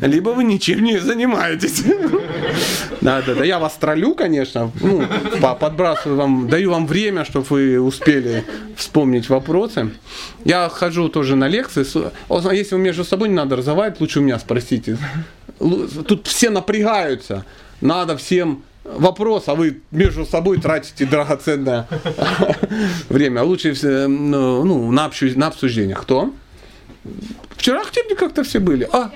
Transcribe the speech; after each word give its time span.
либо 0.00 0.30
вы 0.30 0.44
ничем 0.44 0.82
не 0.82 0.98
занимаетесь. 0.98 1.82
Да, 3.00 3.22
да, 3.22 3.34
да. 3.34 3.44
Я 3.44 3.58
вас 3.58 3.74
троллю, 3.74 4.14
конечно. 4.14 4.70
Ну, 4.80 5.06
подбрасываю 5.60 6.18
вам, 6.18 6.48
даю 6.48 6.70
вам 6.70 6.86
время, 6.86 7.24
чтобы 7.24 7.46
вы 7.48 7.80
успели 7.80 8.44
вспомнить 8.76 9.28
вопросы. 9.28 9.90
Я 10.44 10.68
хожу 10.68 11.08
тоже 11.08 11.36
на 11.36 11.48
лекции. 11.48 11.80
Если 12.54 12.74
вы 12.74 12.80
между 12.80 13.04
собой 13.04 13.28
не 13.28 13.34
надо 13.34 13.56
разговаривать, 13.56 14.00
лучше 14.00 14.20
у 14.20 14.22
меня 14.22 14.38
спросите. 14.38 14.98
Тут 15.58 16.26
все 16.26 16.50
напрягаются. 16.50 17.44
Надо 17.80 18.16
всем 18.16 18.62
вопрос, 18.84 19.44
а 19.46 19.54
вы 19.54 19.80
между 19.90 20.24
собой 20.24 20.60
тратите 20.60 21.04
драгоценное 21.04 21.86
время. 23.08 23.42
Лучше 23.42 23.74
ну, 24.08 24.64
ну, 24.64 24.90
на, 24.90 25.06
обсуждение. 25.06 25.96
Кто? 25.96 26.32
Вчера 27.56 27.82
активнее 27.82 28.16
как-то 28.16 28.42
все 28.42 28.58
были. 28.60 28.88
А. 28.92 29.10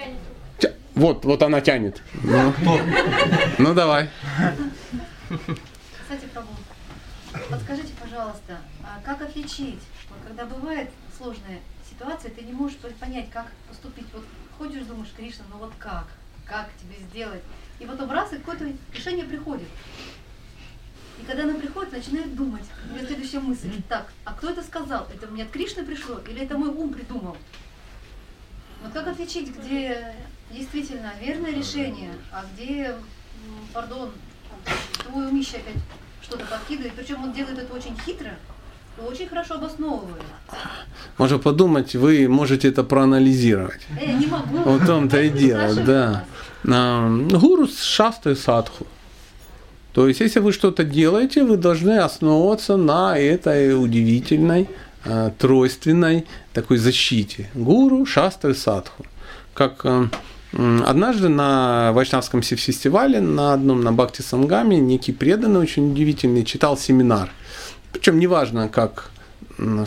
вот, 0.95 1.25
вот 1.25 1.43
она 1.43 1.61
тянет. 1.61 2.03
Ну, 2.23 2.53
ну 3.59 3.75
давай. 3.75 4.11
Кстати, 6.03 6.27
пробу. 6.33 6.49
Подскажите, 7.51 7.93
пожалуйста, 8.01 8.59
а 8.85 9.01
как 9.05 9.23
отличить, 9.23 9.81
вот, 10.11 10.19
когда 10.27 10.45
бывает 10.45 10.91
сложная 11.17 11.61
ситуация, 11.89 12.31
ты 12.31 12.43
не 12.43 12.53
можешь 12.53 12.77
понять, 13.01 13.31
как 13.31 13.47
поступить. 13.69 14.07
Вот 14.13 14.25
ходишь, 14.59 14.85
думаешь, 14.85 15.13
Кришна, 15.17 15.45
ну 15.51 15.59
вот 15.59 15.73
как? 15.79 16.07
Как 16.45 16.69
тебе 16.81 16.97
сделать? 17.09 17.43
И 17.81 17.87
потом 17.87 18.11
раз, 18.11 18.33
и 18.33 18.37
какое-то 18.37 18.67
решение 18.95 19.25
приходит. 19.25 19.69
И 21.21 21.25
когда 21.25 21.45
оно 21.45 21.59
приходит, 21.59 21.93
начинает 21.93 22.35
думать. 22.35 22.65
У 22.91 22.95
меня 22.95 23.07
следующая 23.07 23.41
мысль. 23.41 23.71
Так, 23.89 24.13
а 24.25 24.33
кто 24.35 24.51
это 24.51 24.63
сказал? 24.63 25.09
Это 25.15 25.27
мне 25.29 25.45
от 25.45 25.51
Кришны 25.51 25.85
пришло 25.85 26.19
или 26.29 26.43
это 26.43 26.59
мой 26.59 26.69
ум 26.69 26.93
придумал? 26.93 27.37
Вот 28.83 28.93
как 28.93 29.07
отличить, 29.07 29.57
где 29.57 30.15
действительно 30.53 31.13
верное 31.21 31.53
решение, 31.53 32.13
а 32.31 32.45
где, 32.53 32.95
пардон, 33.73 34.11
твой 35.07 35.27
умище 35.27 35.57
опять 35.57 35.83
что-то 36.23 36.45
подкидывает, 36.47 36.95
причем 36.95 37.23
он 37.23 37.33
делает 37.33 37.59
это 37.59 37.75
очень 37.75 37.97
хитро, 38.05 38.31
очень 38.99 39.27
хорошо 39.27 39.55
обосновывает. 39.55 40.23
Можно 41.19 41.39
подумать, 41.39 41.95
вы 41.95 42.29
можете 42.29 42.69
это 42.69 42.85
проанализировать. 42.85 43.81
Э, 44.01 44.13
не 44.13 44.27
могу. 44.27 44.59
В 44.59 44.87
том-то 44.87 45.21
и 45.21 45.29
дело, 45.45 45.75
да. 45.75 46.25
Гуру 46.65 47.67
с 47.67 47.83
шастой 47.83 48.37
садху. 48.37 48.87
То 49.93 50.09
есть, 50.09 50.21
если 50.21 50.41
вы 50.41 50.53
что-то 50.53 50.85
делаете, 50.85 51.45
вы 51.45 51.57
должны 51.57 51.99
основываться 51.99 52.77
на 52.77 53.19
этой 53.19 53.75
удивительной, 53.75 54.69
э, 55.05 55.31
тройственной 55.39 56.27
такой 56.53 56.79
защите. 56.79 57.51
Гуру, 57.55 58.07
шастра 58.07 58.53
и 58.53 58.55
садху. 58.55 59.05
Как 59.55 59.81
э, 59.85 60.09
однажды 60.53 61.29
на 61.29 61.93
Вайшнавском 61.93 62.43
фестивале, 62.43 63.21
на 63.21 63.55
одном 63.55 63.81
на 63.83 63.93
Бхакти 63.93 64.23
Сангаме, 64.23 64.79
некий 64.79 65.13
преданный, 65.13 65.61
очень 65.61 65.93
удивительный, 65.93 66.45
читал 66.45 66.77
семинар. 66.77 67.31
Причем 67.93 68.19
неважно, 68.19 68.69
как, 68.69 69.11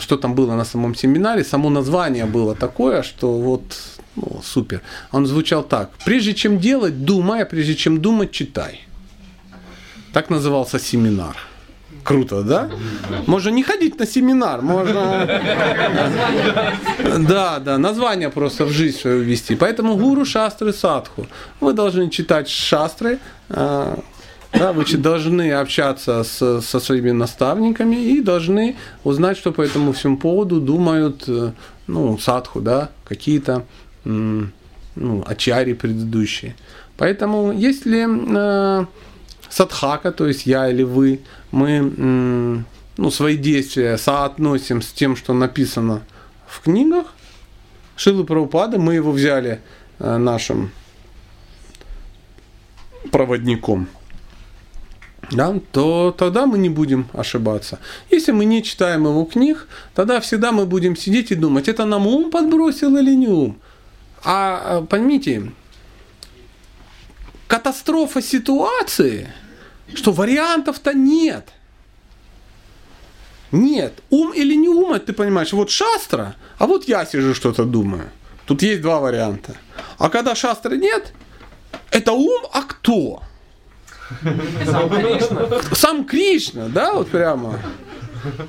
что 0.00 0.16
там 0.16 0.34
было 0.34 0.54
на 0.54 0.64
самом 0.64 0.94
семинаре, 0.94 1.44
само 1.44 1.70
название 1.70 2.26
было 2.26 2.54
такое, 2.54 3.02
что 3.02 3.38
вот 3.38 3.62
ну, 4.16 4.40
супер. 4.42 4.80
Он 5.12 5.26
звучал 5.26 5.62
так. 5.62 5.90
Прежде 6.04 6.34
чем 6.34 6.58
делать, 6.58 7.04
думай, 7.04 7.42
а 7.42 7.46
прежде 7.46 7.74
чем 7.74 8.00
думать, 8.00 8.30
читай. 8.30 8.80
Так 10.12 10.30
назывался 10.30 10.78
семинар. 10.78 11.36
Круто, 12.06 12.42
да? 12.42 12.70
Можно 13.26 13.50
не 13.50 13.64
ходить 13.64 13.98
на 13.98 14.06
семинар, 14.06 14.62
можно... 14.62 15.26
Да, 17.18 17.58
да, 17.58 17.78
название 17.78 18.28
просто 18.28 18.64
в 18.64 18.70
жизнь 18.70 18.96
свою 18.96 19.22
ввести. 19.22 19.56
Поэтому 19.56 19.96
гуру, 19.96 20.24
шастры, 20.24 20.72
садху. 20.72 21.26
Вы 21.60 21.72
должны 21.72 22.08
читать 22.10 22.48
шастры, 22.48 23.18
а, 23.48 23.98
да, 24.52 24.72
вы 24.72 24.84
должны 24.84 25.52
общаться 25.52 26.22
с, 26.22 26.60
со 26.60 26.80
своими 26.80 27.10
наставниками 27.10 27.96
и 27.96 28.20
должны 28.20 28.76
узнать, 29.02 29.36
что 29.36 29.52
по 29.52 29.62
этому 29.62 29.92
всему 29.92 30.16
поводу 30.16 30.60
думают 30.60 31.24
э, 31.26 31.50
ну, 31.88 32.18
садху, 32.18 32.60
да, 32.60 32.88
какие-то 33.08 33.64
ну, 34.04 35.24
ачари 35.26 35.72
предыдущие. 35.72 36.54
Поэтому 36.96 37.52
если 37.52 38.06
э, 38.06 38.86
садхака, 39.48 40.12
то 40.12 40.26
есть 40.26 40.46
я 40.46 40.68
или 40.70 40.82
вы, 40.82 41.20
мы 41.50 42.64
ну, 42.96 43.10
свои 43.10 43.36
действия 43.36 43.98
соотносим 43.98 44.82
с 44.82 44.92
тем, 44.92 45.16
что 45.16 45.34
написано 45.34 46.02
в 46.46 46.62
книгах 46.62 47.06
Шилы 47.96 48.24
Прабхупады, 48.24 48.78
мы 48.78 48.94
его 48.94 49.10
взяли 49.10 49.60
э, 49.98 50.16
нашим 50.18 50.70
проводником, 53.10 53.88
да, 55.30 55.58
то 55.72 56.14
тогда 56.16 56.46
мы 56.46 56.58
не 56.58 56.68
будем 56.68 57.08
ошибаться. 57.12 57.78
Если 58.10 58.32
мы 58.32 58.44
не 58.44 58.62
читаем 58.62 59.04
его 59.04 59.24
книг, 59.24 59.66
тогда 59.94 60.20
всегда 60.20 60.52
мы 60.52 60.66
будем 60.66 60.96
сидеть 60.96 61.32
и 61.32 61.34
думать, 61.34 61.68
это 61.68 61.84
нам 61.84 62.06
ум 62.06 62.30
подбросил 62.30 62.96
или 62.96 63.14
не 63.14 63.28
ум. 63.28 63.58
А 64.24 64.82
поймите, 64.82 65.52
катастрофа 67.46 68.22
ситуации, 68.22 69.32
что 69.94 70.12
вариантов-то 70.12 70.92
нет. 70.94 71.48
Нет. 73.52 74.02
Ум 74.10 74.32
или 74.32 74.54
не 74.54 74.68
ум, 74.68 74.98
ты 74.98 75.12
понимаешь, 75.12 75.52
вот 75.52 75.70
шастра, 75.70 76.34
а 76.58 76.66
вот 76.66 76.88
я 76.88 77.06
сижу 77.06 77.34
что-то 77.34 77.64
думаю. 77.64 78.10
Тут 78.46 78.62
есть 78.62 78.82
два 78.82 79.00
варианта. 79.00 79.56
А 79.98 80.08
когда 80.08 80.34
шастры 80.34 80.76
нет, 80.78 81.12
это 81.90 82.12
ум, 82.12 82.42
а 82.52 82.62
кто? 82.62 83.22
Сам 84.64 84.88
Кришна. 84.90 85.74
Сам 85.74 86.04
Кришна, 86.04 86.68
да, 86.68 86.94
вот 86.94 87.08
прямо. 87.10 87.58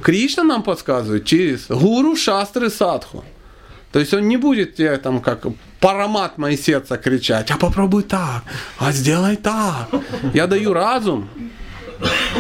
Кришна 0.03 0.43
нам 0.43 0.63
подсказывает 0.63 1.25
через 1.25 1.67
гуру, 1.67 2.15
шастры, 2.15 2.69
садху. 2.69 3.23
То 3.97 4.01
есть 4.01 4.13
он 4.13 4.27
не 4.27 4.37
будет 4.37 4.75
тебе 4.75 4.95
там 4.97 5.21
как 5.21 5.47
парамат 5.79 6.37
мои 6.37 6.55
сердца 6.55 6.97
кричать, 6.97 7.49
а 7.49 7.57
попробуй 7.57 8.03
так, 8.03 8.43
а 8.77 8.91
сделай 8.91 9.37
так. 9.37 9.89
Я 10.35 10.45
даю 10.45 10.71
разум 10.73 11.27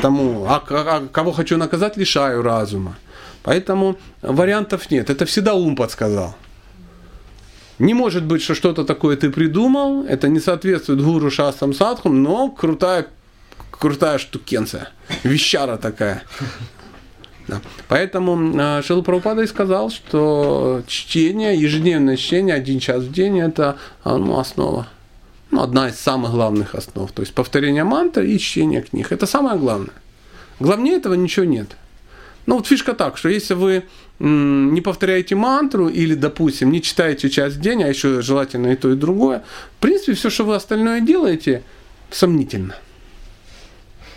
тому, 0.03 0.45
а, 0.47 0.63
а 0.69 1.07
кого 1.11 1.31
хочу 1.31 1.57
наказать, 1.57 1.97
лишаю 1.97 2.43
разума. 2.43 2.95
Поэтому 3.41 3.97
вариантов 4.21 4.91
нет. 4.91 5.09
Это 5.09 5.25
всегда 5.25 5.55
ум 5.55 5.75
подсказал. 5.75 6.35
Не 7.79 7.95
может 7.95 8.23
быть, 8.23 8.43
что 8.43 8.53
что-то 8.53 8.83
такое 8.83 9.17
ты 9.17 9.31
придумал, 9.31 10.03
это 10.03 10.27
не 10.27 10.39
соответствует 10.39 11.01
гуру 11.01 11.31
шастам 11.31 11.73
садхам, 11.73 12.21
но 12.21 12.51
крутая, 12.51 13.07
крутая 13.71 14.19
штукенция, 14.19 14.89
вещара 15.23 15.77
такая. 15.77 16.21
Да. 17.47 17.61
Поэтому 17.87 18.59
э, 18.59 18.81
Шила 18.83 19.01
Прабхупада 19.01 19.43
и 19.43 19.47
сказал, 19.47 19.89
что 19.89 20.83
чтение, 20.85 21.59
ежедневное 21.59 22.17
чтение, 22.17 22.55
один 22.55 22.79
час 22.79 23.03
в 23.03 23.11
день, 23.11 23.39
это 23.39 23.77
а, 24.03 24.17
ну, 24.17 24.37
основа. 24.37 24.87
Ну, 25.51 25.61
одна 25.61 25.87
из 25.89 25.95
самых 25.95 26.31
главных 26.31 26.75
основ. 26.75 27.09
То 27.11 27.21
есть 27.21 27.33
повторение 27.33 27.85
мантры 27.85 28.29
и 28.29 28.37
чтение 28.37 28.81
книг. 28.81 29.11
Это 29.11 29.25
самое 29.25 29.57
главное. 29.57 29.93
Главнее 30.59 30.97
этого 30.97 31.13
ничего 31.13 31.45
нет. 31.45 31.77
Ну 32.47 32.55
вот 32.55 32.67
фишка 32.67 32.93
так, 32.93 33.17
что 33.17 33.29
если 33.29 33.53
вы 33.53 33.83
не 34.19 34.81
повторяете 34.81 35.35
мантру 35.35 35.89
или, 35.89 36.15
допустим, 36.15 36.71
не 36.71 36.81
читаете 36.81 37.29
час 37.29 37.53
в 37.53 37.61
день, 37.61 37.83
а 37.83 37.87
еще 37.87 38.21
желательно 38.21 38.67
и 38.67 38.75
то, 38.75 38.91
и 38.91 38.95
другое, 38.95 39.43
в 39.77 39.81
принципе, 39.81 40.13
все, 40.13 40.29
что 40.29 40.43
вы 40.43 40.55
остальное 40.55 41.01
делаете, 41.01 41.63
сомнительно 42.09 42.75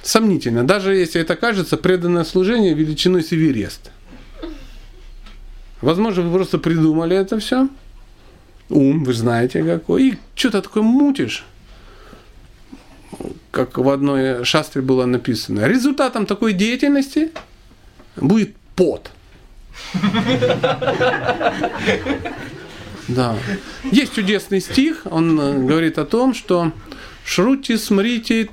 сомнительно, 0.03 0.67
даже 0.67 0.95
если 0.95 1.21
это 1.21 1.37
кажется 1.37 1.77
преданное 1.77 2.25
служение 2.25 2.75
величиной 2.75 3.23
с 3.23 3.33
Эверест. 3.33 3.91
Возможно, 5.81 6.23
вы 6.23 6.35
просто 6.35 6.59
придумали 6.59 7.17
это 7.17 7.39
все. 7.39 7.69
Ум, 8.69 9.05
вы 9.05 9.15
знаете 9.15 9.65
какой. 9.65 10.09
И 10.09 10.19
что-то 10.35 10.63
такое 10.63 10.83
мутишь. 10.83 11.45
Как 13.51 13.79
в 13.79 13.89
одной 13.89 14.45
шастре 14.45 14.83
было 14.83 15.07
написано. 15.07 15.67
Результатом 15.67 16.27
такой 16.27 16.53
деятельности 16.53 17.33
будет 18.17 18.55
пот. 18.77 19.11
Да. 23.09 23.37
Есть 23.91 24.15
чудесный 24.15 24.61
стих, 24.61 25.03
он 25.05 25.41
э, 25.41 25.59
говорит 25.65 25.99
о 25.99 26.05
том, 26.05 26.33
что 26.33 26.71
Шрути, 27.31 27.79
смрити, 27.79 28.45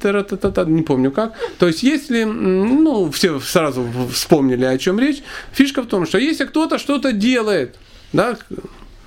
та 0.53 0.65
не 0.65 0.81
помню 0.83 1.12
как. 1.12 1.33
То 1.57 1.68
есть, 1.68 1.83
если, 1.83 2.25
ну, 2.25 3.09
все 3.09 3.39
сразу 3.39 3.83
вспомнили, 4.12 4.65
о 4.65 4.77
чем 4.77 5.00
речь, 5.00 5.24
фишка 5.51 5.81
в 5.81 5.88
том, 5.88 6.06
что 6.06 6.19
если 6.19 6.45
кто-то 6.45 6.77
что-то 6.77 7.12
делает, 7.12 7.75
да, 8.13 8.38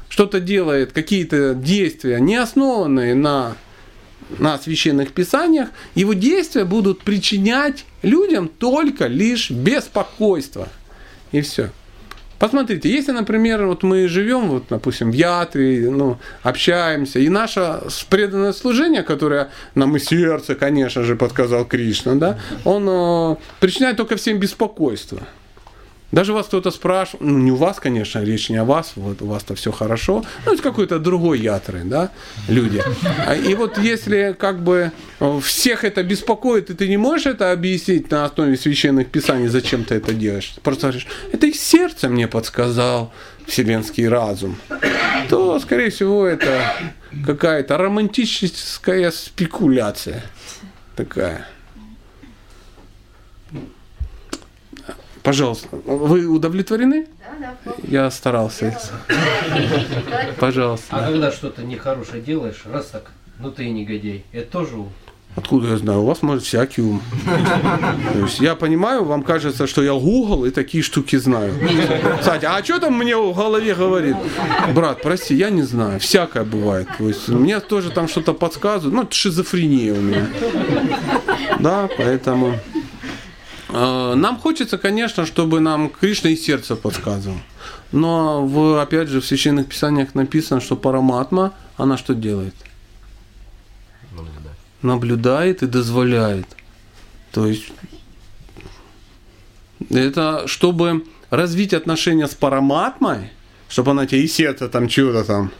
что-то 0.08 0.40
делает, 0.40 0.93
какие-то 0.93 1.55
действия, 1.55 2.20
не 2.20 2.34
основанные 2.34 3.14
на, 3.14 3.55
на 4.40 4.58
священных 4.58 5.12
писаниях, 5.12 5.69
его 5.94 6.14
действия 6.14 6.64
будут 6.64 7.02
причинять 7.02 7.84
людям 8.02 8.49
только 8.49 9.06
лишь 9.06 9.52
беспокойство. 9.52 10.69
И 11.31 11.43
все. 11.43 11.70
Посмотрите, 12.40 12.90
если, 12.90 13.12
например, 13.12 13.66
вот 13.66 13.82
мы 13.82 14.08
живем, 14.08 14.48
вот, 14.48 14.64
допустим, 14.70 15.10
в 15.10 15.14
Ятре, 15.14 15.90
ну, 15.90 16.16
общаемся, 16.42 17.19
и 17.19 17.28
наше 17.28 17.81
преданное 18.08 18.54
служение, 18.54 19.02
которое 19.02 19.50
нам 19.75 19.94
и 19.96 19.98
сердце, 20.00 20.54
конечно 20.54 21.04
же, 21.04 21.16
подсказал 21.16 21.66
Кришна, 21.66 22.14
да, 22.14 22.38
он 22.64 22.88
э, 22.88 23.37
причиняет 23.60 23.98
только 23.98 24.16
всем 24.16 24.38
беспокойство. 24.38 25.20
Даже 26.12 26.32
вас 26.32 26.46
кто-то 26.46 26.70
спрашивает, 26.70 27.20
ну 27.20 27.38
не 27.38 27.52
у 27.52 27.56
вас, 27.56 27.78
конечно, 27.78 28.22
речь 28.24 28.50
не 28.50 28.56
о 28.56 28.64
вас, 28.64 28.92
вот 28.96 29.22
у 29.22 29.26
вас-то 29.26 29.54
все 29.54 29.70
хорошо, 29.70 30.24
ну 30.44 30.54
из 30.54 30.60
какой-то 30.60 30.98
другой 30.98 31.38
ятры, 31.38 31.82
да, 31.84 32.10
люди. 32.48 32.82
А, 33.26 33.36
и 33.36 33.54
вот 33.54 33.78
если 33.78 34.34
как 34.38 34.60
бы 34.62 34.92
э, 35.20 35.40
всех 35.40 35.84
это 35.84 36.02
беспокоит, 36.02 36.70
и 36.70 36.74
ты 36.74 36.88
не 36.88 36.96
можешь 36.96 37.26
это 37.26 37.52
объяснить 37.52 38.10
на 38.10 38.24
основе 38.24 38.56
священных 38.56 39.08
писаний, 39.08 39.46
зачем 39.46 39.84
ты 39.84 39.96
это 39.96 40.12
делаешь, 40.12 40.54
просто 40.62 40.88
говоришь, 40.88 41.06
это 41.32 41.46
из 41.46 41.60
сердца 41.60 42.08
мне 42.08 42.26
подсказал 42.26 43.12
вселенский 43.46 44.08
разум, 44.08 44.56
то, 45.28 45.58
скорее 45.60 45.90
всего, 45.90 46.26
это 46.26 46.74
какая-то 47.24 47.76
романтическая 47.76 49.10
спекуляция 49.10 50.24
такая. 50.96 51.46
Пожалуйста, 55.22 55.69
вы 55.84 56.26
удовлетворены? 56.26 57.06
Да, 57.40 57.55
да. 57.64 57.72
Я 57.87 58.11
старался. 58.11 58.78
Пожалуйста. 60.38 60.87
А 60.90 61.06
когда 61.06 61.31
что-то 61.31 61.62
нехорошее 61.62 62.22
делаешь, 62.22 62.62
раз 62.64 62.87
так, 62.87 63.11
ну 63.38 63.50
ты 63.50 63.64
и 63.64 63.70
негодяй. 63.70 64.25
Это 64.32 64.50
тоже 64.50 64.76
ум. 64.76 64.93
Откуда 65.37 65.69
я 65.69 65.76
знаю? 65.76 66.00
У 66.00 66.06
вас 66.06 66.22
может 66.22 66.43
всякий 66.43 66.82
ум. 66.82 67.00
То 68.12 68.19
есть 68.19 68.40
я 68.40 68.56
понимаю, 68.56 69.05
вам 69.05 69.22
кажется, 69.22 69.69
что 69.69 69.82
я 69.82 69.93
Google 69.93 70.44
и 70.46 70.50
такие 70.50 70.82
штуки 70.82 71.17
знаю. 71.17 71.55
Кстати, 72.19 72.46
а 72.46 72.64
что 72.64 72.81
там 72.81 72.94
мне 72.99 73.16
в 73.16 73.32
голове 73.34 73.75
говорит? 73.75 74.16
Брат, 74.75 75.02
прости, 75.02 75.37
я 75.37 75.50
не 75.50 75.62
знаю. 75.62 76.00
Всякое 76.00 76.44
бывает. 76.44 76.88
То 76.99 77.06
есть 77.06 77.28
мне 77.28 77.61
тоже 77.61 77.90
там 77.90 78.08
что-то 78.08 78.34
подсказывают. 78.34 78.93
Ну, 78.94 79.02
это 79.02 79.14
шизофрения 79.14 79.93
у 79.93 80.00
меня. 80.00 80.26
Да, 81.61 81.88
поэтому... 81.96 82.56
Э, 83.72 84.14
Нам 84.14 84.38
хочется, 84.38 84.78
конечно, 84.78 85.26
чтобы 85.26 85.61
нам 85.61 85.88
Кришна 85.88 86.31
из 86.31 86.43
сердца 86.43 86.76
подсказывал. 86.76 87.38
Но, 87.93 88.46
в, 88.46 88.81
опять 88.81 89.08
же, 89.08 89.20
в 89.20 89.26
священных 89.26 89.69
писаниях 89.69 90.14
написано, 90.14 90.61
что 90.61 90.76
Параматма, 90.76 91.55
она 91.76 91.96
что 91.96 92.14
делает? 92.14 92.55
Наблюдает 94.82 95.62
и 95.62 95.67
дозволяет. 95.67 96.46
То 97.32 97.46
есть, 97.46 97.72
это 99.90 100.46
чтобы 100.46 101.05
развить 101.31 101.75
отношения 101.75 102.26
с 102.26 102.34
Параматмой, 102.34 103.31
чтобы 103.69 103.93
она 103.93 104.06
тебе 104.06 104.23
из 104.23 104.34
сердца 104.34 104.69
там 104.69 104.88
что-то 104.88 105.25
там 105.25 105.50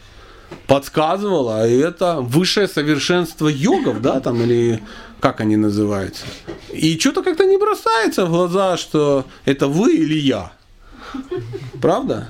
подсказывала, 0.67 1.67
и 1.67 1.77
это 1.77 2.21
высшее 2.21 2.67
совершенство 2.67 3.47
йогов, 3.47 4.01
да, 4.01 4.19
там, 4.19 4.41
или 4.41 4.81
как 5.19 5.41
они 5.41 5.57
называются. 5.57 6.25
И 6.73 6.97
что-то 6.97 7.23
как-то 7.23 7.45
не 7.45 7.57
бросается 7.57 8.25
в 8.25 8.29
глаза, 8.29 8.77
что 8.77 9.25
это 9.45 9.67
вы 9.67 9.95
или 9.95 10.17
я. 10.17 10.51
Правда? 11.81 12.29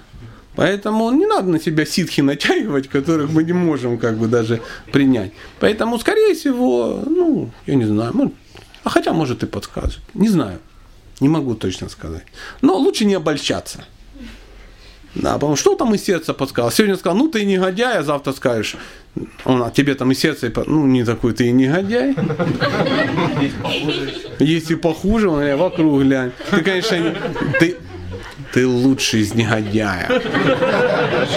Поэтому 0.55 1.09
не 1.11 1.25
надо 1.25 1.49
на 1.49 1.59
себя 1.59 1.85
ситхи 1.85 2.21
натягивать, 2.21 2.89
которых 2.89 3.31
мы 3.31 3.43
не 3.43 3.53
можем 3.53 3.97
как 3.97 4.17
бы 4.17 4.27
даже 4.27 4.61
принять. 4.91 5.31
Поэтому, 5.59 5.97
скорее 5.97 6.35
всего, 6.35 7.01
ну, 7.05 7.49
я 7.65 7.75
не 7.75 7.85
знаю, 7.85 8.11
может, 8.13 8.33
а 8.83 8.89
хотя, 8.89 9.13
может, 9.13 9.43
и 9.43 9.45
подскажет. 9.45 10.01
Не 10.13 10.27
знаю. 10.27 10.59
Не 11.19 11.29
могу 11.29 11.53
точно 11.55 11.87
сказать. 11.87 12.25
Но 12.61 12.75
лучше 12.75 13.05
не 13.05 13.13
обольщаться. 13.13 13.85
Да, 15.15 15.33
потому 15.33 15.55
что 15.57 15.75
там 15.75 15.93
из 15.93 16.03
сердца 16.05 16.33
подсказал. 16.33 16.71
Сегодня 16.71 16.95
сказал, 16.95 17.17
ну 17.17 17.27
ты 17.27 17.43
негодяй, 17.45 17.97
а 17.97 18.03
завтра 18.03 18.31
скажешь, 18.31 18.75
он, 19.43 19.61
а 19.61 19.69
тебе 19.69 19.93
там 19.95 20.11
и 20.11 20.15
по- 20.49 20.63
ну 20.65 20.85
не 20.87 21.03
такой 21.03 21.33
ты 21.33 21.47
и 21.47 21.51
негодяй. 21.51 22.15
Есть 24.39 24.71
и 24.71 24.75
похуже, 24.75 25.27
он 25.29 25.35
говорит, 25.39 25.57
вокруг 25.57 26.01
глянь. 26.01 26.31
Ты, 26.49 26.61
конечно, 26.61 26.95
не- 26.95 27.15
ты, 27.59 27.75
ты 28.53 28.65
лучший 28.67 29.21
из 29.21 29.33
негодяев. 29.35 30.09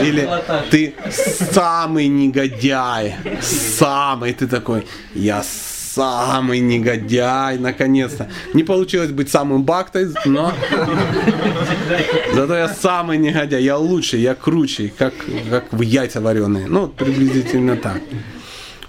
Или 0.00 0.28
ты 0.70 0.94
самый 1.10 2.06
негодяй. 2.08 3.16
Самый. 3.42 4.32
Ты 4.34 4.46
такой, 4.46 4.86
я 5.14 5.42
самый 5.42 5.73
негодяй, 5.96 7.58
наконец-то. 7.58 8.28
Не 8.52 8.64
получилось 8.64 9.10
быть 9.10 9.30
самым 9.30 9.64
бактой, 9.64 10.08
но 10.24 10.52
зато 12.34 12.54
я 12.56 12.68
самый 12.68 13.18
негодяй, 13.18 13.62
я 13.62 13.76
лучший, 13.76 14.20
я 14.20 14.34
круче, 14.34 14.92
как, 14.96 15.14
как 15.50 15.72
в 15.72 15.80
яйца 15.80 16.20
вареные. 16.20 16.66
Ну, 16.66 16.88
приблизительно 16.88 17.76
так. 17.76 18.00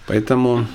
Поэтому 0.07 0.67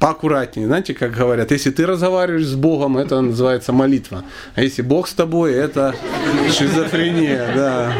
поаккуратнее. 0.00 0.66
Знаете, 0.66 0.94
как 0.94 1.12
говорят, 1.12 1.52
если 1.52 1.70
ты 1.70 1.86
разговариваешь 1.86 2.46
с 2.46 2.54
Богом, 2.54 2.96
это 2.96 3.20
называется 3.20 3.72
молитва. 3.72 4.24
А 4.54 4.62
если 4.62 4.82
Бог 4.82 5.06
с 5.06 5.12
тобой, 5.12 5.52
это 5.52 5.94
шизофрения, 6.50 7.52
да. 7.54 7.92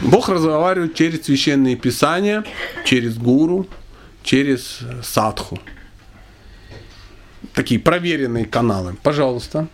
Бог 0.00 0.28
разговаривает 0.28 0.94
через 0.94 1.24
священные 1.24 1.76
писания, 1.76 2.44
через 2.84 3.16
гуру, 3.16 3.66
через 4.24 4.80
садху. 5.02 5.60
Такие 7.54 7.78
проверенные 7.78 8.46
каналы. 8.46 8.96
Пожалуйста. 9.02 9.68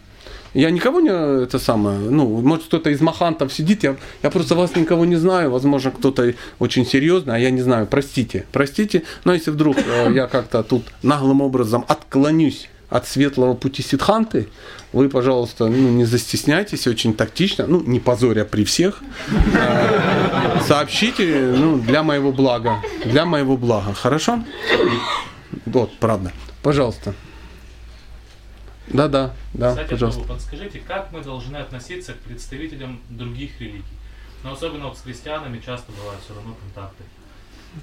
Я 0.53 0.71
никого 0.71 1.01
не 1.01 1.11
это 1.45 1.61
самое, 1.61 1.99
ну, 2.01 2.27
может 2.43 2.65
кто-то 2.65 2.91
из 2.91 3.01
махантов 3.01 3.53
сидит, 3.53 3.85
я, 3.85 3.97
я 4.21 4.31
просто 4.31 4.57
вас 4.57 4.75
никого 4.75 5.05
не 5.05 5.15
знаю, 5.15 5.53
возможно 5.53 5.93
кто-то 5.93 6.35
очень 6.59 6.85
серьезный, 6.85 7.37
а 7.37 7.39
я 7.39 7.51
не 7.51 7.61
знаю, 7.61 7.87
простите, 7.87 8.47
простите, 8.51 9.05
но 9.23 9.33
если 9.33 9.53
вдруг 9.53 9.79
э, 9.79 10.13
я 10.13 10.27
как-то 10.27 10.65
тут 10.65 10.87
наглым 11.05 11.41
образом 11.41 11.85
отклонюсь 11.87 12.69
от 12.91 13.07
светлого 13.07 13.55
пути 13.55 13.83
Сидханты, 13.83 14.49
вы, 14.93 15.09
пожалуйста, 15.09 15.69
ну, 15.69 15.89
не 15.91 16.05
застесняйтесь, 16.05 16.87
очень 16.87 17.15
тактично, 17.15 17.67
ну, 17.67 17.81
не 17.81 18.01
позоря 18.01 18.45
при 18.45 18.65
всех, 18.65 19.01
э, 19.55 20.61
сообщите, 20.67 21.55
ну, 21.57 21.79
для 21.79 22.03
моего 22.03 22.33
блага, 22.33 22.83
для 23.05 23.25
моего 23.25 23.57
блага, 23.57 23.95
хорошо? 23.95 24.45
Вот, 25.67 25.97
правда. 25.99 26.33
Пожалуйста. 26.63 27.15
Да-да, 28.89 29.35
да, 29.55 29.71
Кстати, 29.71 29.91
пожалуйста. 29.91 30.23
подскажите, 30.25 30.81
как 30.81 31.13
мы 31.13 31.23
должны 31.23 31.57
относиться 31.57 32.13
к 32.13 32.17
представителям 32.19 33.01
других 33.09 33.61
религий? 33.61 33.85
Но 34.43 34.53
особенно 34.53 34.89
вот 34.89 34.99
с 34.99 35.03
христианами 35.03 35.63
часто 35.65 35.93
бывают 35.93 36.21
все 36.25 36.35
равно 36.35 36.55
контакты. 36.55 37.05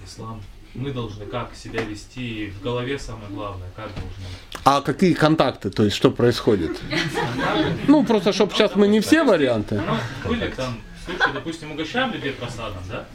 Ислам. 0.06 0.42
Мы 0.73 0.91
должны 0.91 1.25
как 1.25 1.55
себя 1.55 1.81
вести, 1.81 2.45
и 2.45 2.50
в 2.50 2.62
голове 2.62 3.00
самое 3.00 3.29
главное, 3.29 3.69
как 3.75 3.88
должны. 3.88 4.25
А 4.63 4.81
какие 4.81 5.13
контакты, 5.13 5.69
то 5.69 5.83
есть 5.83 5.95
что 5.95 6.12
происходит? 6.12 6.79
Ну, 7.88 8.03
просто, 8.05 8.33
чтобы 8.33 8.53
сейчас 8.53 8.75
мы 8.75 8.88
не 8.88 9.00
все 9.00 9.24
варианты. 9.24 9.81
Ну, 9.81 10.29
были 10.29 10.50
там 10.50 10.79
случаи, 11.05 11.33
допустим, 11.33 11.71
угощаем 11.71 12.12
людей 12.13 12.33
просадом, 12.33 12.83
да? 12.89 13.05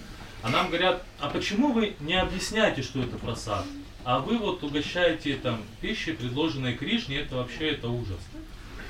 А 0.42 0.48
нам 0.48 0.68
говорят, 0.68 1.04
а 1.20 1.28
почему 1.28 1.72
вы 1.72 1.94
не 2.00 2.14
объясняете, 2.14 2.82
что 2.82 3.00
это 3.00 3.16
просад? 3.16 3.64
А 4.04 4.18
вы 4.18 4.38
вот 4.38 4.64
угощаете 4.64 5.36
там 5.36 5.60
пищей, 5.80 6.14
предложенной 6.14 6.74
Кришне, 6.74 7.18
это 7.18 7.36
вообще 7.36 7.70
это 7.70 7.88
ужас. 7.88 8.18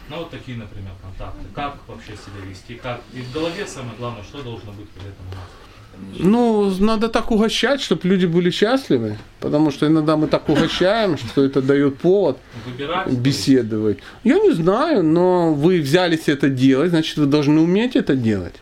Ну 0.08 0.16
вот 0.16 0.30
такие, 0.30 0.56
например, 0.56 0.92
контакты. 1.02 1.44
Как 1.54 1.76
вообще 1.86 2.12
себя 2.12 2.44
вести, 2.48 2.74
как. 2.76 3.02
И 3.12 3.20
в 3.20 3.32
голове 3.32 3.66
самое 3.66 3.96
главное, 3.98 4.22
что 4.22 4.42
должно 4.42 4.72
быть 4.72 4.88
при 4.90 5.02
этом 5.02 5.26
у 5.30 5.34
нас. 5.34 5.50
Ну, 6.18 6.72
надо 6.78 7.08
так 7.08 7.30
угощать, 7.30 7.80
чтобы 7.80 8.08
люди 8.08 8.26
были 8.26 8.50
счастливы. 8.50 9.18
Потому 9.40 9.70
что 9.70 9.86
иногда 9.86 10.16
мы 10.16 10.26
так 10.26 10.48
угощаем, 10.48 11.16
что 11.18 11.44
это 11.44 11.62
дает 11.62 11.98
повод 11.98 12.38
Выбирать. 12.66 13.10
беседовать. 13.10 13.98
Я 14.24 14.38
не 14.38 14.52
знаю, 14.52 15.02
но 15.02 15.54
вы 15.54 15.80
взялись 15.80 16.28
это 16.28 16.48
делать, 16.48 16.90
значит, 16.90 17.16
вы 17.16 17.26
должны 17.26 17.60
уметь 17.60 17.96
это 17.96 18.14
делать. 18.14 18.54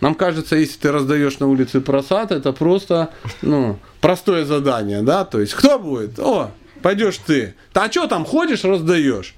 Нам 0.00 0.14
кажется, 0.14 0.56
если 0.56 0.78
ты 0.78 0.90
раздаешь 0.92 1.38
на 1.38 1.46
улице 1.46 1.80
просад, 1.80 2.32
это 2.32 2.52
просто, 2.52 3.10
ну, 3.40 3.78
простое 4.00 4.44
задание, 4.44 5.02
да, 5.02 5.24
то 5.24 5.40
есть, 5.40 5.54
кто 5.54 5.78
будет? 5.78 6.18
О, 6.18 6.50
пойдешь 6.82 7.18
ты. 7.18 7.54
А 7.74 7.90
что 7.90 8.08
там 8.08 8.24
ходишь, 8.24 8.64
раздаешь? 8.64 9.34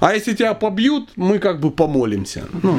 А 0.00 0.14
если 0.14 0.34
тебя 0.34 0.54
побьют, 0.54 1.10
мы 1.16 1.38
как 1.38 1.60
бы 1.60 1.70
помолимся. 1.70 2.44
Ну. 2.62 2.78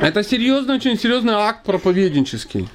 Это 0.00 0.22
серьезный, 0.22 0.76
очень 0.76 0.98
серьезный 0.98 1.34
акт 1.34 1.64
проповеднический. 1.64 2.68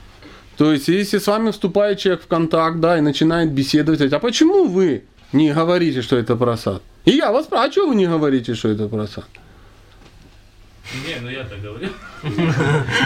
То 0.57 0.71
есть, 0.71 0.87
если 0.87 1.17
с 1.17 1.27
вами 1.27 1.51
вступает 1.51 1.99
человек 1.99 2.23
в 2.23 2.27
контакт, 2.27 2.79
да, 2.79 2.97
и 2.97 3.01
начинает 3.01 3.51
беседовать, 3.51 4.13
а 4.13 4.19
почему 4.19 4.65
вы 4.65 5.03
не 5.31 5.51
говорите, 5.53 6.01
что 6.01 6.17
это 6.17 6.35
просад? 6.35 6.83
И 7.05 7.11
я 7.11 7.31
вас 7.31 7.45
спрашиваю, 7.45 7.69
а 7.69 7.71
что 7.71 7.87
вы 7.87 7.95
не 7.95 8.05
говорите, 8.07 8.53
что 8.53 8.69
это 8.69 8.87
просад? 8.87 9.25
Не, 11.07 11.15
ну 11.21 11.29
я 11.29 11.43
так 11.45 11.61
говорю. 11.61 11.87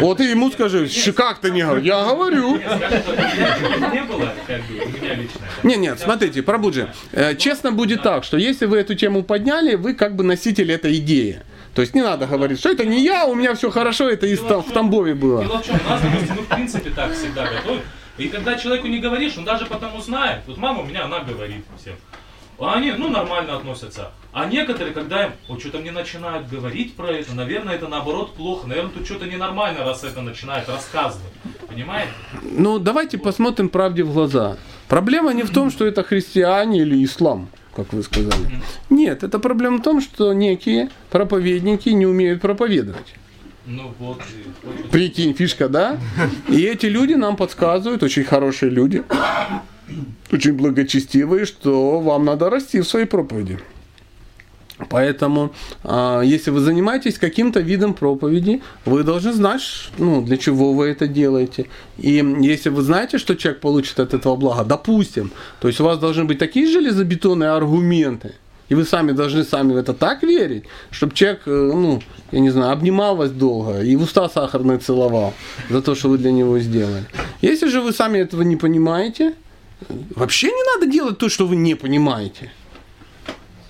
Вот 0.01 0.19
и 0.19 0.25
ему 0.25 0.51
скажи, 0.51 0.89
«Ш- 0.89 1.13
как 1.13 1.39
ты 1.39 1.51
не 1.51 1.61
говоришь? 1.61 1.85
Я 1.85 2.03
говорю. 2.03 2.59
Не. 5.63 5.75
Нет, 5.77 5.99
смотрите, 5.99 6.41
Прабуджи, 6.41 6.91
э, 7.11 7.35
честно 7.35 7.71
будет 7.71 8.01
так, 8.01 8.23
что 8.23 8.35
если 8.37 8.65
вы 8.65 8.77
эту 8.79 8.95
тему 8.95 9.23
подняли, 9.23 9.75
вы 9.75 9.93
как 9.93 10.15
бы 10.15 10.23
носитель 10.23 10.71
этой 10.71 10.97
идеи. 10.97 11.41
То 11.77 11.81
есть 11.81 11.93
не 11.93 12.01
надо 12.01 12.25
говорить, 12.25 12.57
что 12.57 12.71
это 12.71 12.85
не 12.85 13.03
я, 13.03 13.27
у 13.27 13.35
меня 13.35 13.53
все 13.53 13.69
хорошо, 13.69 14.09
это 14.09 14.25
из, 14.25 14.39
Там- 14.39 14.63
в 14.63 14.71
Тамбове 14.71 15.13
было. 15.13 15.43
Дело 15.43 15.59
в 15.59 15.63
чем, 15.63 15.75
нас, 15.87 16.01
допустим, 16.01 16.35
мы 16.37 16.41
в 16.41 16.47
принципе 16.47 16.89
так 16.89 17.13
всегда 17.13 17.45
готовим. 17.45 17.83
И 18.17 18.29
когда 18.29 18.55
человеку 18.55 18.87
не 18.87 18.97
говоришь, 18.97 19.37
он 19.37 19.45
даже 19.45 19.67
потом 19.67 19.95
узнает. 19.95 20.41
Вот 20.47 20.57
мама 20.57 20.81
у 20.81 20.85
меня, 20.87 21.05
она 21.05 21.19
говорит 21.19 21.63
всем. 21.79 21.93
А 22.57 22.73
Они, 22.73 22.91
ну, 22.93 23.09
нормально 23.09 23.57
относятся. 23.57 24.09
А 24.33 24.45
некоторые, 24.45 24.91
когда 24.91 25.25
им, 25.25 25.33
вот 25.47 25.59
что-то 25.59 25.77
мне 25.77 25.91
начинают 25.91 26.49
говорить 26.49 26.95
про 26.95 27.11
это, 27.11 27.35
наверное, 27.35 27.75
это 27.75 27.87
наоборот 27.87 28.33
плохо. 28.33 28.67
Наверное, 28.67 28.89
тут 28.89 29.05
что-то 29.05 29.27
ненормально, 29.27 29.85
раз 29.85 30.03
это 30.03 30.23
начинает 30.23 30.67
рассказывать. 30.67 31.31
Понимаете? 31.67 32.09
Ну, 32.41 32.79
давайте 32.79 33.19
посмотрим 33.19 33.69
правде 33.69 34.01
в 34.01 34.11
глаза. 34.13 34.57
Проблема 34.87 35.31
не 35.31 35.43
в 35.43 35.51
том, 35.51 35.69
что 35.69 35.85
это 35.85 36.01
христиане 36.01 36.79
или 36.79 37.05
ислам, 37.05 37.49
как 37.77 37.93
вы 37.93 38.01
сказали. 38.01 38.61
Нет, 38.89 39.23
это 39.23 39.37
проблема 39.37 39.77
в 39.77 39.83
том, 39.83 40.01
что 40.01 40.33
некие 40.33 40.89
проповедники 41.11 41.89
не 41.89 42.07
умеют 42.07 42.41
проповедовать. 42.41 43.13
Ну 43.67 43.93
вот. 43.99 44.19
Прикинь, 44.91 45.35
фишка, 45.35 45.69
да? 45.69 45.99
И 46.49 46.63
эти 46.63 46.87
люди 46.87 47.13
нам 47.13 47.35
подсказывают, 47.35 48.01
очень 48.01 48.23
хорошие 48.23 48.71
люди, 48.71 49.03
очень 50.31 50.53
благочестивые, 50.53 51.45
что 51.45 51.99
вам 51.99 52.25
надо 52.25 52.49
расти 52.49 52.79
в 52.79 52.87
своей 52.87 53.05
проповеди. 53.05 53.59
Поэтому, 54.89 55.53
а, 55.83 56.21
если 56.21 56.51
вы 56.51 56.59
занимаетесь 56.59 57.17
каким-то 57.17 57.59
видом 57.61 57.93
проповеди, 57.93 58.61
вы 58.85 59.03
должны 59.03 59.33
знать, 59.33 59.61
ну, 59.97 60.21
для 60.21 60.37
чего 60.37 60.73
вы 60.73 60.87
это 60.87 61.07
делаете. 61.07 61.65
И 61.97 62.23
если 62.41 62.69
вы 62.69 62.83
знаете, 62.83 63.17
что 63.17 63.35
человек 63.35 63.59
получит 63.59 63.99
от 63.99 64.13
этого 64.13 64.35
блага, 64.35 64.63
допустим, 64.63 65.31
то 65.59 65.67
есть 65.67 65.79
у 65.79 65.83
вас 65.83 65.97
должны 65.97 66.25
быть 66.25 66.37
такие 66.37 66.67
железобетонные 66.67 67.49
аргументы, 67.49 68.35
и 68.69 68.75
вы 68.75 68.83
сами 68.83 69.13
должны 69.13 69.43
сами 69.43 69.73
в 69.73 69.77
это 69.77 69.93
так 69.93 70.23
верить, 70.23 70.65
чтобы 70.91 71.15
человек, 71.15 71.41
э, 71.47 71.71
ну, 71.73 72.01
я 72.31 72.39
не 72.39 72.51
знаю, 72.51 72.73
обнимал 72.73 73.15
вас 73.15 73.31
долго 73.31 73.81
и 73.81 73.95
в 73.95 74.03
уста 74.03 74.29
сахарные 74.29 74.77
целовал 74.77 75.33
за 75.69 75.81
то, 75.81 75.95
что 75.95 76.09
вы 76.09 76.17
для 76.17 76.31
него 76.31 76.59
сделали. 76.59 77.05
Если 77.41 77.67
же 77.69 77.81
вы 77.81 77.93
сами 77.93 78.19
этого 78.19 78.43
не 78.43 78.57
понимаете, 78.57 79.33
вообще 80.15 80.47
не 80.47 80.63
надо 80.75 80.91
делать 80.91 81.17
то, 81.17 81.29
что 81.29 81.47
вы 81.47 81.55
не 81.55 81.75
понимаете. 81.75 82.51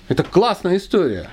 Это 0.08 0.22
классная 0.22 0.76
история. 0.76 1.28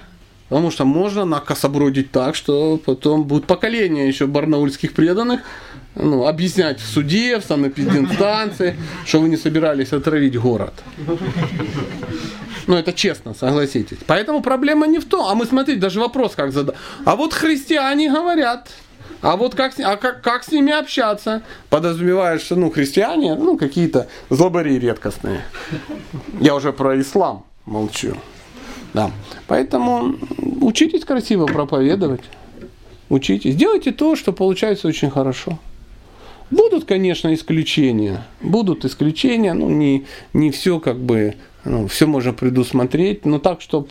Потому 0.49 0.69
что 0.69 0.85
можно 0.85 1.25
накособродить 1.25 2.11
так, 2.11 2.35
что 2.35 2.77
потом 2.77 3.23
будет 3.23 3.45
поколение 3.45 4.07
еще 4.07 4.27
барнаульских 4.27 4.93
преданных 4.93 5.41
ну, 5.95 6.27
объяснять 6.27 6.79
в 6.79 6.85
суде, 6.85 7.39
в 7.39 7.45
санэпидинстанции, 7.45 8.77
что 9.05 9.21
вы 9.21 9.29
не 9.29 9.37
собирались 9.37 9.91
отравить 9.91 10.37
город. 10.37 10.73
Ну, 12.67 12.75
это 12.75 12.93
честно, 12.93 13.33
согласитесь. 13.33 13.97
Поэтому 14.05 14.41
проблема 14.41 14.87
не 14.87 14.99
в 14.99 15.05
том. 15.05 15.25
А 15.27 15.35
мы, 15.35 15.45
смотрите, 15.45 15.79
даже 15.79 15.99
вопрос 15.99 16.33
как 16.35 16.51
задать. 16.51 16.75
А 17.05 17.15
вот 17.15 17.33
христиане 17.33 18.11
говорят, 18.11 18.69
а 19.21 19.37
вот 19.37 19.55
как, 19.55 19.73
а 19.79 19.95
как, 19.97 20.21
как 20.21 20.43
с 20.43 20.51
ними 20.51 20.71
общаться? 20.71 21.41
Подразумеваешь, 21.69 22.41
что 22.41 22.55
ну, 22.55 22.69
христиане, 22.69 23.35
ну, 23.35 23.57
какие-то 23.57 24.07
злобари 24.29 24.77
редкостные. 24.79 25.41
Я 26.39 26.55
уже 26.55 26.73
про 26.73 26.99
ислам 26.99 27.45
молчу. 27.65 28.15
Да. 28.95 29.11
Поэтому 29.47 30.15
учитесь 30.61 31.03
красиво 31.03 31.47
проповедовать. 31.47 32.21
Учитесь. 33.09 33.55
Делайте 33.55 33.91
то, 33.91 34.15
что 34.15 34.31
получается 34.31 34.87
очень 34.87 35.09
хорошо. 35.09 35.59
Будут, 36.49 36.85
конечно, 36.85 37.33
исключения. 37.33 38.25
Будут 38.39 38.85
исключения, 38.85 39.53
ну, 39.53 39.69
не, 39.69 40.05
не 40.31 40.49
все 40.49 40.79
как 40.79 40.97
бы, 40.97 41.35
ну, 41.65 41.87
все 41.87 42.07
можно 42.07 42.31
предусмотреть, 42.31 43.25
но 43.25 43.37
так, 43.39 43.59
чтобы 43.59 43.89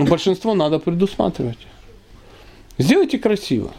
большинство 0.00 0.54
надо 0.54 0.80
предусматривать. 0.80 1.58
Сделайте 2.78 3.16
красиво. 3.16 3.70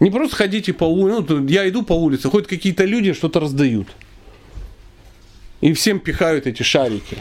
Не 0.00 0.10
просто 0.10 0.36
ходите 0.36 0.72
по 0.72 0.84
улице, 0.84 1.34
ну, 1.34 1.46
я 1.46 1.68
иду 1.68 1.82
по 1.82 1.92
улице, 1.92 2.30
ходят 2.30 2.48
какие-то 2.48 2.86
люди, 2.86 3.12
что-то 3.12 3.40
раздают. 3.40 3.88
И 5.60 5.74
всем 5.74 6.00
пихают 6.00 6.46
эти 6.46 6.62
шарики. 6.62 7.18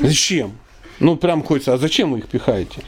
Зачем? 0.00 0.58
Ну, 1.00 1.16
прям 1.16 1.42
хочется, 1.42 1.74
а 1.74 1.78
зачем 1.78 2.12
вы 2.12 2.18
их 2.18 2.28
пихаете? 2.28 2.82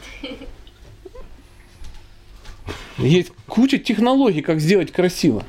Есть 2.98 3.32
куча 3.46 3.78
технологий, 3.78 4.42
как 4.42 4.60
сделать 4.60 4.92
красиво. 4.92 5.44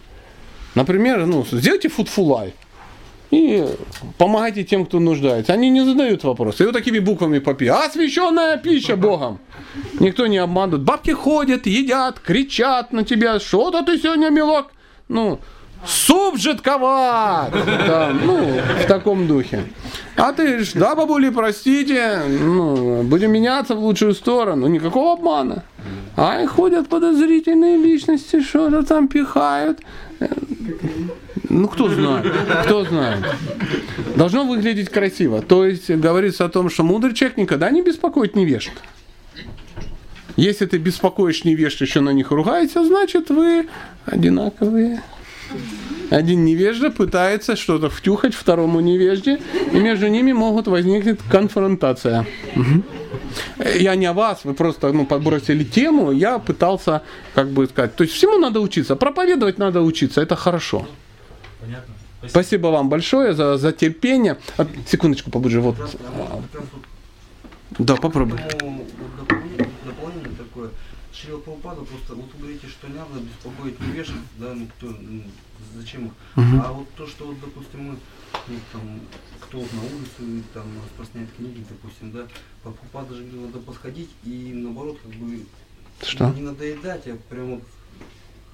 Например, 0.76 1.26
ну, 1.26 1.46
сделайте 1.52 1.88
life. 1.88 2.54
И 3.32 3.64
помогайте 4.18 4.64
тем, 4.64 4.86
кто 4.86 5.00
нуждается. 5.00 5.54
Они 5.54 5.70
не 5.70 5.86
задают 5.86 6.24
вопросы. 6.24 6.64
И 6.64 6.66
вот 6.66 6.74
такими 6.74 7.00
буквами 7.00 7.40
попи. 7.40 7.68
Освященная 7.68 8.58
пища 8.58 8.96
Богом. 8.96 9.40
Никто 10.00 10.26
не 10.26 10.40
обманывает. 10.40 10.84
Бабки 10.84 11.12
ходят, 11.12 11.68
едят, 11.68 12.20
кричат 12.20 12.92
на 12.92 13.04
тебя. 13.04 13.40
Что-то 13.40 13.84
ты 13.84 14.00
сегодня, 14.00 14.30
милок. 14.30 14.72
Ну, 15.10 15.40
суп 15.86 16.38
жидковат. 16.38 17.52
Там, 17.88 18.26
ну, 18.26 18.60
в 18.84 18.86
таком 18.88 19.28
духе. 19.28 19.64
А 20.16 20.34
ты 20.34 20.64
ж, 20.64 20.72
да, 20.74 20.96
бабули, 20.96 21.30
простите, 21.30 22.22
ну, 22.28 23.04
будем 23.04 23.32
меняться 23.32 23.76
в 23.76 23.80
лучшую 23.80 24.14
сторону. 24.14 24.68
Никакого 24.68 25.14
обмана. 25.14 25.64
А 26.16 26.42
и 26.42 26.46
ходят 26.46 26.90
подозрительные 26.90 27.78
личности, 27.78 28.42
что-то 28.42 28.84
там 28.84 29.08
пихают. 29.08 29.80
Ну, 31.48 31.68
кто 31.68 31.88
знает, 31.90 32.32
кто 32.66 32.84
знает. 32.84 33.26
Должно 34.16 34.44
выглядеть 34.44 34.90
красиво. 34.90 35.42
То 35.42 35.66
есть 35.66 35.90
говорится 35.90 36.46
о 36.46 36.50
том, 36.50 36.70
что 36.70 36.84
мудрый 36.84 37.14
человек 37.14 37.38
никогда 37.38 37.70
не 37.72 37.82
беспокоит 37.82 38.36
невежд. 38.36 38.72
Если 40.36 40.66
ты 40.66 40.78
беспокоишь 40.78 41.44
невежд, 41.44 41.82
еще 41.82 42.02
на 42.02 42.12
них 42.12 42.32
ругаешься, 42.32 42.86
значит 42.86 43.30
вы 43.30 43.68
одинаковые. 44.06 45.02
Один 46.10 46.44
невежда 46.44 46.90
пытается 46.90 47.56
что-то 47.56 47.90
втюхать 47.90 48.34
второму 48.34 48.80
невежде, 48.80 49.40
и 49.72 49.80
между 49.80 50.08
ними 50.08 50.32
могут 50.32 50.68
возникнуть 50.68 51.20
конфронтация. 51.30 52.26
Я 53.76 53.96
не 53.96 54.08
о 54.08 54.14
вас, 54.14 54.44
вы 54.44 54.54
просто 54.54 54.92
ну, 54.92 55.06
подбросили 55.06 55.64
тему, 55.64 56.12
я 56.12 56.40
пытался, 56.40 57.04
как 57.36 57.50
бы 57.50 57.68
сказать, 57.68 57.96
то 57.96 58.04
есть 58.04 58.16
всему 58.16 58.40
надо 58.40 58.60
учиться, 58.60 58.96
проповедовать 58.96 59.60
надо 59.60 59.82
учиться, 59.82 60.22
это 60.22 60.36
хорошо. 60.36 60.88
Понятно? 61.62 61.94
Спасибо. 62.20 62.32
Спасибо 62.32 62.68
вам 62.68 62.90
большое 62.90 63.34
за, 63.34 63.58
за 63.58 63.72
терпение. 63.72 64.38
А, 64.58 64.68
секундочку 64.88 65.32
побудже, 65.32 65.62
вот 65.62 65.78
Да, 67.78 67.96
попробуй. 67.96 68.40
Поэтому 68.40 68.86
вот 68.98 69.28
дополнение, 69.28 69.70
дополнение 69.86 70.32
такое. 70.38 70.70
Шрила 71.30 71.42
Прабхупада 71.42 71.82
просто, 71.82 72.16
вот 72.16 72.34
вы 72.34 72.40
говорите, 72.40 72.68
что 72.68 72.88
не 72.88 72.96
надо 72.96 73.20
беспокоить 73.20 73.80
невежд, 73.80 74.14
да, 74.40 74.54
ну 74.56 74.68
кто, 74.78 74.88
ну, 74.88 75.24
зачем 75.76 76.08
их. 76.08 76.12
Мгм. 76.36 76.62
А 76.62 76.72
вот 76.74 76.90
то, 76.98 77.06
что 77.06 77.26
вот, 77.28 77.40
допустим, 77.40 77.84
мы, 77.84 77.98
ну, 78.48 78.56
там, 78.72 78.82
кто 79.42 79.60
вот 79.60 79.74
на 79.74 79.82
улице 79.82 80.44
там 80.56 80.64
распространяет 80.84 81.32
книги, 81.38 81.64
допустим, 81.70 82.12
да, 82.12 82.26
Прабхупада 82.64 83.14
же 83.14 83.24
говорил, 83.24 83.42
надо 83.42 83.60
подходить 83.60 84.10
и 84.24 84.52
наоборот, 84.56 84.98
как 85.04 85.12
бы, 85.14 85.46
Что? 86.02 86.30
не 86.32 86.42
надоедать, 86.42 87.08
а 87.08 87.18
прям 87.30 87.56
вот 87.56 87.64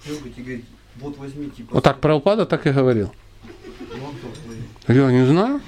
трогать 0.03 0.38
и 0.38 0.41
говорить, 0.41 0.65
вот 0.98 1.17
возьми, 1.17 1.50
типа, 1.50 1.75
Вот 1.75 1.84
так 1.84 2.01
Прабхупада 2.01 2.46
так 2.46 2.67
и 2.67 2.72
говорил. 2.72 3.10
ну, 3.79 4.13
а? 4.88 4.94
Я 4.94 5.12
не 5.12 5.25
знаю. 5.25 5.62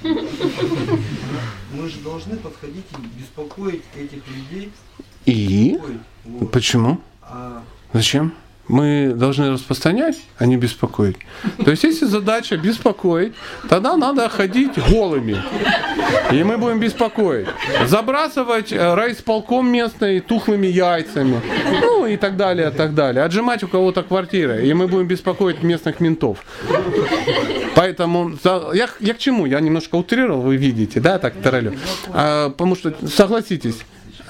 Мы 1.72 1.88
же 1.88 2.00
должны 2.00 2.36
подходить 2.36 2.86
и 2.92 3.18
беспокоить 3.18 3.84
этих 3.96 4.22
людей. 4.28 4.72
И? 5.24 5.70
беспокоить. 5.72 6.00
Почему? 6.52 7.00
Зачем? 7.92 8.32
Мы 8.68 9.14
должны 9.16 9.50
распространять, 9.50 10.16
а 10.36 10.44
не 10.44 10.58
беспокоить. 10.58 11.16
То 11.64 11.70
есть, 11.70 11.84
если 11.84 12.04
задача 12.04 12.58
беспокоить, 12.58 13.32
тогда 13.66 13.96
надо 13.96 14.28
ходить 14.28 14.72
голыми. 14.90 15.42
И 16.30 16.44
мы 16.44 16.58
будем 16.58 16.78
беспокоить. 16.78 17.48
Забрасывать 17.86 18.70
э, 18.70 18.94
райисполком 18.94 19.72
местный 19.72 20.20
тухлыми 20.20 20.66
яйцами. 20.66 21.40
Ну 21.80 22.04
и 22.04 22.18
так 22.18 22.36
далее, 22.36 22.70
так 22.70 22.94
далее. 22.94 23.24
Отжимать 23.24 23.62
у 23.62 23.68
кого-то 23.68 24.02
квартиры. 24.02 24.66
И 24.66 24.74
мы 24.74 24.86
будем 24.86 25.06
беспокоить 25.06 25.62
местных 25.62 26.00
ментов. 26.00 26.44
Поэтому 27.74 28.32
я, 28.74 28.88
я 29.00 29.14
к 29.14 29.18
чему? 29.18 29.46
Я 29.46 29.60
немножко 29.60 29.94
утрировал, 29.94 30.42
вы 30.42 30.56
видите, 30.56 31.00
да, 31.00 31.18
так 31.18 31.34
таралю. 31.42 31.74
А, 32.08 32.50
потому 32.50 32.76
что, 32.76 32.92
согласитесь, 33.08 33.78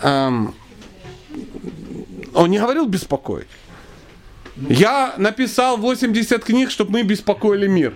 ам, 0.02 0.54
он 2.38 2.50
не 2.50 2.58
говорил 2.58 2.86
беспокоить. 2.86 3.48
Я 4.56 5.14
написал 5.18 5.76
80 5.76 6.44
книг, 6.44 6.70
чтобы 6.70 6.90
мы 6.92 7.02
беспокоили 7.04 7.68
мир. 7.68 7.94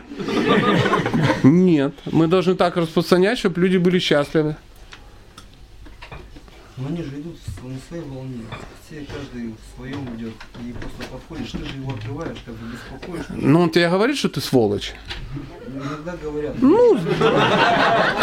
Нет, 1.42 1.92
мы 2.06 2.28
должны 2.28 2.54
так 2.54 2.76
распространять, 2.76 3.38
чтобы 3.38 3.60
люди 3.60 3.78
были 3.78 3.98
счастливы. 3.98 4.56
Но 6.76 6.88
они 6.88 7.02
же 7.02 7.10
идут 7.20 7.36
на 7.62 7.78
своей 7.88 8.02
волне. 8.04 8.44
все, 8.86 9.04
каждый 9.06 9.54
в 9.54 9.76
своем 9.76 10.16
идет. 10.16 10.32
И 10.66 10.72
просто 10.72 11.02
подходишь, 11.12 11.50
ты 11.50 11.58
же 11.58 11.76
его 11.76 11.92
открываешь, 11.92 12.38
как 12.46 12.54
бы 12.54 12.66
беспокоишь. 12.72 13.24
Ну, 13.30 13.60
он 13.60 13.70
тебе 13.70 13.88
говорит, 13.90 14.16
что 14.16 14.28
ты 14.28 14.40
сволочь. 14.40 14.94
Иногда 15.66 16.16
говорят, 16.16 16.54
Ну, 16.60 16.98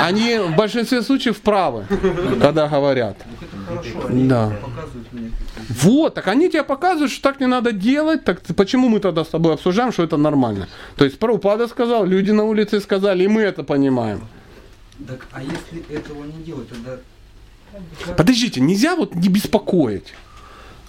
они 0.01 0.39
в 0.39 0.55
большинстве 0.55 1.01
случаев 1.03 1.39
правы, 1.41 1.85
когда 2.41 2.67
говорят. 2.67 3.17
«Ну, 3.25 3.45
это 3.45 3.81
хорошо, 3.83 4.07
они 4.07 4.27
Да. 4.27 4.49
показывают 4.61 5.13
мне. 5.13 5.31
Вот, 5.69 6.15
так 6.15 6.27
они 6.27 6.49
тебе 6.49 6.63
показывают, 6.63 7.11
что 7.11 7.21
так 7.21 7.39
не 7.39 7.45
надо 7.45 7.71
делать, 7.71 8.23
так 8.23 8.41
почему 8.55 8.89
мы 8.89 8.99
тогда 8.99 9.23
с 9.23 9.27
тобой 9.27 9.53
обсуждаем, 9.53 9.91
что 9.91 10.03
это 10.03 10.17
нормально? 10.17 10.67
То 10.95 11.05
есть 11.05 11.19
Прабхупада 11.19 11.67
сказал, 11.67 12.05
люди 12.05 12.31
на 12.31 12.43
улице 12.43 12.81
сказали, 12.81 13.23
и 13.23 13.27
мы 13.27 13.43
это 13.43 13.63
понимаем. 13.63 14.27
Так, 15.07 15.27
а 15.31 15.41
если 15.43 15.95
этого 15.95 16.23
не 16.23 16.43
делать, 16.43 16.67
тогда... 16.69 16.97
Подождите, 18.17 18.61
нельзя 18.61 18.95
вот 18.95 19.13
не 19.13 19.29
беспокоить. 19.29 20.15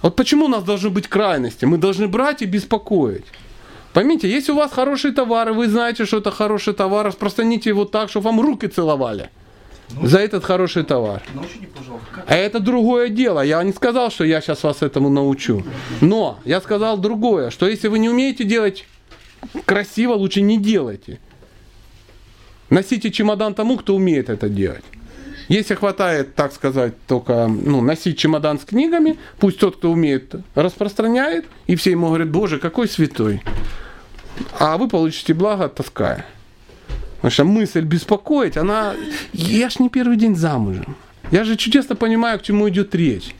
Вот 0.01 0.17
почему 0.17 0.47
у 0.47 0.49
нас 0.49 0.65
должны 0.65 0.89
быть 0.89 1.09
крайности? 1.09 1.67
Мы 1.67 1.77
должны 1.77 2.09
брать 2.09 2.41
и 2.41 2.47
беспокоить. 2.47 3.27
Поймите, 3.93 4.31
если 4.31 4.53
у 4.53 4.57
вас 4.57 4.73
хороший 4.73 5.13
товар, 5.13 5.51
и 5.51 5.53
вы 5.53 5.69
знаете, 5.69 6.07
что 6.07 6.19
это 6.19 6.31
хороший 6.31 6.73
товар, 6.73 7.07
распространите 7.07 7.69
его 7.69 7.85
так, 7.85 8.09
чтобы 8.09 8.25
вам 8.25 8.41
руки 8.41 8.67
целовали 8.67 9.29
за 10.03 10.19
этот 10.19 10.45
хороший 10.45 10.85
товар. 10.85 11.23
Научите, 11.35 11.69
А 12.27 12.37
это 12.37 12.61
другое 12.61 13.09
дело. 13.09 13.41
Я 13.41 13.63
не 13.63 13.73
сказал, 13.73 14.11
что 14.11 14.25
я 14.25 14.41
сейчас 14.41 14.63
вас 14.63 14.83
этому 14.83 15.09
научу. 15.09 15.65
Но 16.01 16.39
я 16.45 16.61
сказал 16.61 16.99
другое, 16.99 17.51
что 17.51 17.67
если 17.67 17.89
вы 17.89 17.99
не 17.99 18.09
умеете 18.09 18.45
делать 18.45 18.87
красиво, 19.65 20.15
лучше 20.15 20.43
не 20.43 20.59
делайте. 20.59 21.19
Носите 22.69 23.11
чемодан 23.11 23.55
тому, 23.55 23.77
кто 23.77 23.97
умеет 23.97 24.29
это 24.29 24.49
делать. 24.49 24.85
Если 25.49 25.75
хватает, 25.75 26.37
так 26.37 26.53
сказать, 26.53 26.95
только 27.09 27.49
ну, 27.49 27.81
носить 27.81 28.17
чемодан 28.17 28.61
с 28.61 28.65
книгами, 28.65 29.19
пусть 29.41 29.59
тот, 29.59 29.77
кто 29.77 29.91
умеет, 29.91 30.37
распространяет, 30.55 31.47
и 31.67 31.75
все 31.75 31.91
ему 31.91 32.07
говорят, 32.07 32.31
боже, 32.31 32.61
какой 32.61 32.87
святой. 32.87 33.43
А 34.61 34.79
вы 34.79 34.89
получите 34.89 35.35
благо, 35.35 35.69
таская. 35.69 36.25
Потому 37.21 37.31
что 37.31 37.45
мысль 37.45 37.83
беспокоить, 37.83 38.57
она... 38.57 38.95
Я 39.33 39.69
ж 39.69 39.79
не 39.79 39.91
первый 39.91 40.17
день 40.17 40.37
замужем. 40.37 40.97
Я 41.31 41.45
же 41.45 41.57
чудесно 41.57 41.95
понимаю, 41.95 42.39
к 42.39 42.43
чему 42.43 42.69
идет 42.69 42.95
речь. 42.95 43.35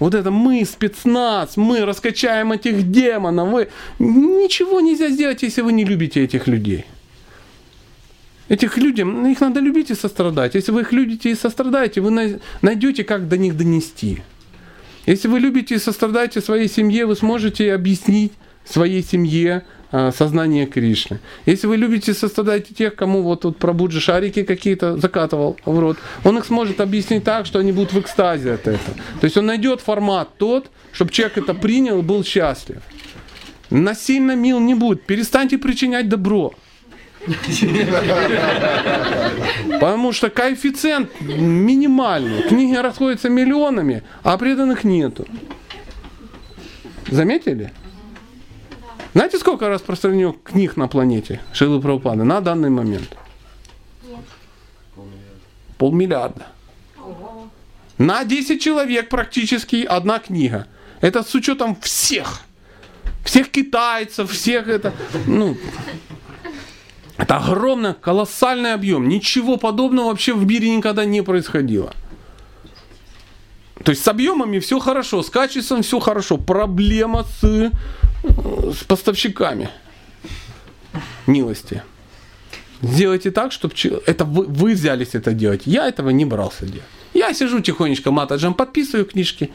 Вот 0.00 0.14
это 0.14 0.32
мы, 0.32 0.64
спецназ, 0.64 1.56
мы 1.56 1.84
раскачаем 1.84 2.50
этих 2.50 2.90
демонов. 2.90 3.50
Вы... 3.50 3.68
Ничего 4.00 4.80
нельзя 4.80 5.08
сделать, 5.08 5.42
если 5.42 5.60
вы 5.60 5.72
не 5.72 5.84
любите 5.84 6.24
этих 6.24 6.48
людей. 6.48 6.84
Этих 8.48 8.76
ну, 8.76 9.28
их 9.28 9.40
надо 9.40 9.60
любить 9.60 9.90
и 9.90 9.94
сострадать. 9.94 10.56
Если 10.56 10.72
вы 10.72 10.80
их 10.80 10.92
любите 10.92 11.30
и 11.30 11.36
сострадаете, 11.36 12.00
вы 12.00 12.10
най- 12.10 12.40
найдете, 12.60 13.04
как 13.04 13.28
до 13.28 13.38
них 13.38 13.56
донести. 13.56 14.22
Если 15.06 15.28
вы 15.28 15.38
любите 15.38 15.76
и 15.76 15.78
сострадаете 15.78 16.40
своей 16.40 16.68
семье, 16.68 17.06
вы 17.06 17.14
сможете 17.14 17.72
объяснить 17.72 18.32
своей 18.64 19.04
семье 19.04 19.62
сознание 19.92 20.66
Кришны. 20.66 21.20
Если 21.44 21.66
вы 21.66 21.76
любите 21.76 22.12
и 22.12 22.14
сострадаете 22.14 22.74
тех, 22.74 22.94
кому 22.96 23.22
вот 23.22 23.42
тут 23.42 23.58
Прабуджи 23.58 24.00
шарики 24.00 24.42
какие-то 24.42 24.96
закатывал 24.96 25.56
в 25.64 25.78
рот, 25.78 25.98
он 26.24 26.38
их 26.38 26.46
сможет 26.46 26.80
объяснить 26.80 27.24
так, 27.24 27.46
что 27.46 27.58
они 27.58 27.72
будут 27.72 27.92
в 27.92 28.00
экстазе 28.00 28.54
от 28.54 28.66
этого. 28.66 28.96
То 29.20 29.24
есть 29.24 29.36
он 29.36 29.46
найдет 29.46 29.80
формат 29.80 30.30
тот, 30.38 30.70
чтобы 30.92 31.10
человек 31.12 31.38
это 31.38 31.54
принял 31.54 31.98
и 31.98 32.02
был 32.02 32.24
счастлив. 32.24 32.82
Насильно 33.70 34.36
мил 34.36 34.60
не 34.60 34.74
будет. 34.74 35.04
Перестаньте 35.04 35.58
причинять 35.58 36.08
добро. 36.08 36.52
Потому 39.80 40.12
что 40.12 40.28
коэффициент 40.30 41.08
минимальный. 41.20 42.42
Книги 42.42 42.74
расходятся 42.74 43.28
миллионами, 43.28 44.02
а 44.22 44.36
преданных 44.38 44.84
нету. 44.84 45.26
Заметили? 47.10 47.72
Знаете, 49.14 49.38
сколько 49.38 49.68
распространено 49.68 50.32
книг 50.32 50.76
на 50.76 50.88
планете 50.88 51.40
Шилы 51.52 51.80
Прабхупады 51.80 52.24
на 52.24 52.40
данный 52.40 52.70
момент? 52.70 53.16
Полмиллиарда. 55.76 56.46
На 57.98 58.24
10 58.24 58.60
человек 58.60 59.08
практически 59.08 59.84
одна 59.84 60.18
книга. 60.18 60.66
Это 61.00 61.22
с 61.22 61.34
учетом 61.34 61.76
всех. 61.80 62.42
Всех 63.24 63.50
китайцев, 63.50 64.30
всех 64.30 64.68
это. 64.68 64.94
Ну, 65.26 65.56
это 67.16 67.36
огромный, 67.36 67.94
колоссальный 67.94 68.72
объем. 68.72 69.08
Ничего 69.08 69.56
подобного 69.56 70.06
вообще 70.06 70.32
в 70.32 70.44
мире 70.46 70.74
никогда 70.74 71.04
не 71.04 71.22
происходило. 71.22 71.92
То 73.84 73.90
есть 73.90 74.02
с 74.02 74.08
объемами 74.08 74.58
все 74.58 74.78
хорошо, 74.78 75.22
с 75.22 75.30
качеством 75.30 75.82
все 75.82 75.98
хорошо. 75.98 76.38
Проблема 76.38 77.24
с, 77.24 77.70
с 78.22 78.84
поставщиками 78.84 79.70
милости. 81.26 81.82
Сделайте 82.82 83.30
так, 83.30 83.52
чтобы 83.52 83.74
это 84.06 84.24
вы, 84.24 84.44
вы 84.46 84.72
взялись 84.72 85.14
это 85.14 85.32
делать. 85.32 85.62
Я 85.66 85.86
этого 85.86 86.10
не 86.10 86.24
брался 86.24 86.66
делать. 86.66 86.88
Я 87.14 87.34
сижу 87.34 87.60
тихонечко 87.60 88.10
матаджем, 88.10 88.54
подписываю 88.54 89.04
книжки 89.04 89.50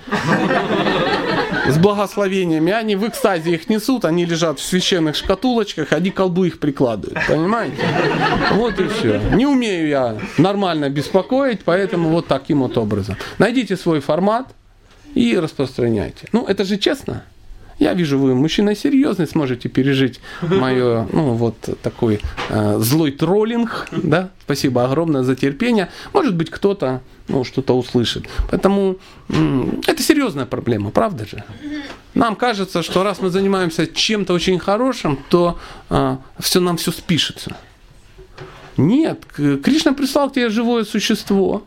с 1.68 1.78
благословениями. 1.78 2.72
Они 2.72 2.96
в 2.96 3.08
экстазе 3.08 3.56
их 3.56 3.68
несут, 3.68 4.06
они 4.06 4.26
лежат 4.26 4.60
в 4.60 4.64
священных 4.64 5.16
шкатулочках, 5.16 5.92
они 5.92 6.12
колбу 6.12 6.46
их 6.46 6.60
прикладывают. 6.60 7.20
Понимаете? 7.28 7.84
Вот 8.54 8.80
и 8.80 8.88
все. 8.88 9.20
Не 9.34 9.48
умею 9.48 9.88
я 9.88 10.18
нормально 10.38 10.90
беспокоить, 10.90 11.62
поэтому 11.66 12.10
вот 12.10 12.28
таким 12.28 12.60
вот 12.60 12.78
образом. 12.78 13.18
Найдите 13.40 13.76
свой 13.76 14.02
формат 14.02 14.48
и 15.16 15.38
распространяйте. 15.38 16.28
Ну, 16.32 16.46
это 16.46 16.64
же 16.64 16.78
честно. 16.78 17.24
Я 17.80 17.94
вижу, 17.94 18.18
вы 18.18 18.34
мужчина 18.34 18.76
серьезный, 18.76 19.28
сможете 19.28 19.70
пережить 19.70 20.20
мое, 20.42 21.08
ну, 21.12 21.34
вот 21.34 21.56
такой 21.84 22.20
э, 22.50 22.80
злой 22.80 23.12
троллинг, 23.12 23.88
да. 23.92 24.30
Спасибо 24.44 24.84
огромное 24.84 25.24
за 25.24 25.36
терпение. 25.36 25.90
Может 26.14 26.36
быть, 26.36 26.50
кто-то, 26.50 27.02
ну, 27.28 27.44
что-то 27.44 27.78
услышит. 27.78 28.26
Поэтому 28.50 28.98
это 29.86 30.02
серьезная 30.02 30.46
проблема, 30.46 30.90
правда 30.90 31.26
же? 31.26 31.44
Нам 32.16 32.36
кажется, 32.36 32.82
что 32.82 33.04
раз 33.04 33.22
мы 33.22 33.30
занимаемся 33.30 33.86
чем-то 33.86 34.34
очень 34.34 34.58
хорошим, 34.58 35.20
то 35.30 35.60
э, 35.90 36.18
все 36.40 36.60
нам 36.60 36.78
все 36.78 36.92
спишется. 36.92 37.56
Нет, 38.78 39.26
Кришна 39.36 39.94
прислал 39.94 40.30
к 40.30 40.34
тебе 40.34 40.50
живое 40.50 40.84
существо, 40.84 41.64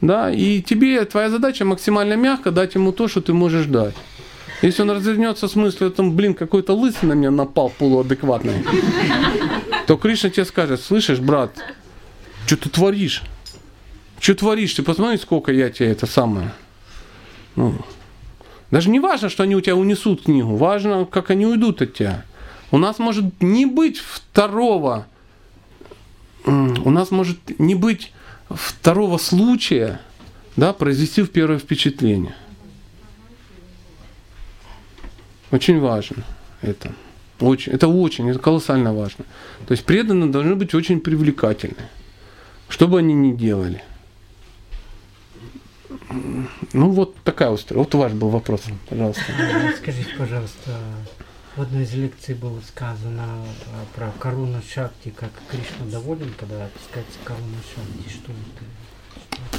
да, 0.00 0.30
и 0.30 0.62
тебе 0.62 1.04
твоя 1.04 1.30
задача 1.30 1.64
максимально 1.64 2.14
мягко 2.14 2.50
дать 2.50 2.74
ему 2.74 2.92
то, 2.92 3.08
что 3.08 3.20
ты 3.20 3.32
можешь 3.32 3.66
дать. 3.66 3.94
Если 4.62 4.82
он 4.82 4.90
развернется 4.90 5.48
с 5.48 5.54
мыслью, 5.54 5.90
там, 5.90 6.16
блин, 6.16 6.34
какой-то 6.34 6.74
лысый 6.74 7.08
на 7.08 7.12
меня 7.12 7.30
напал 7.30 7.70
полуадекватный, 7.70 8.64
то 9.86 9.96
Кришна 9.96 10.30
тебе 10.30 10.44
скажет, 10.44 10.80
слышишь, 10.80 11.18
брат, 11.18 11.52
что 12.46 12.56
ты 12.56 12.70
творишь? 12.70 13.22
Что 14.18 14.34
творишь? 14.34 14.74
Ты 14.74 14.82
посмотри, 14.82 15.18
сколько 15.18 15.52
я 15.52 15.70
тебе 15.70 15.90
это 15.90 16.06
самое. 16.06 16.52
Ну, 17.54 17.74
даже 18.70 18.90
не 18.90 18.98
важно, 18.98 19.28
что 19.28 19.42
они 19.42 19.54
у 19.54 19.60
тебя 19.60 19.76
унесут 19.76 20.24
книгу, 20.24 20.56
важно, 20.56 21.04
как 21.04 21.30
они 21.30 21.46
уйдут 21.46 21.82
от 21.82 21.94
тебя. 21.94 22.24
У 22.70 22.78
нас 22.78 22.98
может 22.98 23.40
не 23.40 23.66
быть 23.66 23.98
второго, 23.98 25.06
у 26.44 26.90
нас 26.90 27.10
может 27.10 27.58
не 27.58 27.74
быть 27.74 28.12
второго 28.50 29.18
случая, 29.18 30.00
да, 30.56 30.72
произвести 30.72 31.22
в 31.22 31.30
первое 31.30 31.58
впечатление. 31.58 32.34
Очень 35.56 35.80
важно 35.80 36.22
это. 36.60 36.92
Очень, 37.40 37.72
это 37.72 37.88
очень, 37.88 38.28
это 38.28 38.38
колоссально 38.38 38.92
важно. 38.92 39.24
То 39.66 39.72
есть 39.72 39.86
преданные 39.86 40.28
должны 40.28 40.54
быть 40.54 40.74
очень 40.74 41.00
привлекательны. 41.00 41.88
Что 42.68 42.86
бы 42.86 42.98
они 42.98 43.14
ни 43.14 43.32
делали. 43.34 43.82
Ну 46.74 46.90
вот 46.90 47.16
такая 47.24 47.48
устройство. 47.48 47.78
Вот 47.78 47.94
ваш 47.94 48.12
был 48.12 48.28
вопрос, 48.28 48.64
пожалуйста. 48.90 49.22
Скажите, 49.78 50.10
пожалуйста, 50.18 50.78
в 51.56 51.62
одной 51.62 51.84
из 51.84 51.94
лекций 51.94 52.34
было 52.34 52.60
сказано 52.60 53.26
про 53.94 54.12
коруну 54.18 54.60
Шакти, 54.60 55.08
как 55.08 55.30
Кришна 55.50 55.86
доволен, 55.90 56.34
когда 56.38 56.66
опускается 56.66 57.18
коруна 57.24 57.56
Шакти. 57.74 58.10
Что 58.10 58.30
это? 58.32 59.58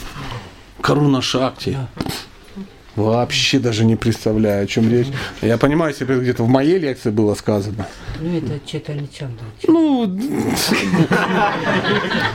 Коруна 0.79 1.23
Шакти. 1.23 1.71
Да. 1.71 1.89
Вообще 2.97 3.59
даже 3.59 3.85
не 3.85 3.95
представляю, 3.95 4.63
о 4.63 4.67
чем 4.67 4.89
речь. 4.89 5.07
Я 5.43 5.59
понимаю, 5.59 5.93
если 5.93 6.03
где-то 6.19 6.43
в 6.43 6.49
моей 6.49 6.79
лекции 6.79 7.11
было 7.11 7.35
сказано. 7.35 7.87
Ну, 8.19 8.35
это 8.35 8.59
Четани 8.65 9.07
Чандра. 9.15 9.45
Ну, 9.67 10.19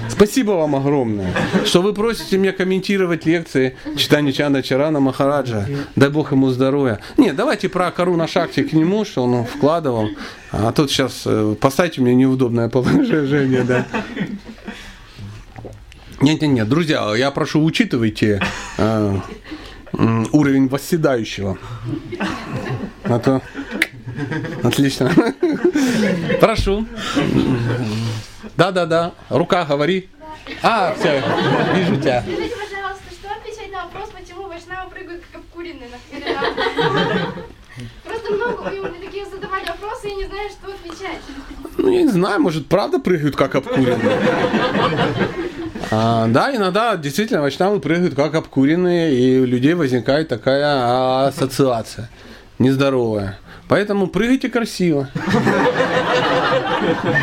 спасибо 0.09 0.53
вам 0.53 0.77
огромное, 0.77 1.35
что 1.65 1.83
вы 1.83 1.93
просите 1.93 2.39
меня 2.39 2.53
комментировать 2.53 3.27
лекции 3.27 3.77
читания 3.97 4.33
Чанда 4.33 4.63
Чарана 4.63 5.01
Махараджа. 5.01 5.67
Дай 5.97 6.11
Бог 6.11 6.31
ему 6.31 6.51
здоровья. 6.51 7.01
Нет, 7.17 7.35
давайте 7.35 7.69
про 7.69 7.91
Каруна 7.91 8.29
Шакти 8.29 8.63
к 8.63 8.73
нему, 8.73 9.05
что 9.05 9.25
он 9.25 9.45
вкладывал. 9.45 10.11
А 10.53 10.71
тут 10.71 10.93
сейчас 10.93 11.23
э, 11.27 11.57
поставьте 11.61 12.01
мне 12.03 12.15
неудобное 12.15 12.69
положение, 12.69 13.65
да. 13.65 13.87
Нет, 16.21 16.41
нет, 16.41 16.51
нет, 16.53 16.69
друзья, 16.69 17.13
я 17.17 17.33
прошу, 17.33 17.65
учитывайте 17.65 18.41
э, 18.79 19.17
уровень 19.93 20.69
восседающего. 20.69 21.59
А 23.05 23.19
то... 23.19 23.43
Отлично. 24.63 25.11
Прошу. 26.41 26.87
Да-да-да. 28.57 29.13
Рука, 29.29 29.65
говори. 29.65 30.09
А, 30.63 30.95
все, 30.95 31.23
вижу 31.75 31.97
тебя. 32.01 32.23
Скажите, 32.23 32.55
пожалуйста, 32.57 33.05
что 33.11 33.29
отвечать 33.31 33.73
на 33.73 33.85
вопрос, 33.85 34.11
почему 34.11 34.49
вайшнавы 34.49 34.91
прыгают 34.91 35.23
как 35.31 35.41
обкуренные 35.41 35.89
на 35.89 35.99
хренах? 36.19 37.35
Просто 38.05 38.33
много 38.33 38.71
мне 38.71 39.05
такие 39.05 39.25
задавали 39.25 39.67
вопросы 39.67 40.09
и 40.11 40.15
не 40.15 40.25
знаю, 40.25 40.51
что 40.51 40.73
отвечать. 40.73 41.21
Ну, 41.79 41.91
я 41.91 42.03
не 42.03 42.09
знаю, 42.09 42.41
может, 42.41 42.67
правда 42.67 42.99
прыгают 42.99 43.37
как 43.37 43.55
обкуренные. 43.55 44.19
А, 45.91 46.27
да, 46.29 46.55
иногда 46.55 46.97
действительно 46.97 47.43
вайшнавы 47.43 47.81
прыгают 47.81 48.15
как 48.15 48.35
обкуренные, 48.35 49.15
и 49.15 49.39
у 49.41 49.45
людей 49.45 49.75
возникает 49.75 50.29
такая 50.29 51.27
ассоциация 51.27 52.09
нездоровая. 52.59 53.39
Поэтому 53.69 54.07
прыгайте 54.07 54.49
красиво. 54.49 55.09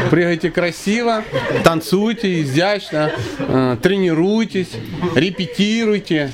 Прыгайте 0.09 0.51
красиво, 0.51 1.23
танцуйте 1.63 2.41
изящно, 2.41 3.11
э, 3.39 3.77
тренируйтесь, 3.81 4.71
репетируйте. 5.15 6.31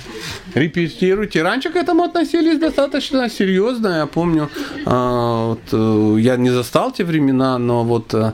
Репетируйте. 0.55 1.43
Раньше 1.43 1.69
к 1.69 1.75
этому 1.75 2.03
относились 2.03 2.57
достаточно 2.57 3.29
серьезно. 3.29 3.97
Я 3.97 4.05
помню, 4.05 4.49
э, 4.85 4.89
вот, 4.89 5.59
э, 5.73 6.15
я 6.21 6.37
не 6.37 6.49
застал 6.49 6.93
те 6.93 7.03
времена, 7.03 7.57
но 7.57 7.83
вот 7.83 8.13
э, 8.13 8.31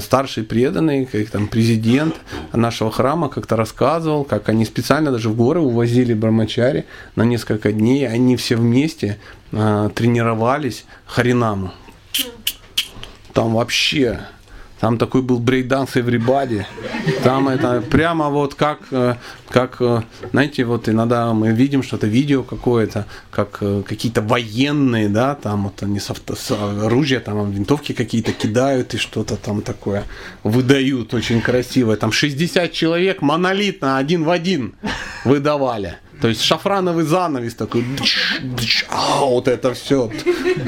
старший 0.00 0.42
преданный, 0.42 1.06
как 1.06 1.30
там 1.30 1.46
президент 1.46 2.16
нашего 2.52 2.90
храма 2.90 3.28
как-то 3.28 3.54
рассказывал, 3.54 4.24
как 4.24 4.48
они 4.48 4.64
специально 4.64 5.12
даже 5.12 5.28
в 5.28 5.36
горы 5.36 5.60
увозили 5.60 6.12
брамачари 6.12 6.86
на 7.14 7.22
несколько 7.22 7.70
дней. 7.70 8.08
Они 8.08 8.36
все 8.36 8.56
вместе 8.56 9.18
тренировались 9.52 10.84
харинаму. 11.06 11.72
Там 13.32 13.54
вообще, 13.54 14.20
там 14.80 14.96
такой 14.96 15.20
был 15.20 15.38
брейкданс 15.38 15.96
everybody. 15.96 16.64
Там 17.22 17.48
это 17.48 17.82
прямо 17.82 18.30
вот 18.30 18.54
как, 18.54 18.80
э, 18.90 19.16
как, 19.50 19.76
э, 19.80 20.02
знаете, 20.30 20.64
вот 20.64 20.88
иногда 20.88 21.34
мы 21.34 21.52
видим 21.52 21.82
что-то, 21.82 22.06
видео 22.06 22.42
какое-то, 22.42 23.06
как 23.30 23.58
э, 23.60 23.82
какие-то 23.86 24.22
военные, 24.22 25.10
да, 25.10 25.34
там 25.34 25.64
вот 25.64 25.82
они 25.82 26.00
с, 26.00 26.10
авто, 26.10 26.34
с 26.34 26.50
оружия, 26.50 27.20
там 27.20 27.50
винтовки 27.50 27.92
какие-то 27.92 28.32
кидают 28.32 28.94
и 28.94 28.96
что-то 28.96 29.36
там 29.36 29.60
такое 29.60 30.04
выдают 30.44 31.12
очень 31.12 31.42
красиво. 31.42 31.94
Там 31.96 32.10
60 32.10 32.72
человек 32.72 33.20
монолитно, 33.20 33.98
один 33.98 34.24
в 34.24 34.30
один 34.30 34.74
выдавали. 35.24 35.96
То 36.20 36.28
есть 36.28 36.42
шафрановый 36.42 37.04
занавес 37.04 37.54
такой, 37.54 37.82
дыч, 37.82 38.18
дыч, 38.42 38.84
а, 38.90 39.24
вот 39.24 39.48
это 39.48 39.72
все. 39.72 40.10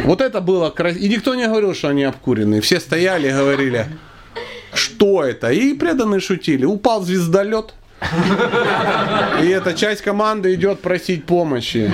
Вот 0.04 0.20
это 0.20 0.40
было 0.40 0.70
красиво. 0.70 1.02
И 1.02 1.08
никто 1.08 1.34
не 1.34 1.46
говорил, 1.46 1.74
что 1.74 1.88
они 1.88 2.04
обкуренные. 2.04 2.60
Все 2.60 2.80
стояли 2.80 3.28
и 3.28 3.32
говорили, 3.32 3.86
что 4.72 5.22
это? 5.22 5.50
И 5.50 5.74
преданные 5.74 6.20
шутили. 6.20 6.64
Упал 6.64 7.02
звездолет. 7.02 7.74
И 9.42 9.48
эта 9.48 9.74
часть 9.74 10.02
команды 10.02 10.54
идет 10.54 10.80
просить 10.80 11.24
помощи 11.24 11.92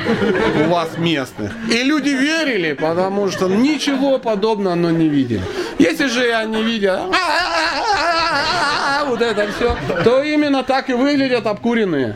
у 0.66 0.70
вас 0.70 0.96
местных. 0.98 1.52
И 1.70 1.82
люди 1.82 2.10
верили, 2.10 2.72
потому 2.72 3.30
что 3.30 3.48
ничего 3.48 4.18
подобного 4.18 4.74
но 4.74 4.90
не 4.90 5.08
видели. 5.08 5.42
Если 5.78 6.06
же 6.06 6.32
они 6.32 6.62
видят 6.62 7.00
вот 9.08 9.22
это 9.22 9.48
все, 9.52 9.76
то 10.04 10.22
именно 10.22 10.62
так 10.62 10.90
и 10.90 10.92
выглядят 10.92 11.46
обкуренные. 11.46 12.14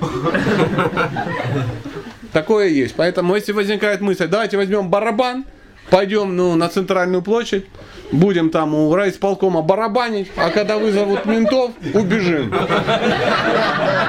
Такое 2.33 2.69
есть. 2.69 2.95
Поэтому, 2.97 3.35
если 3.35 3.53
возникает 3.53 4.01
мысль, 4.01 4.27
давайте 4.27 4.57
возьмем 4.57 4.89
барабан, 4.89 5.45
пойдем 5.91 6.35
ну, 6.37 6.55
на 6.55 6.69
центральную 6.69 7.23
площадь, 7.23 7.67
будем 8.13 8.51
там 8.51 8.75
у 8.75 8.95
райисполкома 8.95 9.63
барабанить, 9.63 10.31
а 10.37 10.51
когда 10.51 10.79
вызовут 10.79 11.25
ментов, 11.25 11.73
убежим. 11.95 12.55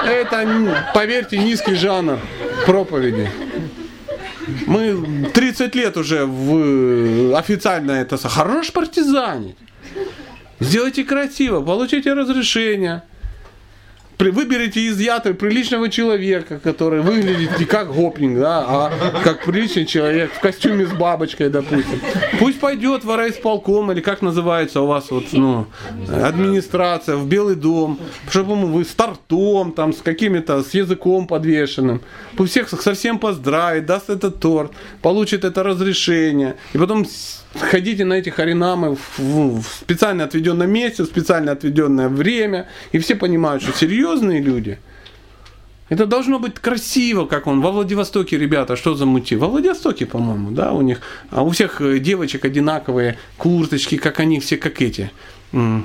Это, 0.06 0.48
поверьте, 0.94 1.38
низкий 1.38 1.76
жанр 1.76 2.20
проповеди. 2.66 3.30
Мы 4.68 5.30
30 5.34 5.74
лет 5.76 5.98
уже 5.98 6.26
в 6.26 7.36
официально 7.38 7.94
это 7.94 8.18
хорош 8.18 8.72
партизанить. 8.72 9.56
Сделайте 10.60 11.04
красиво, 11.04 11.62
получите 11.62 12.14
разрешение. 12.14 13.04
Выберите 14.20 14.82
из 14.82 15.00
ятры 15.00 15.34
приличного 15.34 15.90
человека, 15.90 16.60
который 16.64 17.02
выглядит 17.02 17.60
не 17.60 17.66
как 17.66 17.94
гопник, 17.94 18.40
да, 18.40 18.66
а 18.66 18.92
как 19.24 19.44
приличный 19.44 19.86
человек 19.86 20.32
в 20.34 20.40
костюме 20.40 20.86
с 20.86 20.92
бабочкой, 20.92 21.50
допустим. 21.50 22.00
Пусть 22.40 22.60
пойдет 22.60 23.04
в 23.04 23.16
райисполком 23.16 23.92
или 23.92 24.02
как 24.02 24.22
называется 24.22 24.82
у 24.82 24.88
вас 24.88 25.12
вот, 25.12 25.26
ну, 25.34 25.66
администрация, 26.10 27.16
в 27.16 27.28
Белый 27.28 27.56
дом, 27.56 28.00
чтобы 28.30 28.54
ему 28.54 28.68
вы 28.68 28.86
с 28.86 28.90
тортом, 28.90 29.72
там, 29.72 29.94
с 29.94 30.02
какими-то, 30.02 30.64
с 30.64 30.74
языком 30.74 31.28
подвешенным. 31.28 32.02
Пусть 32.38 32.52
всех 32.52 32.70
совсем 32.70 33.20
поздравит, 33.20 33.86
даст 33.86 34.10
этот 34.10 34.40
торт, 34.40 34.72
получит 35.02 35.44
это 35.44 35.64
разрешение. 35.64 36.56
И 36.74 36.78
потом 36.78 37.06
ходите 37.56 38.06
на 38.06 38.14
эти 38.14 38.30
харинамы 38.30 38.96
в, 38.96 39.20
в- 39.20 39.64
специально 39.82 40.24
отведенном 40.24 40.70
месте, 40.72 41.04
в 41.04 41.06
специально 41.06 41.52
отведенное 41.52 42.10
время, 42.10 42.68
и 42.92 43.00
все 43.00 43.16
понимают, 43.16 43.64
что 43.64 43.72
серьезные 43.74 44.42
люди. 44.42 44.80
Это 45.90 46.06
должно 46.08 46.40
быть 46.40 46.56
красиво, 46.56 47.26
как 47.26 47.46
он. 47.46 47.62
Во 47.62 47.72
Владивостоке, 47.72 48.38
ребята, 48.38 48.76
что 48.76 48.96
за 48.96 49.06
мути? 49.06 49.36
Во 49.36 49.48
Владивостоке, 49.48 50.06
по-моему, 50.06 50.52
да, 50.52 50.72
у 50.72 50.82
них. 50.82 51.02
А 51.30 51.44
у 51.44 51.50
всех 51.50 51.82
э, 51.82 52.00
девочек 52.00 52.46
одинаковые 52.46 53.18
курточки, 53.38 53.98
как 53.98 54.20
они 54.20 54.40
все, 54.40 54.58
как 54.58 54.82
эти. 54.82 55.12
э, 55.52 55.82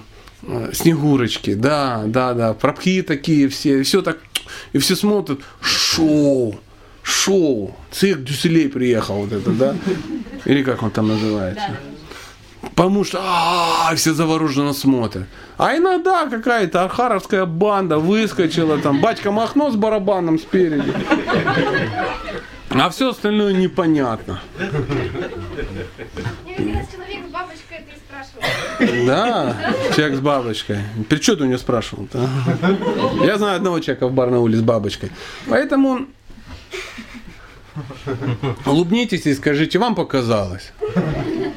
Снегурочки, 0.72 1.54
да, 1.54 2.04
да, 2.06 2.32
да, 2.32 2.54
пропхи 2.54 3.02
такие 3.02 3.48
все, 3.48 3.82
все 3.82 4.02
так, 4.02 4.18
и 4.72 4.78
все 4.78 4.94
смотрят, 4.94 5.40
шоу, 5.60 6.58
шоу, 7.08 7.74
цирк 7.90 8.22
Дюселей 8.22 8.68
приехал, 8.68 9.16
вот 9.22 9.32
это, 9.32 9.50
да, 9.50 9.76
или 10.44 10.62
как 10.62 10.82
он 10.82 10.90
там 10.90 11.08
называется. 11.08 11.76
Потому 12.74 13.04
что 13.04 13.20
а, 13.22 13.94
все 13.94 14.12
завороженно 14.12 14.72
смотрят. 14.72 15.26
А 15.56 15.76
иногда 15.76 16.26
какая-то 16.26 16.84
архаровская 16.84 17.44
банда 17.44 17.98
выскочила, 17.98 18.78
там 18.78 19.00
батька 19.00 19.30
Махно 19.30 19.70
с 19.70 19.76
барабаном 19.76 20.38
спереди. 20.38 20.92
А 22.70 22.90
все 22.90 23.10
остальное 23.10 23.54
непонятно. 23.54 24.40
Да, 29.06 29.56
человек 29.96 30.16
с 30.16 30.20
бабочкой. 30.20 30.78
При 31.08 31.20
что 31.20 31.36
ты 31.36 31.44
у 31.44 31.46
него 31.46 31.58
спрашивал 31.58 32.08
Я 33.24 33.38
знаю 33.38 33.56
одного 33.56 33.80
человека 33.80 34.06
в 34.06 34.12
Барнауле 34.12 34.56
с 34.56 34.62
бабочкой. 34.62 35.10
Поэтому 35.48 36.06
улыбнитесь 38.66 39.26
и 39.26 39.34
скажите, 39.34 39.78
вам 39.78 39.94
показалось. 39.94 40.72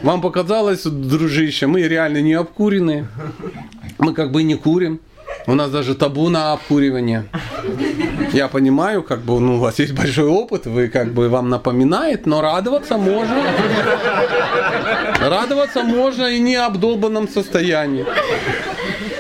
Вам 0.04 0.22
показалось, 0.22 0.84
дружище, 0.84 1.68
мы 1.68 1.82
реально 1.82 2.22
не 2.22 2.34
обкуренные. 2.34 3.08
Мы 3.98 4.14
как 4.14 4.32
бы 4.32 4.44
не 4.44 4.56
курим. 4.56 5.00
У 5.48 5.56
нас 5.56 5.72
даже 5.72 5.96
табу 5.96 6.30
на 6.30 6.54
обкуривание. 6.54 7.26
Я 8.34 8.48
понимаю, 8.48 9.04
как 9.04 9.22
бы, 9.22 9.40
ну, 9.40 9.56
у 9.56 9.60
вас 9.60 9.80
есть 9.80 9.94
большой 9.94 10.28
опыт, 10.28 10.66
вы 10.66 10.88
как 10.88 11.14
бы 11.14 11.30
вам 11.30 11.50
напоминает, 11.50 12.26
но 12.26 12.42
радоваться 12.42 12.98
можно. 12.98 13.44
Радоваться 15.20 15.84
можно 15.84 16.26
и 16.26 16.40
не 16.40 16.56
обдолбанном 16.56 17.28
состоянии. 17.28 18.06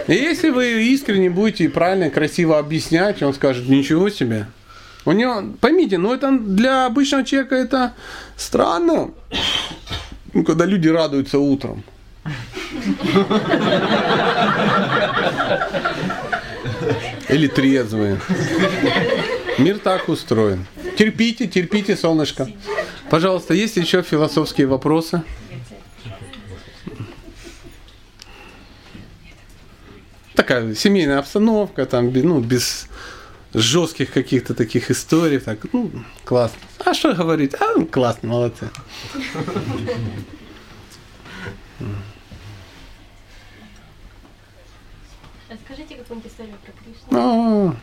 И 0.07 0.13
если 0.13 0.49
вы 0.49 0.83
искренне 0.83 1.29
будете 1.29 1.65
и 1.65 1.67
правильно, 1.67 2.09
красиво 2.09 2.57
объяснять, 2.59 3.21
он 3.23 3.33
скажет, 3.33 3.67
ничего 3.67 4.09
себе. 4.09 4.47
У 5.05 5.11
него, 5.13 5.43
поймите, 5.59 5.97
ну 5.97 6.13
это 6.13 6.31
для 6.31 6.85
обычного 6.85 7.23
человека 7.23 7.55
это 7.55 7.93
странно, 8.37 9.11
ну, 10.33 10.43
когда 10.43 10.65
люди 10.65 10.87
радуются 10.87 11.39
утром. 11.39 11.83
Или 17.29 17.47
трезвые. 17.47 18.19
Мир 19.57 19.79
так 19.79 20.07
устроен. 20.07 20.67
Терпите, 20.97 21.47
терпите, 21.47 21.95
солнышко. 21.95 22.47
Пожалуйста, 23.09 23.53
есть 23.53 23.77
еще 23.77 24.03
философские 24.03 24.67
вопросы? 24.67 25.23
Такая 30.35 30.75
семейная 30.75 31.19
обстановка, 31.19 31.85
там, 31.85 32.13
ну, 32.13 32.39
без 32.39 32.87
жестких 33.53 34.11
каких-то 34.11 34.53
таких 34.53 34.91
историй. 34.91 35.39
Так, 35.39 35.59
ну, 35.73 35.91
классно. 36.23 36.59
А 36.85 36.93
что 36.93 37.13
говорить? 37.13 37.55
А, 37.55 37.73
ну, 37.75 37.85
классно, 37.85 38.29
молодцы. 38.29 38.69
Расскажите 45.49 45.95
какую-нибудь 45.95 46.31
историю 46.31 46.55
про 46.63 46.71
Кришну. 46.71 47.75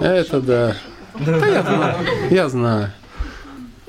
О, 0.00 0.04
это 0.04 0.40
да. 0.40 0.76
Да 1.18 1.46
я 1.46 1.62
знаю. 1.62 2.06
Я 2.30 2.48
знаю. 2.48 2.92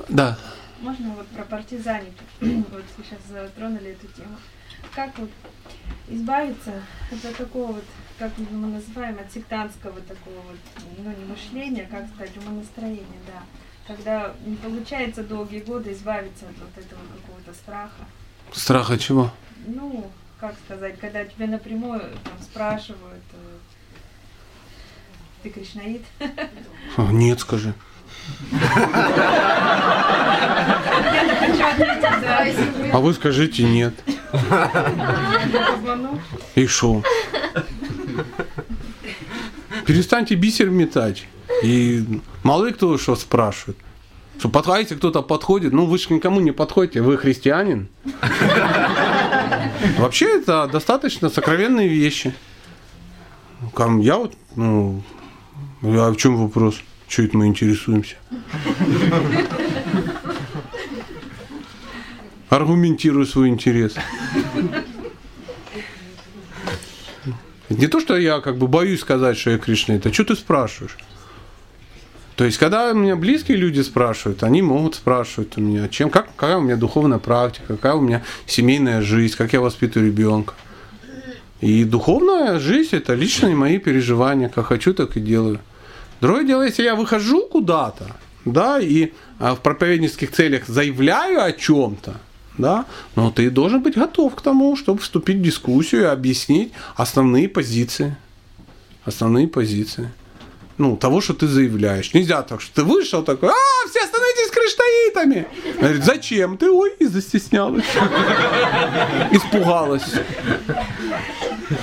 Да. 0.08 0.38
Можно 0.80 1.10
вот 1.10 1.26
про 1.28 1.42
партизаники? 1.42 2.22
вот 2.40 2.84
сейчас 2.96 3.18
затронули 3.28 3.90
эту 3.90 4.06
тему. 4.16 4.36
Как 4.94 5.18
вот 5.18 5.30
избавиться 6.08 6.82
от 7.10 7.36
такого 7.36 7.72
вот, 7.72 7.84
как 8.18 8.32
мы 8.38 8.66
называем, 8.68 9.18
от 9.18 9.32
сектантского 9.32 10.00
такого 10.00 10.34
вот, 10.48 10.58
ну 10.98 11.10
не 11.10 11.24
мышления, 11.24 11.88
как 11.90 12.08
сказать, 12.08 12.36
умонастроения, 12.36 13.04
да. 13.26 13.42
Когда 13.86 14.34
не 14.44 14.56
получается 14.56 15.22
долгие 15.22 15.60
годы 15.60 15.92
избавиться 15.92 16.44
от 16.46 16.58
вот 16.58 16.84
этого 16.84 17.00
какого-то 17.16 17.54
страха. 17.54 18.04
Страха 18.52 18.98
чего? 18.98 19.30
Ну, 19.66 20.10
как 20.40 20.54
сказать, 20.64 20.98
когда 20.98 21.24
тебя 21.24 21.46
напрямую 21.46 22.00
там 22.00 22.34
спрашивают, 22.42 23.22
э, 23.32 23.56
ты 25.42 25.50
кришнаит? 25.50 26.02
А, 26.96 27.12
Нет, 27.12 27.40
скажи. 27.40 27.72
А 32.92 32.98
вы 32.98 33.14
скажите 33.14 33.62
нет. 33.62 33.94
И 36.54 36.66
шо? 36.66 37.02
Перестаньте 39.86 40.34
бисер 40.34 40.70
метать. 40.70 41.26
И 41.62 42.04
мало 42.42 42.70
кто 42.70 42.98
что 42.98 43.16
спрашивает. 43.16 43.78
Что 44.38 44.48
подходите, 44.48 44.94
кто-то 44.94 45.22
подходит, 45.22 45.72
ну 45.72 45.86
вы 45.86 45.98
же 45.98 46.14
никому 46.14 46.38
не 46.40 46.52
подходите, 46.52 47.02
вы 47.02 47.18
христианин. 47.18 47.88
Вообще 49.98 50.38
это 50.38 50.68
достаточно 50.68 51.28
сокровенные 51.28 51.88
вещи. 51.88 52.32
Я 54.00 54.16
вот, 54.16 54.34
ну, 54.54 55.02
а 55.82 56.10
в 56.10 56.16
чем 56.16 56.36
вопрос? 56.36 56.76
Что 57.08 57.22
это 57.22 57.36
мы 57.36 57.46
интересуемся? 57.46 58.16
Аргументирую 62.48 63.26
свой 63.26 63.48
интерес. 63.48 63.94
Не 67.68 67.86
то, 67.86 68.00
что 68.00 68.16
я 68.16 68.40
как 68.40 68.56
бы 68.56 68.66
боюсь 68.66 69.00
сказать, 69.00 69.36
что 69.36 69.50
я 69.50 69.58
Кришна, 69.58 69.96
это 69.96 70.12
что 70.12 70.24
ты 70.24 70.36
спрашиваешь? 70.36 70.96
То 72.34 72.44
есть, 72.44 72.56
когда 72.56 72.92
меня 72.92 73.16
близкие 73.16 73.56
люди 73.56 73.80
спрашивают, 73.80 74.44
они 74.44 74.62
могут 74.62 74.94
спрашивать 74.94 75.58
у 75.58 75.60
меня, 75.60 75.88
чем, 75.88 76.08
как, 76.08 76.26
какая 76.36 76.58
у 76.58 76.60
меня 76.60 76.76
духовная 76.76 77.18
практика, 77.18 77.74
какая 77.74 77.94
у 77.94 78.00
меня 78.00 78.22
семейная 78.46 79.02
жизнь, 79.02 79.36
как 79.36 79.52
я 79.52 79.60
воспитываю 79.60 80.08
ребенка. 80.08 80.54
И 81.60 81.82
духовная 81.82 82.60
жизнь 82.60 82.94
это 82.94 83.14
личные 83.14 83.56
мои 83.56 83.78
переживания, 83.78 84.48
как 84.48 84.66
хочу, 84.66 84.94
так 84.94 85.16
и 85.16 85.20
делаю. 85.20 85.58
Другое 86.20 86.44
дело, 86.44 86.62
если 86.62 86.84
я 86.84 86.94
выхожу 86.94 87.46
куда-то, 87.48 88.06
да, 88.44 88.78
и 88.80 89.12
а, 89.40 89.56
в 89.56 89.60
проповеднических 89.60 90.30
целях 90.30 90.66
заявляю 90.68 91.42
о 91.42 91.50
чем-то, 91.52 92.14
да, 92.58 92.84
но 93.16 93.30
ты 93.30 93.50
должен 93.50 93.80
быть 93.80 93.96
готов 93.96 94.34
к 94.34 94.40
тому, 94.40 94.76
чтобы 94.76 95.00
вступить 95.00 95.38
в 95.38 95.42
дискуссию 95.42 96.02
и 96.02 96.04
объяснить 96.04 96.72
основные 96.96 97.48
позиции. 97.48 98.16
Основные 99.04 99.48
позиции. 99.48 100.10
Ну, 100.76 100.96
того, 100.96 101.20
что 101.20 101.34
ты 101.34 101.48
заявляешь. 101.48 102.14
Нельзя 102.14 102.42
так, 102.42 102.60
что 102.60 102.74
ты 102.74 102.82
вышел 102.84 103.24
такой, 103.24 103.48
а, 103.48 103.88
все 103.88 104.00
становитесь 104.06 104.50
крыштаитами. 104.50 105.46
Говорит, 105.80 106.04
зачем? 106.04 106.56
Ты, 106.56 106.70
ой, 106.70 106.92
и 107.00 107.06
застеснялась. 107.06 107.84
Испугалась. 109.32 110.12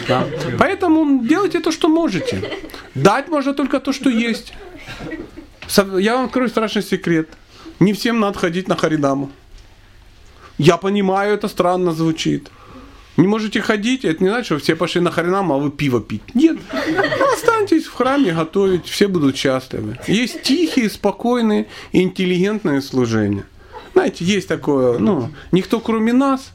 Да. 0.07 0.25
Поэтому 0.57 1.25
делайте 1.25 1.59
то, 1.59 1.71
что 1.71 1.89
можете. 1.89 2.51
Дать 2.95 3.27
можно 3.27 3.53
только 3.53 3.79
то, 3.79 3.91
что 3.91 4.09
есть. 4.09 4.53
Я 5.99 6.15
вам 6.15 6.25
открою 6.25 6.49
страшный 6.49 6.83
секрет. 6.83 7.29
Не 7.79 7.91
всем 7.93 8.19
надо 8.19 8.39
ходить 8.39 8.67
на 8.67 8.77
Харидаму. 8.77 9.29
Я 10.57 10.77
понимаю, 10.77 11.33
это 11.33 11.47
странно 11.47 11.91
звучит. 11.91 12.49
Не 13.17 13.27
можете 13.27 13.61
ходить, 13.61 14.03
это 14.03 14.21
не 14.23 14.29
значит, 14.29 14.45
что 14.45 14.57
все 14.57 14.75
пошли 14.75 14.99
на 15.01 15.09
Харинаму, 15.09 15.53
а 15.53 15.57
вы 15.57 15.71
пиво 15.71 16.01
пить. 16.01 16.21
Нет. 16.33 16.57
Ну, 16.73 17.33
останьтесь 17.33 17.85
в 17.85 17.93
храме 17.93 18.33
готовить, 18.33 18.85
все 18.85 19.07
будут 19.07 19.37
счастливы. 19.37 19.97
Есть 20.07 20.41
тихие, 20.43 20.89
спокойные, 20.89 21.67
интеллигентные 21.93 22.81
служения. 22.81 23.45
Знаете, 23.93 24.25
есть 24.25 24.49
такое, 24.49 24.99
ну, 24.99 25.29
никто 25.53 25.79
кроме 25.79 26.11
нас. 26.11 26.51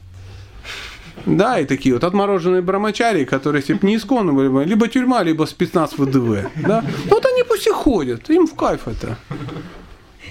Да, 1.25 1.59
и 1.59 1.65
такие 1.65 1.93
вот 1.95 2.03
отмороженные 2.03 2.61
брамачари, 2.61 3.25
которые, 3.25 3.61
если 3.61 3.73
бы 3.73 3.87
не 3.87 3.95
исконно 3.95 4.33
были 4.33 4.47
бы, 4.47 4.63
либо 4.63 4.87
тюрьма, 4.87 5.23
либо 5.23 5.45
спецназ 5.45 5.93
ВДВ. 5.97 6.49
Да? 6.55 6.83
Ну, 7.05 7.15
вот 7.15 7.25
они 7.25 7.43
пусть 7.43 7.67
и 7.67 7.71
ходят, 7.71 8.29
им 8.29 8.47
в 8.47 8.55
кайф 8.55 8.87
это. 8.87 9.17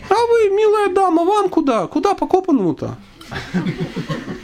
А 0.08 0.14
вы, 0.14 0.50
милая 0.50 0.88
дама, 0.88 1.24
вам 1.24 1.48
куда? 1.48 1.86
Куда 1.86 2.14
по 2.14 2.26
копаному-то? 2.26 2.96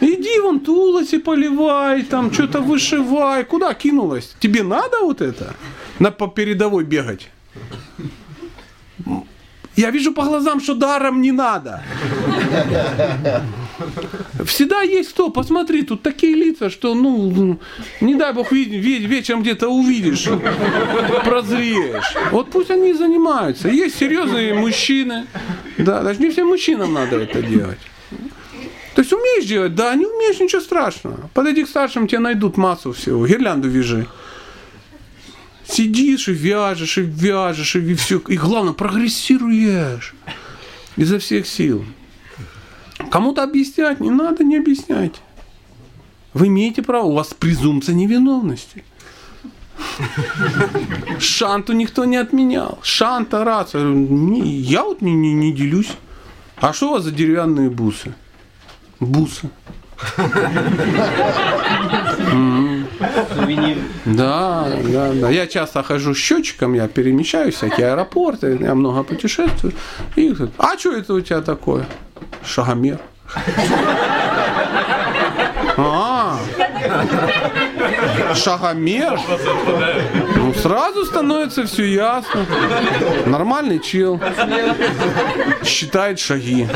Иди 0.01 0.40
вон 0.40 0.61
тулоси 0.61 1.18
поливай, 1.18 2.03
там 2.03 2.33
что-то 2.33 2.61
вышивай. 2.61 3.44
Куда 3.44 3.75
кинулась? 3.75 4.35
Тебе 4.40 4.62
надо 4.62 5.01
вот 5.03 5.20
это? 5.20 5.55
На 5.99 6.11
по 6.11 6.27
передовой 6.29 6.85
бегать? 6.85 7.29
Я 9.77 9.90
вижу 9.90 10.12
по 10.12 10.22
глазам, 10.25 10.61
что 10.61 10.75
даром 10.75 11.20
не 11.20 11.33
надо. 11.33 11.83
Всегда 14.46 14.81
есть 14.81 15.11
кто, 15.11 15.29
посмотри, 15.31 15.83
тут 15.83 16.03
такие 16.03 16.35
лица, 16.35 16.70
что, 16.70 16.94
ну, 16.94 17.59
не 18.01 18.14
дай 18.14 18.33
бог 18.33 18.53
ве- 18.53 18.70
ве- 18.70 19.07
вечером 19.07 19.42
где-то 19.42 19.68
увидишь, 19.68 20.29
прозреешь. 21.25 22.14
Вот 22.31 22.51
пусть 22.51 22.70
они 22.70 22.94
занимаются. 22.94 23.68
Есть 23.68 23.99
серьезные 23.99 24.55
мужчины, 24.55 25.27
да, 25.77 26.03
даже 26.03 26.20
не 26.20 26.31
всем 26.31 26.46
мужчинам 26.49 26.94
надо 26.94 27.16
это 27.16 27.42
делать. 27.42 27.79
То 28.96 29.02
есть 29.02 29.12
умеешь 29.12 29.44
делать, 29.44 29.74
да, 29.74 29.94
не 29.94 30.06
умеешь, 30.06 30.40
ничего 30.40 30.62
страшного. 30.62 31.28
Подойди 31.35 31.64
к 31.64 31.68
старшим, 31.68 32.09
тебе 32.09 32.20
найдут 32.20 32.56
массу 32.56 32.94
всего, 32.94 33.26
гирлянду 33.26 33.68
вяжи. 33.68 34.06
Сидишь 35.68 36.28
и 36.28 36.32
вяжешь, 36.32 36.96
и 36.96 37.02
вяжешь, 37.02 37.76
и 37.76 37.94
все. 37.94 38.22
И 38.28 38.38
главное, 38.38 38.72
прогрессируешь 38.72 40.14
изо 40.96 41.18
всех 41.18 41.46
сил. 41.46 41.85
Кому-то 43.11 43.42
объяснять 43.42 44.00
не 44.00 44.09
надо, 44.09 44.44
не 44.44 44.56
объясняйте. 44.56 45.18
Вы 46.32 46.46
имеете 46.46 46.80
право, 46.80 47.04
у 47.04 47.14
вас 47.14 47.35
презумпция 47.35 47.94
невиновности. 47.94 48.82
Шанту 51.18 51.74
никто 51.74 52.06
не 52.06 52.16
отменял. 52.16 52.78
Шанта. 52.82 53.66
Не- 53.74 54.56
Я 54.56 54.85
вот 54.85 55.02
не, 55.02 55.12
не, 55.12 55.35
не 55.35 55.52
делюсь. 55.52 55.90
А 56.56 56.72
что 56.72 56.88
у 56.88 56.92
вас 56.92 57.04
за 57.04 57.11
деревянные 57.11 57.68
бусы? 57.68 58.14
Бусы. 59.00 59.50
Да, 64.04 64.68
да, 64.85 65.12
да. 65.12 65.30
Я 65.30 65.46
часто 65.46 65.82
хожу 65.82 66.14
с 66.14 66.18
счетчиком, 66.18 66.74
я 66.74 66.88
перемещаю 66.88 67.52
всякие 67.52 67.92
аэропорты, 67.92 68.59
я 68.61 68.74
много 68.74 69.02
путешествую. 69.02 69.74
И 70.16 70.28
говорят, 70.28 70.54
а 70.59 70.78
что 70.78 70.92
это 70.92 71.14
у 71.14 71.20
тебя 71.20 71.40
такое? 71.40 71.87
Шагомер. 72.44 73.00
А, 75.78 76.38
шагомер. 78.34 79.18
Ну, 80.36 80.54
сразу 80.54 81.04
становится 81.04 81.64
все 81.66 81.84
ясно. 81.84 82.46
Нормальный 83.26 83.78
чел. 83.78 84.20
Считает 85.64 86.18
шаги. 86.18 86.66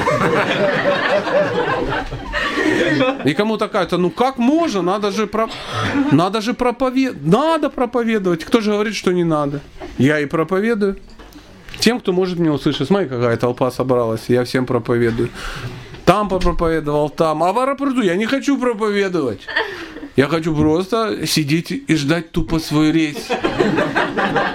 И 3.25 3.35
кому-то 3.35 3.69
кажется, 3.69 3.99
ну 3.99 4.11
как 4.11 4.39
можно, 4.39 4.83
надо 4.83 5.11
же, 5.11 5.27
про... 5.27 5.49
надо 6.13 6.41
же 6.41 6.55
проповедовать. 6.55 7.27
Надо 7.27 7.71
проповедовать. 7.71 8.45
Кто 8.45 8.61
же 8.61 8.73
говорит, 8.73 8.95
что 8.95 9.13
не 9.13 9.25
надо? 9.25 9.61
Я 9.99 10.21
и 10.21 10.27
проповедую. 10.27 10.97
Тем, 11.79 12.01
кто 12.01 12.13
может 12.13 12.39
меня 12.39 12.53
услышать. 12.53 12.89
Смотри, 12.89 13.09
какая 13.09 13.37
толпа 13.37 13.71
собралась. 13.71 14.23
Я 14.29 14.45
всем 14.45 14.67
проповедую. 14.67 15.31
Там 16.05 16.29
попроповедовал, 16.29 17.09
там. 17.09 17.43
А 17.43 17.53
в 17.53 17.59
аэропорту 17.59 18.03
я 18.03 18.17
не 18.17 18.27
хочу 18.27 18.59
проповедовать. 18.59 19.41
Я 20.17 20.27
хочу 20.27 20.55
просто 20.55 21.27
сидеть 21.27 21.71
и 21.71 21.95
ждать 21.95 22.33
тупо 22.33 22.59
свой 22.59 22.93
рейс. 22.93 23.29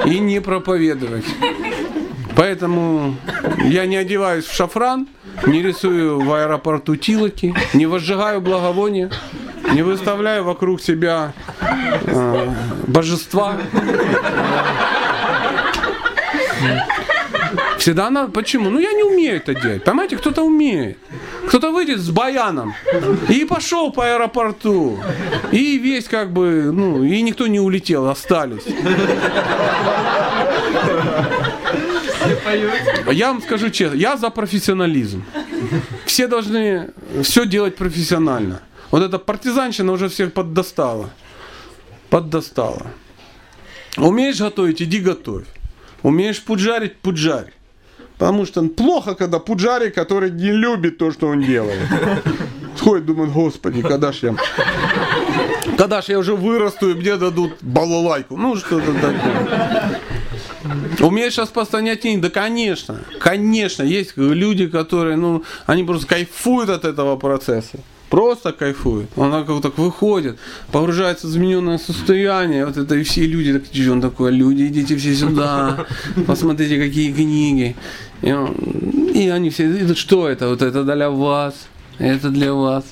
И 0.06 0.20
не 0.20 0.42
проповедовать. 0.42 1.26
Поэтому 2.36 3.16
я 3.64 3.86
не 3.86 3.96
одеваюсь 3.96 4.46
в 4.46 4.54
шафран, 4.54 5.08
не 5.48 5.62
рисую 5.62 6.20
в 6.20 6.34
аэропорту 6.34 6.98
тилоки, 6.98 7.56
не 7.74 7.86
возжигаю 7.86 8.42
благовония, 8.42 9.10
не 9.72 9.82
выставляю 9.84 10.44
вокруг 10.44 10.82
себя 10.82 11.34
э, 11.62 12.54
божества. 12.88 13.58
Всегда 17.78 18.10
надо. 18.10 18.32
Почему? 18.32 18.70
Ну 18.70 18.80
я 18.80 18.94
не 18.94 19.04
умею 19.04 19.38
это 19.38 19.54
делать. 19.54 19.84
Понимаете, 19.84 20.18
кто-то 20.18 20.44
умеет. 20.44 20.98
Кто-то 21.48 21.72
выйдет 21.72 22.00
с 22.00 22.10
баяном 22.10 22.74
и 23.30 23.46
пошел 23.46 23.92
по 23.92 24.06
аэропорту. 24.06 25.00
И 25.52 25.78
весь 25.78 26.06
как 26.06 26.32
бы, 26.32 26.72
ну, 26.72 27.04
и 27.04 27.22
никто 27.22 27.48
не 27.48 27.60
улетел, 27.60 28.10
остались. 28.10 28.64
Я 33.12 33.28
вам 33.28 33.42
скажу 33.42 33.70
честно, 33.70 33.96
я 33.96 34.18
за 34.18 34.30
профессионализм. 34.30 35.24
Все 36.06 36.28
должны 36.28 36.92
все 37.24 37.46
делать 37.46 37.76
профессионально. 37.76 38.62
Вот 38.92 39.04
эта 39.04 39.20
партизанщина 39.20 39.92
уже 39.92 40.10
всех 40.10 40.34
поддостала. 40.34 41.10
Поддостала. 42.10 42.88
Умеешь 43.98 44.40
готовить, 44.40 44.82
иди 44.82 45.00
готовь. 45.00 45.46
Умеешь 46.02 46.42
пуджарить, 46.42 46.98
пуджарь. 46.98 47.55
Потому 48.18 48.46
что 48.46 48.62
плохо, 48.64 49.16
когда 49.16 49.40
пуджарик, 49.40 49.94
который 49.94 50.32
не 50.32 50.52
любит 50.52 50.98
то, 50.98 51.12
что 51.12 51.28
он 51.28 51.42
делает. 51.42 51.80
Сходит, 52.78 53.06
думает, 53.06 53.32
господи, 53.32 53.82
когда 53.82 54.12
ж 54.12 54.24
я... 54.24 54.36
Когда 55.78 56.02
ж 56.02 56.06
я 56.10 56.20
уже 56.20 56.36
вырасту, 56.36 56.92
и 56.92 56.94
мне 56.94 57.18
дадут 57.18 57.54
балалайку. 57.62 58.38
Ну, 58.38 58.56
что-то 58.56 58.94
такое. 58.94 60.00
Умеешь 61.00 61.38
распространять 61.38 62.02
книги? 62.02 62.22
Да, 62.22 62.30
конечно. 62.30 63.00
Конечно. 63.20 63.84
Есть 63.84 64.14
люди, 64.16 64.68
которые, 64.68 65.18
ну, 65.18 65.44
они 65.66 65.84
просто 65.84 66.08
кайфуют 66.08 66.70
от 66.70 66.86
этого 66.86 67.18
процесса. 67.18 67.80
Просто 68.10 68.52
кайфует. 68.52 69.10
Он 69.16 69.32
так 69.32 69.50
вот 69.50 69.64
так 69.64 69.78
выходит, 69.78 70.38
погружается 70.72 71.28
в 71.28 71.32
измененное 71.32 71.78
состояние. 71.80 72.66
Вот 72.66 72.78
это 72.78 72.96
и 72.96 73.04
все 73.04 73.26
люди, 73.26 73.54
так, 73.54 73.92
он 73.92 74.02
такой, 74.02 74.32
люди, 74.32 74.68
идите 74.68 74.96
все 74.96 75.16
сюда, 75.16 75.86
посмотрите, 76.28 76.78
какие 76.78 77.12
книги. 77.12 77.76
И, 78.22 78.32
он- 78.32 78.54
и 79.14 79.28
они 79.30 79.50
все, 79.50 79.64
«Это 79.80 79.96
что 79.96 80.28
это? 80.30 80.50
Вот 80.50 80.62
это 80.62 80.84
для 80.84 81.10
вас, 81.10 81.54
это 81.98 82.30
для 82.30 82.54
вас. 82.54 82.86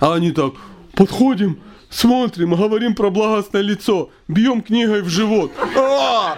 А 0.00 0.14
они 0.14 0.32
так, 0.32 0.52
подходим, 0.94 1.58
смотрим, 1.90 2.54
говорим 2.54 2.94
про 2.94 3.10
благостное 3.10 3.62
лицо, 3.62 4.10
бьем 4.28 4.62
книгой 4.62 5.02
в 5.02 5.08
живот. 5.08 5.52
А! 5.76 6.36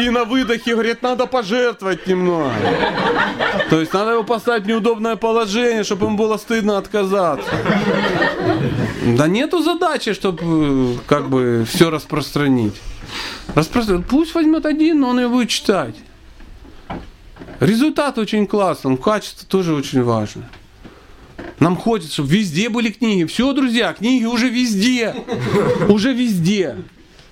И 0.00 0.10
на 0.10 0.24
выдохе 0.24 0.72
говорит, 0.72 1.02
надо 1.02 1.26
пожертвовать 1.26 2.06
немного. 2.06 2.52
То 3.70 3.80
есть 3.80 3.92
надо 3.92 4.12
его 4.12 4.24
поставить 4.24 4.64
в 4.64 4.68
неудобное 4.68 5.16
положение, 5.16 5.84
чтобы 5.84 6.06
ему 6.06 6.16
было 6.16 6.36
стыдно 6.36 6.78
отказаться. 6.78 7.50
Да 9.06 9.28
нету 9.28 9.62
задачи, 9.62 10.12
чтобы 10.12 10.98
как 11.06 11.28
бы 11.28 11.64
все 11.68 11.90
распространить. 11.90 12.74
Распространить. 13.54 14.06
Пусть 14.06 14.34
возьмет 14.34 14.66
один, 14.66 15.00
но 15.00 15.10
он 15.10 15.20
ее 15.20 15.28
будет 15.28 15.48
читать. 15.48 15.94
Результат 17.60 18.18
очень 18.18 18.46
классный, 18.46 18.96
качество 18.96 19.46
тоже 19.46 19.74
очень 19.74 20.02
важно. 20.02 20.42
Нам 21.58 21.76
хочется, 21.76 22.12
чтобы 22.12 22.30
везде 22.30 22.68
были 22.68 22.90
книги. 22.90 23.24
Все, 23.24 23.52
друзья, 23.52 23.92
книги 23.92 24.24
уже 24.24 24.48
везде. 24.48 25.14
Уже 25.88 26.12
везде. 26.12 26.76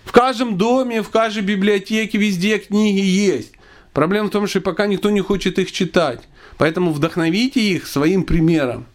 В 0.05 0.13
каждом 0.13 0.57
доме, 0.57 1.03
в 1.03 1.11
каждой 1.11 1.43
библиотеке, 1.43 2.19
везде 2.19 2.59
книги 2.59 3.01
есть. 3.01 3.53
Проблема 3.93 4.29
в 4.29 4.31
том, 4.31 4.47
что 4.47 4.61
пока 4.61 4.87
никто 4.87 5.11
не 5.11 5.21
хочет 5.21 5.59
их 5.59 5.73
читать. 5.73 6.21
Поэтому 6.59 6.93
вдохновите 6.93 7.61
их 7.61 7.87
своим 7.87 8.25
примером. 8.25 8.87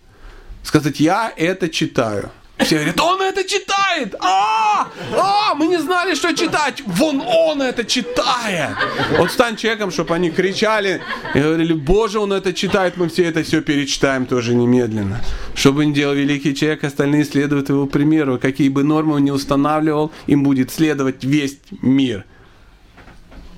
Сказать, 0.64 1.00
я 1.00 1.34
это 1.36 1.70
читаю. 1.70 2.32
Все 2.60 2.76
говорят, 2.76 3.00
он 3.00 3.22
это 3.22 3.44
читает! 3.44 4.16
А, 4.20 4.90
а, 5.18 5.56
мы 5.56 5.68
не 5.68 5.78
знали, 5.78 6.14
что 6.14 6.36
читать. 6.36 6.84
Вон 6.86 7.22
он 7.22 7.62
это 7.62 7.86
читает. 7.86 8.72
Вот 9.18 9.32
стань 9.32 9.56
человеком, 9.56 9.92
чтобы 9.92 10.14
они 10.16 10.30
кричали 10.30 11.02
и 11.34 11.40
говорили, 11.40 11.74
боже, 11.74 12.20
он 12.20 12.34
это 12.34 12.54
читает, 12.54 12.98
мы 12.98 13.08
все 13.08 13.24
это 13.24 13.44
все 13.44 13.62
перечитаем 13.62 14.26
тоже 14.26 14.54
немедленно. 14.56 15.22
Что 15.56 15.72
бы 15.72 15.86
ни 15.86 15.94
делал 15.94 16.16
великий 16.16 16.54
человек, 16.54 16.84
остальные 16.84 17.24
следуют 17.24 17.70
его 17.70 17.86
примеру. 17.88 18.38
Какие 18.38 18.70
бы 18.70 18.84
нормы 18.84 19.16
он 19.16 19.24
не 19.24 19.32
устанавливал, 19.32 20.12
им 20.28 20.44
будет 20.44 20.70
следовать 20.72 21.24
весь 21.24 21.60
мир. 21.82 22.26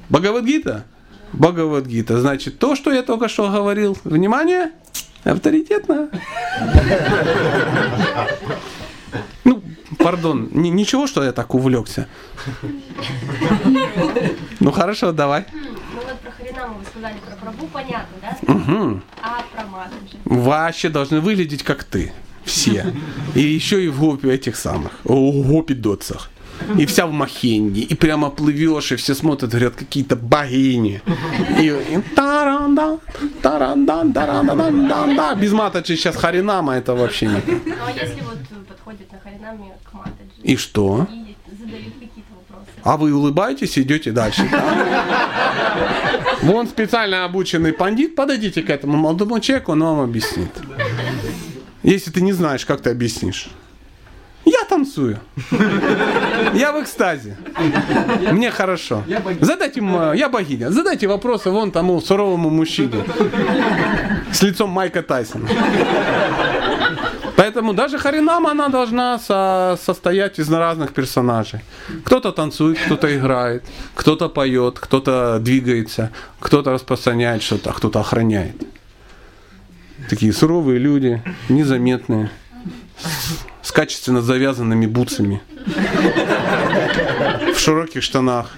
Бхагавадгита? 0.09 0.85
Бхагавадгита. 1.33 2.19
Значит, 2.21 2.59
то, 2.59 2.75
что 2.75 2.91
я 2.91 3.01
только 3.01 3.29
что 3.29 3.49
говорил, 3.49 3.97
внимание, 4.03 4.71
авторитетно. 5.23 6.09
Пардон, 10.03 10.49
ни- 10.51 10.69
ничего, 10.69 11.07
что 11.07 11.23
я 11.23 11.31
так 11.31 11.53
увлекся. 11.53 12.07
Ну 14.59 14.71
хорошо, 14.71 15.11
давай. 15.11 15.45
Ну 15.53 16.01
вот 16.07 16.19
про 16.19 16.31
Харинаму 16.31 16.79
вы 16.79 16.85
сказали, 16.85 17.15
про 17.25 17.35
Прабу 17.35 17.67
понятно, 17.67 18.17
да? 18.21 18.53
Угу. 18.53 19.01
А 19.21 19.43
про 19.53 19.65
Матаджи? 19.67 20.17
Вообще 20.25 20.89
должны 20.89 21.19
выглядеть 21.19 21.63
как 21.63 21.83
ты. 21.83 22.13
Все. 22.43 22.93
И 23.35 23.41
еще 23.41 23.83
и 23.83 23.87
в 23.89 23.99
гопи 23.99 24.27
этих 24.29 24.55
самых. 24.55 24.91
В 25.03 25.41
гопи 25.47 25.73
дотсах. 25.73 26.29
И 26.77 26.85
вся 26.85 27.07
в 27.07 27.11
махенге. 27.11 27.81
И 27.81 27.95
прямо 27.95 28.29
плывешь, 28.29 28.91
и 28.91 28.95
все 28.95 29.15
смотрят, 29.15 29.51
говорят, 29.51 29.75
какие-то 29.75 30.15
богини. 30.15 31.01
И, 31.59 31.67
и 31.67 32.01
таранда, 32.15 32.99
таранда, 33.41 34.05
таранда, 34.13 34.55
да 35.15 35.35
Без 35.35 35.53
матаджи 35.53 35.95
сейчас 35.95 36.15
харинама 36.15 36.73
это 36.73 36.93
вообще 36.93 37.27
не. 37.27 37.41
Ну 37.65 37.75
а 37.83 37.91
если 37.91 38.21
вот 38.21 38.37
подходит 38.67 39.11
на 39.11 39.19
Харинаме 39.19 39.73
И 40.43 40.58
что? 40.58 41.08
и? 41.12 41.21
А 42.84 42.97
вы 42.97 43.13
улыбаетесь, 43.13 43.77
идете 43.77 44.12
дальше. 44.12 44.49
Вон 46.41 46.67
специально 46.67 47.25
обученный 47.25 47.73
пандит, 47.73 48.15
подойдите 48.15 48.63
к 48.63 48.69
этому 48.69 48.97
молодому 48.97 49.39
человеку, 49.39 49.73
он 49.73 49.84
вам 49.84 49.99
объяснит. 49.99 50.49
Если 51.84 52.10
ты 52.12 52.21
не 52.21 52.34
знаешь, 52.34 52.65
как 52.65 52.82
ты 52.82 52.89
объяснишь. 52.89 53.49
Я 54.45 54.65
танцую. 54.67 55.19
Я 56.53 56.71
в 56.71 56.81
экстазе. 56.81 57.35
Мне 58.31 58.51
хорошо. 58.51 59.03
Задайте 59.39 59.79
ему, 59.79 60.13
я 60.13 60.29
богиня. 60.29 60.69
Задайте 60.71 61.07
вопросы 61.07 61.49
вон 61.49 61.71
тому 61.71 62.01
суровому 62.01 62.49
мужчине. 62.49 63.03
С 64.31 64.41
лицом 64.43 64.69
Майка 64.69 65.01
Тайсона. 65.01 65.47
Поэтому 67.35 67.73
даже 67.73 67.97
Харинама, 67.97 68.51
она 68.51 68.69
должна 68.69 69.17
со- 69.19 69.77
состоять 69.81 70.39
из 70.39 70.49
разных 70.51 70.93
персонажей. 70.93 71.61
Кто-то 72.05 72.31
танцует, 72.31 72.77
кто-то 72.85 73.07
играет, 73.17 73.63
кто-то 73.95 74.29
поет, 74.29 74.77
кто-то 74.79 75.39
двигается, 75.39 76.11
кто-то 76.39 76.71
распространяет 76.71 77.41
что-то, 77.41 77.71
а 77.71 77.73
кто-то 77.73 77.99
охраняет. 77.99 78.55
Такие 80.09 80.33
суровые 80.33 80.77
люди, 80.79 81.21
незаметные, 81.49 82.29
с 83.61 83.71
качественно 83.71 84.21
завязанными 84.21 84.85
бутсами, 84.85 85.41
в 87.53 87.59
широких 87.59 88.03
штанах, 88.03 88.55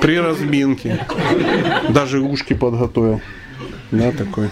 при 0.00 0.18
разминке, 0.18 1.06
даже 1.90 2.20
ушки 2.20 2.54
подготовил. 2.54 3.20
Да, 3.90 4.12
такой. 4.12 4.50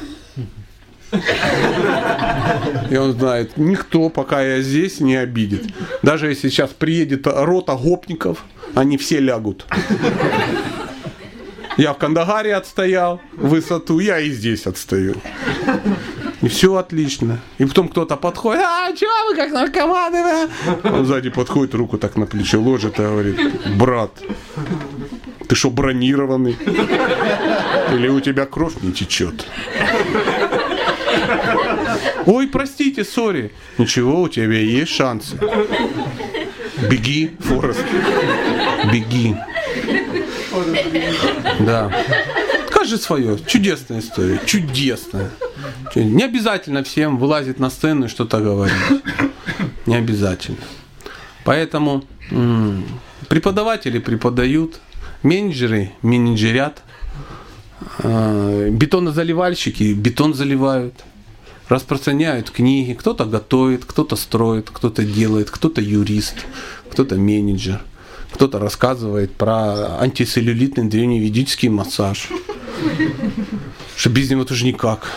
И 2.90 2.96
он 2.96 3.12
знает, 3.12 3.56
никто, 3.56 4.10
пока 4.10 4.42
я 4.42 4.62
здесь, 4.62 5.00
не 5.00 5.16
обидит. 5.16 5.72
Даже 6.02 6.28
если 6.28 6.48
сейчас 6.48 6.70
приедет 6.70 7.26
рота 7.26 7.74
гопников, 7.74 8.44
они 8.74 8.96
все 8.96 9.18
лягут. 9.18 9.66
Я 11.76 11.92
в 11.92 11.98
Кандагаре 11.98 12.54
отстоял 12.54 13.20
высоту, 13.32 13.98
я 14.00 14.20
и 14.20 14.30
здесь 14.30 14.66
отстаю. 14.66 15.14
И 16.42 16.48
все 16.48 16.74
отлично. 16.76 17.38
И 17.58 17.64
потом 17.64 17.88
кто-то 17.88 18.16
подходит, 18.16 18.62
а 18.64 18.94
что 18.96 19.06
вы 19.28 19.36
как 19.36 19.50
наркоманы? 19.50 20.22
да?» 20.22 20.48
Он 20.90 21.04
сзади 21.04 21.30
подходит, 21.30 21.74
руку 21.74 21.98
так 21.98 22.16
на 22.16 22.26
плечо 22.26 22.60
ложит 22.60 22.98
и 22.98 23.02
говорит, 23.02 23.38
брат, 23.76 24.10
ты 25.48 25.54
что, 25.54 25.70
бронированный? 25.70 26.56
Или 27.92 28.08
у 28.08 28.20
тебя 28.20 28.46
кровь 28.46 28.74
не 28.82 28.92
течет? 28.92 29.46
Ой, 32.26 32.46
простите, 32.48 33.04
сори. 33.04 33.52
Ничего, 33.76 34.22
у 34.22 34.28
тебя 34.28 34.58
есть 34.60 34.92
шансы. 34.92 35.38
Беги, 36.88 37.32
Форест. 37.40 37.84
Беги. 38.92 39.36
Да. 41.60 41.90
Скажи 42.70 42.96
свое. 42.98 43.38
Чудесная 43.46 44.00
история. 44.00 44.40
Чудесная. 44.46 45.30
Чу- 45.92 46.02
Не 46.02 46.24
обязательно 46.24 46.82
всем 46.84 47.18
вылазить 47.18 47.58
на 47.58 47.70
сцену 47.70 48.06
и 48.06 48.08
что-то 48.08 48.40
говорить. 48.40 48.74
Не 49.86 49.96
обязательно. 49.96 50.58
Поэтому 51.44 52.04
м, 52.30 52.84
преподаватели 53.28 53.98
преподают, 53.98 54.80
менеджеры 55.22 55.92
менеджерят, 56.02 56.82
э, 58.02 58.68
бетонозаливальщики 58.70 59.92
бетон 59.94 60.34
заливают, 60.34 60.94
распространяют 61.68 62.50
книги, 62.50 62.92
кто-то 62.92 63.24
готовит, 63.24 63.84
кто-то 63.84 64.16
строит, 64.16 64.70
кто-то 64.70 65.02
делает, 65.02 65.50
кто-то 65.50 65.80
юрист, 65.80 66.46
кто-то 66.90 67.16
менеджер, 67.16 67.80
кто-то 68.32 68.58
рассказывает 68.58 69.34
про 69.34 69.98
антицеллюлитный 70.00 70.84
древневедический 70.84 71.68
массаж. 71.68 72.28
Что 73.96 74.10
без 74.10 74.30
него 74.30 74.44
тоже 74.44 74.64
никак. 74.64 75.12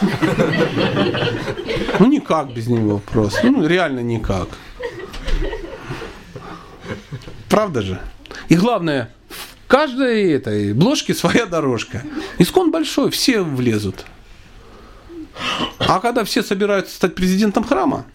Ну 2.00 2.08
никак 2.08 2.54
без 2.54 2.68
него 2.68 3.00
просто. 3.00 3.50
Ну 3.50 3.66
реально 3.66 4.02
никак. 4.02 4.50
Правда 7.50 7.82
же? 7.82 8.02
И 8.50 8.56
главное, 8.56 9.14
в 9.30 9.68
каждой 9.68 10.32
этой 10.32 10.74
бложке 10.74 11.14
своя 11.14 11.46
дорожка. 11.46 12.04
Искон 12.40 12.72
большой, 12.72 13.12
все 13.12 13.42
влезут. 13.42 14.06
А 15.78 16.00
когда 16.00 16.24
все 16.24 16.44
собираются 16.44 16.96
стать 16.96 17.16
президентом 17.16 17.64
храма, 17.64 18.06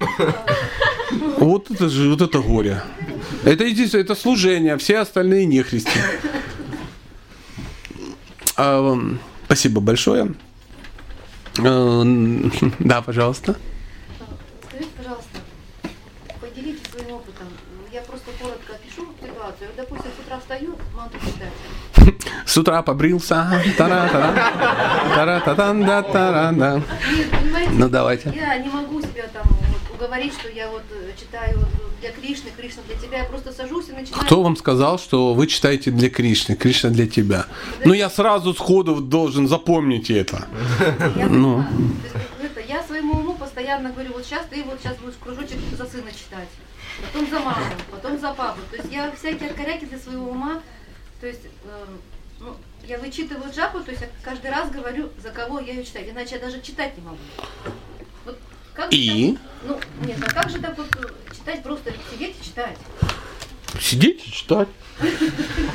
вот 1.39 1.71
это 1.71 1.89
же, 1.89 2.11
вот 2.11 2.21
это 2.21 2.41
горе. 2.41 2.83
Это 3.45 3.65
единственное, 3.65 4.05
это 4.05 4.15
служение, 4.15 4.75
а 4.75 4.79
все 4.79 4.99
остальные 4.99 5.47
нехристи. 5.47 5.91
А, 8.57 8.93
м, 8.93 9.21
спасибо 9.47 9.81
большое. 9.81 10.35
Э, 11.59 12.03
Да, 12.79 13.03
пожалуйста. 13.03 13.57
Скажите, 14.69 14.91
пожалуйста, 14.97 15.39
поделитесь 16.41 16.89
своим 16.91 17.15
опытом. 17.15 17.47
Я 17.93 18.01
просто 18.03 18.31
коротко 18.41 18.75
опишу 18.75 19.07
ситуацию. 19.21 19.71
Допустим, 19.77 20.11
с 20.17 20.21
утра 20.27 20.39
встаю, 20.41 20.77
манту 20.97 21.19
читать. 21.21 22.17
С 22.47 22.57
утра 22.57 22.83
побрился. 22.83 23.63
Тара-тара. 23.77 24.35
Тара-та-дан-да, 25.15 26.03
тара-да. 26.03 26.75
Нет, 26.77 27.31
понимаете, 27.31 27.71
Ну, 27.73 27.89
давайте. 27.89 28.33
я 28.35 28.57
не 28.59 28.69
могу 28.71 29.01
себя 29.03 29.27
там 29.33 29.43
вот 29.47 29.95
уговорить, 30.01 30.33
что 30.33 30.49
я 30.49 30.69
вот 30.71 30.83
э, 30.91 31.11
читаю 31.19 31.59
вот 31.59 31.69
для 32.01 32.13
Кришны, 32.13 32.51
Кришна 32.57 32.83
для 32.87 32.97
тебя. 32.97 33.19
Я 33.19 33.25
просто 33.25 33.53
сажусь 33.53 33.89
и 33.89 33.93
начинаю... 33.93 34.25
Кто 34.25 34.43
вам 34.43 34.57
сказал, 34.57 34.99
что 34.99 35.35
вы 35.35 35.47
читаете 35.47 35.91
для 35.91 36.11
Кришны, 36.11 36.55
Кришна 36.55 36.91
для 36.91 37.07
тебя? 37.07 37.47
Ну, 37.85 37.93
я 37.93 38.11
сразу 38.11 38.55
сходу 38.55 39.01
должен 39.01 39.49
запомнить 39.49 40.11
это. 40.11 40.47
Я 41.17 41.27
Ну. 41.29 41.59
есть, 41.61 42.17
это, 42.43 42.61
я 42.61 42.83
своему 42.83 43.15
уму 43.15 43.35
постоянно 43.35 43.91
говорю, 43.91 44.13
вот 44.13 44.25
сейчас 44.25 44.47
ты 44.51 44.63
вот 44.65 44.79
сейчас 44.81 44.97
будешь 44.99 45.17
кружочек 45.23 45.59
за 45.77 45.87
сына 45.87 46.11
читать, 46.13 46.49
потом 47.07 47.29
за 47.31 47.41
маму, 47.41 47.65
потом 47.91 48.19
за 48.19 48.33
папу. 48.33 48.61
То 48.71 48.77
есть 48.77 48.93
я 48.93 49.13
всякие 49.13 49.51
откоряки 49.51 49.87
для 49.87 49.99
своего 49.99 50.31
ума, 50.31 50.61
то 51.21 51.27
есть 51.27 51.45
эм, 51.65 51.99
ну, 52.41 52.57
я 52.87 52.99
вычитываю 52.99 53.53
джапу, 53.53 53.81
то 53.81 53.91
есть 53.91 54.03
я 54.03 54.09
каждый 54.23 54.51
раз 54.51 54.71
говорю, 54.71 55.11
за 55.23 55.31
кого 55.31 55.61
я 55.61 55.75
ее 55.75 55.85
читаю, 55.85 56.11
иначе 56.11 56.37
я 56.37 56.41
даже 56.41 56.61
читать 56.61 56.97
не 56.97 57.05
могу. 57.05 57.19
Как 58.79 58.95
И? 58.95 59.33
так- 59.33 59.41
ну, 59.67 59.77
нет, 60.07 60.17
а 60.25 60.31
как 60.33 60.49
же 60.49 60.61
так 60.61 60.79
вот 60.79 60.87
э, 61.03 61.09
читать, 61.35 61.65
просто 61.65 61.93
сидеть 62.13 62.37
и 62.41 62.45
читать? 62.45 62.77
Сидеть 63.81 64.25
и 64.25 64.31
читать. 64.31 64.69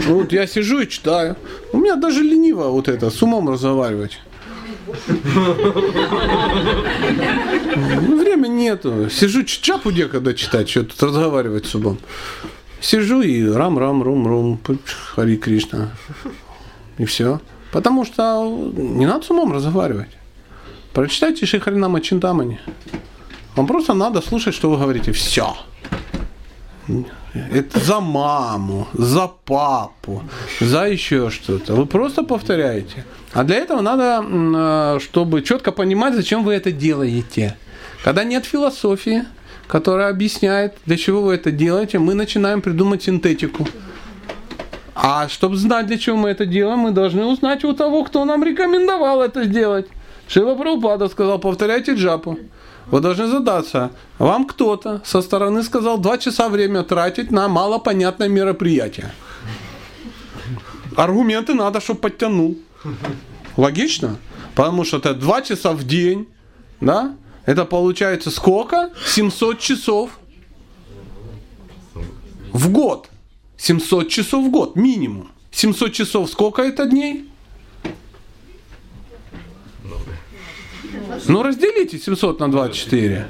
Ну, 0.08 0.20
Вот 0.20 0.32
я 0.32 0.48
сижу 0.48 0.80
и 0.80 0.88
читаю. 0.88 1.36
У 1.74 1.80
меня 1.80 1.98
даже 1.98 2.22
лениво 2.22 2.70
вот 2.70 2.88
это, 2.88 3.10
с 3.10 3.22
умом 3.22 3.50
разговаривать. 3.50 4.20
Ну, 4.88 4.96
времени 8.22 8.62
нету. 8.62 9.10
Сижу, 9.10 9.44
чапу 9.44 9.92
когда 10.10 10.34
читать, 10.34 10.70
что 10.70 10.86
тут 10.86 11.04
разговаривать 11.04 11.66
с 11.66 11.76
умом. 11.76 11.98
Сижу 12.80 13.22
и 13.22 13.46
рам-рам-рум-рум, 13.46 14.62
Хари 15.14 15.36
Кришна. 15.36 15.92
И 16.98 17.04
все. 17.04 17.42
Потому 17.74 18.06
что 18.06 18.72
не 18.78 19.06
надо 19.06 19.26
с 19.26 19.30
умом 19.30 19.52
разговаривать. 19.52 20.08
Прочитайте 20.94 21.48
Шихаринама 21.48 22.02
Чинтамани. 22.02 22.60
Вам 23.56 23.66
просто 23.68 23.94
надо 23.94 24.22
слушать, 24.22 24.54
что 24.54 24.70
вы 24.70 24.78
говорите. 24.78 25.12
Все. 25.12 25.56
Это 27.34 27.80
за 27.80 28.00
маму, 28.00 28.88
за 28.94 29.28
папу, 29.28 30.22
за 30.60 30.88
еще 30.88 31.32
что-то. 31.32 31.74
Вы 31.74 31.88
просто 31.88 32.24
повторяете. 32.24 33.06
А 33.34 33.44
для 33.44 33.56
этого 33.56 33.82
надо, 33.82 34.24
э, 34.24 35.00
чтобы 35.00 35.42
четко 35.42 35.72
понимать, 35.72 36.14
зачем 36.14 36.44
вы 36.44 36.54
это 36.54 36.72
делаете. 36.72 37.58
Когда 38.04 38.24
нет 38.24 38.46
философии, 38.46 39.24
которая 39.68 40.10
объясняет, 40.10 40.76
для 40.86 40.98
чего 40.98 41.24
вы 41.24 41.34
это 41.34 41.52
делаете, 41.52 41.98
мы 41.98 42.14
начинаем 42.14 42.62
придумать 42.62 43.02
синтетику. 43.02 43.68
А 44.94 45.28
чтобы 45.28 45.56
знать, 45.56 45.88
для 45.88 45.98
чего 45.98 46.18
мы 46.18 46.30
это 46.30 46.46
делаем, 46.46 46.80
мы 46.80 46.92
должны 46.92 47.26
узнать 47.26 47.64
у 47.64 47.74
того, 47.74 48.04
кто 48.04 48.26
нам 48.26 48.44
рекомендовал 48.44 49.24
это 49.24 49.46
сделать. 49.46 49.88
Шила 50.28 50.56
Прабхупада 50.56 51.10
сказал, 51.10 51.40
повторяйте 51.40 51.94
джапу. 51.94 52.38
Вы 52.88 53.00
должны 53.00 53.28
задаться, 53.28 53.92
вам 54.20 54.46
кто-то 54.46 55.02
со 55.06 55.22
стороны 55.22 55.64
сказал 55.64 55.98
два 55.98 56.18
часа 56.18 56.50
время 56.50 56.84
тратить 56.84 57.32
на 57.32 57.48
малопонятное 57.48 58.28
мероприятие. 58.28 59.14
Аргументы 60.96 61.54
надо, 61.54 61.80
чтобы 61.80 62.02
подтянул. 62.02 62.58
Логично? 63.58 64.18
Потому 64.56 64.84
что 64.84 64.98
это 64.98 65.14
два 65.14 65.42
часа 65.42 65.72
в 65.72 65.84
день, 65.86 66.28
да? 66.82 67.16
Это 67.46 67.66
получается 67.66 68.32
сколько? 68.32 68.92
700 69.06 69.60
часов 69.60 70.12
в 72.52 72.72
год. 72.72 73.10
700 73.58 74.10
часов 74.10 74.46
в 74.46 74.52
год, 74.52 74.76
минимум. 74.76 75.32
700 75.52 75.94
часов 75.94 76.30
сколько 76.30 76.62
это 76.62 76.86
дней? 76.86 77.30
Ну 81.28 81.44
разделите 81.44 81.98
700 82.00 82.40
на 82.40 82.52
24. 82.52 83.28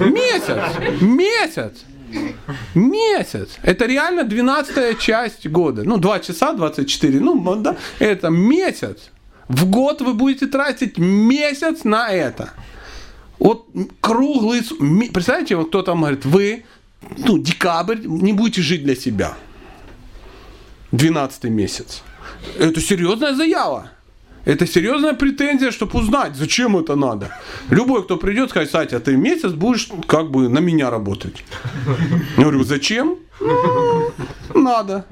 Месяц. 0.00 1.00
Месяц. 1.00 1.84
Месяц. 2.74 3.58
Это 3.62 3.86
реально 3.86 4.24
12 4.24 4.98
часть 4.98 5.46
года. 5.46 5.82
Ну, 5.84 5.98
2 5.98 6.20
часа 6.20 6.52
24. 6.52 7.20
Ну, 7.20 7.56
да, 7.56 7.76
это 7.98 8.28
месяц. 8.28 9.10
В 9.48 9.66
год 9.66 10.00
вы 10.02 10.14
будете 10.14 10.46
тратить 10.46 10.98
месяц 10.98 11.84
на 11.84 12.10
это. 12.10 12.50
Вот 13.38 13.66
круглый... 14.00 14.62
Представляете, 15.12 15.56
вот 15.56 15.68
кто 15.68 15.82
там 15.82 16.00
говорит, 16.00 16.24
вы, 16.24 16.64
ну, 17.18 17.38
декабрь, 17.38 17.98
не 18.04 18.32
будете 18.32 18.62
жить 18.62 18.84
для 18.84 18.94
себя. 18.94 19.36
12 20.92 21.44
месяц. 21.44 22.02
Это 22.58 22.80
серьезная 22.80 23.34
заява. 23.34 23.91
Это 24.44 24.66
серьезная 24.66 25.14
претензия, 25.14 25.70
чтобы 25.70 25.98
узнать, 26.00 26.34
зачем 26.36 26.76
это 26.76 26.96
надо. 26.96 27.28
Любой, 27.70 28.02
кто 28.02 28.16
придет, 28.16 28.50
скажет, 28.50 28.70
Сатя, 28.70 28.98
ты 28.98 29.16
месяц 29.16 29.52
будешь 29.52 29.88
как 30.06 30.30
бы 30.30 30.48
на 30.48 30.58
меня 30.58 30.90
работать. 30.90 31.44
Я 32.36 32.42
говорю, 32.42 32.64
зачем? 32.64 33.18
«Ну, 34.54 34.62
Надо. 34.62 35.04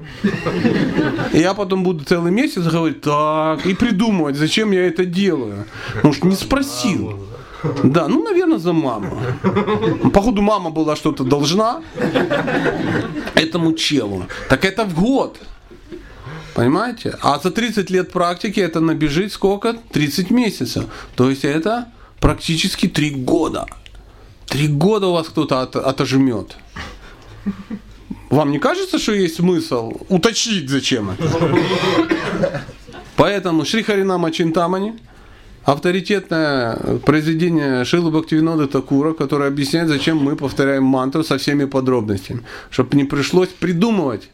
Я 1.33 1.53
потом 1.53 1.83
буду 1.83 2.03
целый 2.05 2.31
месяц 2.31 2.61
говорить, 2.61 3.01
так, 3.01 3.65
и 3.65 3.73
придумывать, 3.73 4.35
зачем 4.35 4.71
я 4.71 4.87
это 4.87 5.05
делаю. 5.05 5.65
Что 6.11 6.27
не 6.27 6.35
спросил. 6.35 7.19
Да, 7.83 8.07
ну, 8.07 8.23
наверное, 8.23 8.57
за 8.57 8.73
маму. 8.73 9.17
Походу, 10.13 10.41
мама 10.41 10.69
была 10.69 10.95
что-то 10.95 11.23
должна 11.23 11.81
этому 13.35 13.73
челу. 13.73 14.25
Так 14.49 14.65
это 14.65 14.83
в 14.85 14.93
год. 14.99 15.37
Понимаете? 16.53 17.17
А 17.21 17.39
за 17.39 17.51
30 17.51 17.89
лет 17.89 18.11
практики 18.11 18.59
это 18.59 18.79
набежит 18.79 19.31
сколько? 19.31 19.73
30 19.73 20.31
месяцев. 20.31 20.85
То 21.15 21.29
есть 21.29 21.45
это 21.45 21.87
практически 22.19 22.87
3 22.87 23.11
года. 23.11 23.65
Три 24.47 24.67
года 24.67 25.07
у 25.07 25.13
вас 25.13 25.27
кто-то 25.27 25.61
от, 25.61 25.75
отожмет. 25.75 26.57
Вам 28.29 28.51
не 28.51 28.59
кажется, 28.59 28.99
что 28.99 29.13
есть 29.13 29.35
смысл 29.35 29.93
уточнить, 30.09 30.69
зачем 30.69 31.09
это? 31.09 32.63
Поэтому 33.15 33.65
Шри 33.65 33.83
Харинама 33.83 34.31
Чинтамани 34.31 34.93
авторитетное 35.63 36.75
произведение 37.05 37.85
Шилы 37.85 38.11
Бхактивинода 38.11 38.67
Такура, 38.67 39.13
которое 39.13 39.47
объясняет, 39.47 39.89
зачем 39.89 40.17
мы 40.17 40.35
повторяем 40.35 40.83
мантру 40.83 41.23
со 41.23 41.37
всеми 41.37 41.65
подробностями. 41.65 42.41
Чтобы 42.69 42.97
не 42.97 43.03
пришлось 43.03 43.49
придумывать. 43.49 44.29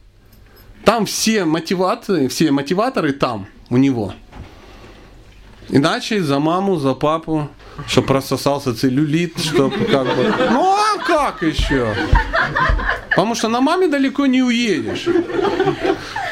Там 0.88 1.06
все 1.06 1.44
мотивации, 1.44 2.30
все 2.30 2.50
мотиваторы 2.50 3.12
там, 3.12 3.48
у 3.70 3.76
него. 3.76 4.14
Иначе 5.68 6.24
за 6.24 6.40
маму, 6.40 6.78
за 6.78 6.94
папу, 6.94 7.50
чтобы 7.88 8.08
прососался 8.08 8.74
целлюлит, 8.74 9.38
чтобы 9.38 9.84
как 9.84 10.06
бы... 10.06 10.34
Ну 10.50 10.64
а 10.64 10.98
как 11.06 11.42
еще? 11.44 11.94
Потому 13.10 13.36
что 13.36 13.50
на 13.50 13.60
маме 13.60 13.90
далеко 13.90 14.28
не 14.28 14.42
уедешь. 14.42 15.10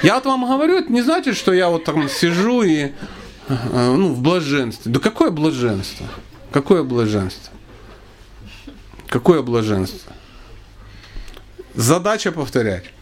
Я 0.02 0.16
вот 0.16 0.26
вам 0.26 0.46
говорю, 0.46 0.78
это 0.78 0.90
не 0.90 1.02
значит, 1.02 1.36
что 1.36 1.52
я 1.52 1.68
вот 1.68 1.84
там 1.84 2.08
сижу 2.08 2.62
и 2.64 2.94
э, 3.50 3.94
ну, 3.94 4.14
в 4.14 4.22
блаженстве. 4.22 4.90
Да 4.90 5.02
какое 5.02 5.32
блаженство? 5.32 6.08
Какое 6.54 6.84
блаженство? 6.84 7.52
Какое 9.10 9.42
блаженство? 9.42 10.14
Задача 11.74 12.32
повторять. 12.32 12.95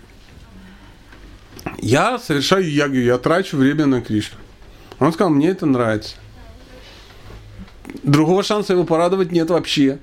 Я 1.84 2.18
совершаю 2.18 2.72
ягу, 2.72 2.96
я 2.96 3.18
трачу 3.18 3.58
время 3.58 3.86
на 3.86 4.02
Кришну. 4.02 4.38
Он 5.00 5.12
сказал, 5.12 5.34
мне 5.34 5.50
это 5.50 5.66
нравится. 5.66 6.16
Другого 8.04 8.42
шанса 8.42 8.72
его 8.72 8.86
порадовать 8.86 9.34
нет 9.34 9.50
вообще. 9.50 10.00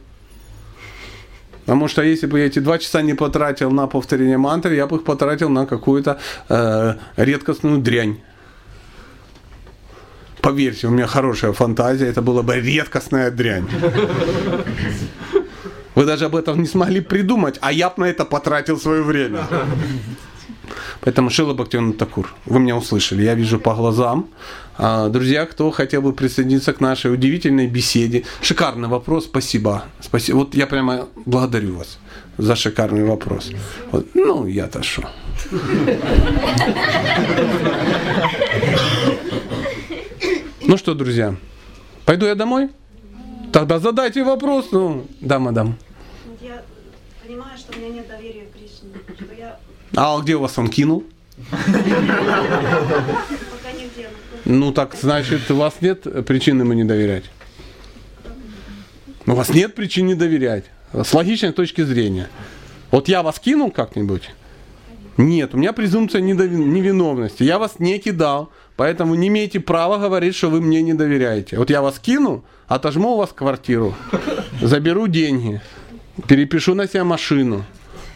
Потому 1.61 1.89
что 1.89 2.03
если 2.03 2.27
бы 2.27 2.39
я 2.39 2.47
эти 2.47 2.59
два 2.59 2.79
часа 2.79 3.01
не 3.01 3.15
потратил 3.15 3.71
на 3.71 3.87
повторение 3.87 4.37
мантры, 4.37 4.75
я 4.75 4.87
бы 4.87 4.97
их 4.97 5.05
потратил 5.05 5.49
на 5.49 5.65
какую-то 5.65 6.21
э, 6.51 6.97
редкостную 7.17 7.79
дрянь. 7.79 8.21
Поверьте, 10.43 10.87
у 10.87 10.91
меня 10.91 11.07
хорошая 11.07 11.53
фантазия, 11.53 12.09
это 12.09 12.21
была 12.21 12.43
бы 12.43 12.57
редкостная 12.57 13.31
дрянь. 13.31 13.67
Вы 15.95 16.05
даже 16.05 16.27
об 16.27 16.37
этом 16.37 16.61
не 16.61 16.67
смогли 16.67 17.01
придумать, 17.01 17.57
а 17.63 17.73
я 17.73 17.89
бы 17.89 18.03
на 18.03 18.05
это 18.05 18.27
потратил 18.27 18.79
свое 18.79 19.03
время. 19.03 19.47
Поэтому 21.01 21.31
Шила 21.31 21.55
Бхактиван 21.55 21.93
Такур, 21.93 22.35
вы 22.47 22.61
меня 22.61 22.77
услышали, 22.77 23.23
я 23.23 23.35
вижу 23.35 23.59
по 23.59 23.75
глазам. 23.75 24.29
А, 24.79 25.09
Друзья, 25.09 25.47
кто 25.47 25.71
хотел 25.71 26.03
бы 26.03 26.13
присоединиться 26.13 26.73
к 26.73 26.81
нашей 26.81 27.13
удивительной 27.13 27.67
беседе. 27.67 28.25
Шикарный 28.41 28.89
вопрос, 28.89 29.25
спасибо. 29.25 29.85
Спасибо. 30.01 30.39
Вот 30.39 30.55
я 30.55 30.67
прямо 30.67 31.09
благодарю 31.27 31.77
вас 31.77 31.99
за 32.39 32.57
шикарный 32.57 33.05
вопрос. 33.05 33.51
Вот, 33.91 34.07
ну, 34.15 34.47
я-то 34.47 34.83
что. 34.83 35.09
Ну 40.63 40.77
что, 40.77 40.95
друзья, 40.95 41.35
пойду 42.05 42.27
я 42.27 42.35
домой? 42.35 42.69
Тогда 43.53 43.79
задайте 43.79 44.23
вопрос. 44.23 44.69
Ну, 44.73 45.07
да, 45.21 45.39
мадам. 45.39 45.77
Я 46.41 46.63
понимаю, 47.27 47.59
что 47.59 47.77
у 47.77 47.81
меня 47.81 47.89
нет 47.95 48.09
доверия 48.09 48.47
к 48.47 48.53
Кришне, 48.53 48.91
что 49.17 49.35
я 49.35 49.59
А 49.95 50.21
где 50.21 50.37
у 50.37 50.41
вас 50.41 50.59
он 50.59 50.69
кинул? 50.69 51.05
Ну 54.45 54.73
так, 54.73 54.95
значит, 55.01 55.51
у 55.51 55.57
вас 55.57 55.75
нет 55.81 56.25
причин 56.27 56.61
ему 56.61 56.73
не 56.73 56.85
доверять. 56.85 57.25
У 59.27 59.33
вас 59.33 59.51
нет 59.51 59.75
причин 59.75 60.07
не 60.07 60.15
доверять. 60.15 60.65
С 60.93 61.13
логичной 61.15 61.53
точки 61.53 61.83
зрения. 61.83 62.29
Вот 62.91 63.09
я 63.09 63.23
вас 63.23 63.39
кинул 63.39 63.71
как-нибудь? 63.71 64.31
Нет, 65.17 65.55
у 65.55 65.59
меня 65.59 65.73
презумпция 65.73 66.21
невиновности. 66.21 67.43
Я 67.43 67.59
вас 67.59 67.79
не 67.79 67.99
кидал, 67.99 68.51
поэтому 68.77 69.15
не 69.15 69.29
имеете 69.29 69.61
права 69.61 69.99
говорить, 69.99 70.35
что 70.35 70.49
вы 70.49 70.61
мне 70.61 70.83
не 70.83 70.95
доверяете. 70.95 71.59
Вот 71.59 71.71
я 71.71 71.83
вас 71.83 71.99
кину, 71.99 72.45
отожму 72.67 73.15
у 73.15 73.17
вас 73.19 73.31
квартиру, 73.31 73.95
заберу 74.63 75.07
деньги, 75.09 75.61
перепишу 76.27 76.75
на 76.75 76.89
себя 76.89 77.05
машину. 77.05 77.65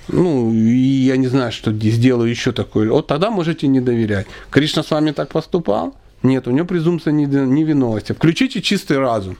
Ну, 0.08 0.52
и 0.52 1.06
я 1.06 1.16
не 1.16 1.28
знаю, 1.28 1.50
что 1.50 1.72
сделаю 1.72 2.28
еще 2.28 2.52
такое. 2.52 2.90
Вот 2.90 3.06
тогда 3.06 3.30
можете 3.30 3.66
не 3.66 3.80
доверять. 3.80 4.26
Кришна 4.50 4.82
с 4.82 4.90
вами 4.90 5.12
так 5.12 5.30
поступал? 5.30 5.94
Нет, 6.22 6.46
у 6.46 6.50
него 6.50 6.66
презумпция 6.66 7.12
невиновности. 7.12 8.12
Включите 8.12 8.60
чистый 8.60 8.98
разум. 8.98 9.36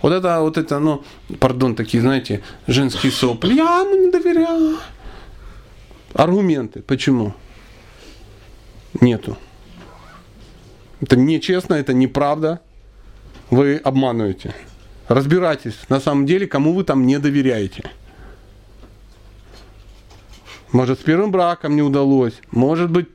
Вот 0.00 0.12
это, 0.12 0.40
вот 0.40 0.58
это, 0.58 0.78
ну, 0.80 1.04
пардон, 1.38 1.76
такие, 1.76 2.00
знаете, 2.00 2.42
женские 2.66 3.12
сопли. 3.12 3.54
Я 3.54 3.80
ему 3.80 4.06
не 4.06 4.10
доверяю. 4.10 4.78
Аргументы. 6.12 6.82
Почему? 6.82 7.34
Нету. 9.00 9.38
Это 11.00 11.16
нечестно, 11.16 11.74
это 11.74 11.92
неправда. 11.94 12.60
Вы 13.50 13.76
обманываете. 13.76 14.54
Разбирайтесь, 15.08 15.74
на 15.88 16.00
самом 16.00 16.26
деле, 16.26 16.46
кому 16.46 16.72
вы 16.72 16.84
там 16.84 17.06
не 17.06 17.18
доверяете. 17.18 17.90
Может, 20.72 21.00
с 21.00 21.02
первым 21.02 21.30
браком 21.30 21.76
не 21.76 21.82
удалось. 21.82 22.34
Может 22.50 22.90
быть, 22.90 23.08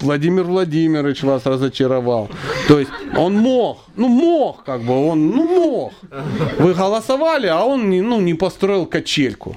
Владимир 0.00 0.42
Владимирович 0.42 1.22
вас 1.22 1.46
разочаровал. 1.46 2.28
То 2.68 2.78
есть 2.78 2.90
он 3.16 3.36
мог, 3.36 3.84
ну 3.96 4.08
мог, 4.08 4.64
как 4.64 4.82
бы 4.82 4.92
он, 4.92 5.28
ну 5.28 5.44
мог. 5.44 5.92
Вы 6.58 6.74
голосовали, 6.74 7.46
а 7.46 7.62
он 7.62 7.90
не, 7.90 8.00
ну, 8.00 8.20
не 8.20 8.34
построил 8.34 8.86
качельку. 8.86 9.56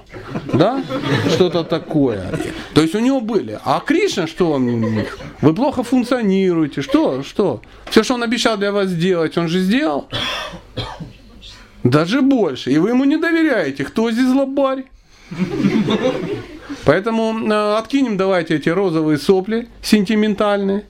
Да? 0.53 0.83
Что-то 1.29 1.63
такое. 1.63 2.31
То 2.73 2.81
есть 2.81 2.95
у 2.95 2.99
него 2.99 3.19
были. 3.19 3.59
А 3.65 3.79
Кришна, 3.79 4.27
что 4.27 4.51
он? 4.51 5.03
Вы 5.41 5.53
плохо 5.53 5.83
функционируете. 5.83 6.81
Что? 6.81 7.23
Что? 7.23 7.61
Все, 7.89 8.03
что 8.03 8.13
он 8.13 8.23
обещал 8.23 8.57
для 8.57 8.71
вас 8.71 8.89
сделать, 8.89 9.37
он 9.37 9.47
же 9.47 9.59
сделал. 9.59 10.07
Даже 11.83 12.21
больше. 12.21 12.71
И 12.71 12.77
вы 12.77 12.89
ему 12.89 13.05
не 13.05 13.17
доверяете. 13.17 13.83
Кто 13.83 14.11
здесь 14.11 14.27
злобарь? 14.27 14.85
Поэтому 16.88 17.38
э, 17.38 17.77
откинем 17.77 18.15
давайте 18.15 18.55
эти 18.55 18.69
розовые 18.69 19.17
сопли 19.17 19.67
сентиментальные 19.81 20.85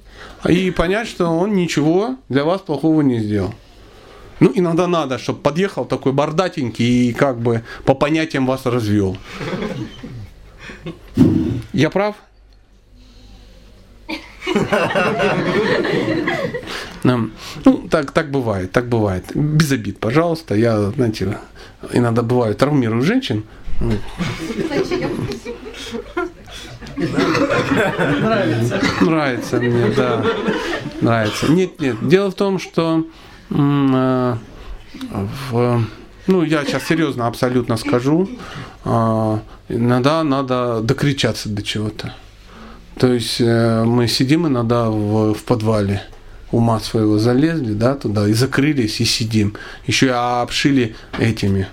и 0.47 0.69
понять, 0.69 1.07
что 1.07 1.25
он 1.25 1.55
ничего 1.55 2.17
для 2.29 2.43
вас 2.43 2.61
плохого 2.61 3.01
не 3.01 3.17
сделал. 3.19 3.55
Ну, 4.39 4.51
иногда 4.53 4.85
надо, 4.85 5.17
чтобы 5.17 5.39
подъехал 5.39 5.85
такой 5.85 6.11
бардатенький 6.11 7.09
и 7.09 7.13
как 7.13 7.39
бы 7.39 7.63
по 7.83 7.95
понятиям 7.95 8.45
вас 8.45 8.67
развел. 8.67 9.17
Я 11.73 11.89
прав? 11.89 12.15
Ну, 17.03 17.31
так, 17.89 18.11
так 18.11 18.29
бывает, 18.29 18.71
так 18.71 18.87
бывает. 18.87 19.25
Без 19.33 19.71
обид, 19.71 19.99
пожалуйста. 19.99 20.53
Я, 20.53 20.91
знаете, 20.91 21.39
иногда 21.91 22.21
бываю, 22.21 22.53
травмирую 22.53 23.01
женщин. 23.01 23.45
Ну, 23.79 23.93
Нравится. 26.97 28.81
Нравится 29.01 29.57
мне, 29.57 29.93
да. 29.95 30.25
Нравится. 31.01 31.51
Нет, 31.51 31.79
нет. 31.79 31.95
Дело 32.01 32.31
в 32.31 32.35
том, 32.35 32.59
что 32.59 33.05
э, 33.49 34.35
в, 35.51 35.83
ну, 36.27 36.43
я 36.43 36.65
сейчас 36.65 36.85
серьезно 36.85 37.27
абсолютно 37.27 37.77
скажу, 37.77 38.29
а, 38.83 39.39
иногда 39.69 40.23
надо 40.23 40.81
докричаться 40.81 41.49
до 41.49 41.61
чего-то. 41.61 42.13
То 42.97 43.13
есть 43.13 43.39
э, 43.39 43.83
мы 43.83 44.07
сидим 44.07 44.47
иногда 44.47 44.89
в, 44.89 45.35
в 45.35 45.43
подвале 45.43 46.01
ума 46.51 46.79
своего 46.79 47.19
залезли, 47.19 47.73
да, 47.73 47.95
туда 47.95 48.27
и 48.27 48.33
закрылись 48.33 48.99
и 49.01 49.05
сидим. 49.05 49.55
Еще 49.85 50.07
и 50.07 50.09
обшили 50.09 50.95
этими 51.19 51.67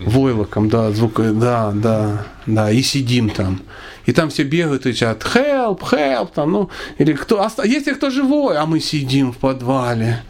войлоком, 0.00 0.68
да, 0.68 0.90
звук, 0.90 1.20
да, 1.38 1.72
да, 1.72 2.26
да, 2.46 2.70
и 2.70 2.82
сидим 2.82 3.30
там. 3.30 3.60
И 4.06 4.12
там 4.12 4.28
все 4.28 4.42
бегают 4.42 4.82
и 4.86 4.90
кричат 4.90 5.22
help, 5.22 5.80
help, 5.80 6.28
там, 6.34 6.52
ну, 6.52 6.70
или 6.98 7.14
кто, 7.14 7.40
оста- 7.42 7.64
если 7.66 7.94
кто 7.94 8.10
живой, 8.10 8.56
а 8.58 8.66
мы 8.66 8.80
сидим 8.80 9.32
в 9.32 9.38
подвале. 9.38 10.22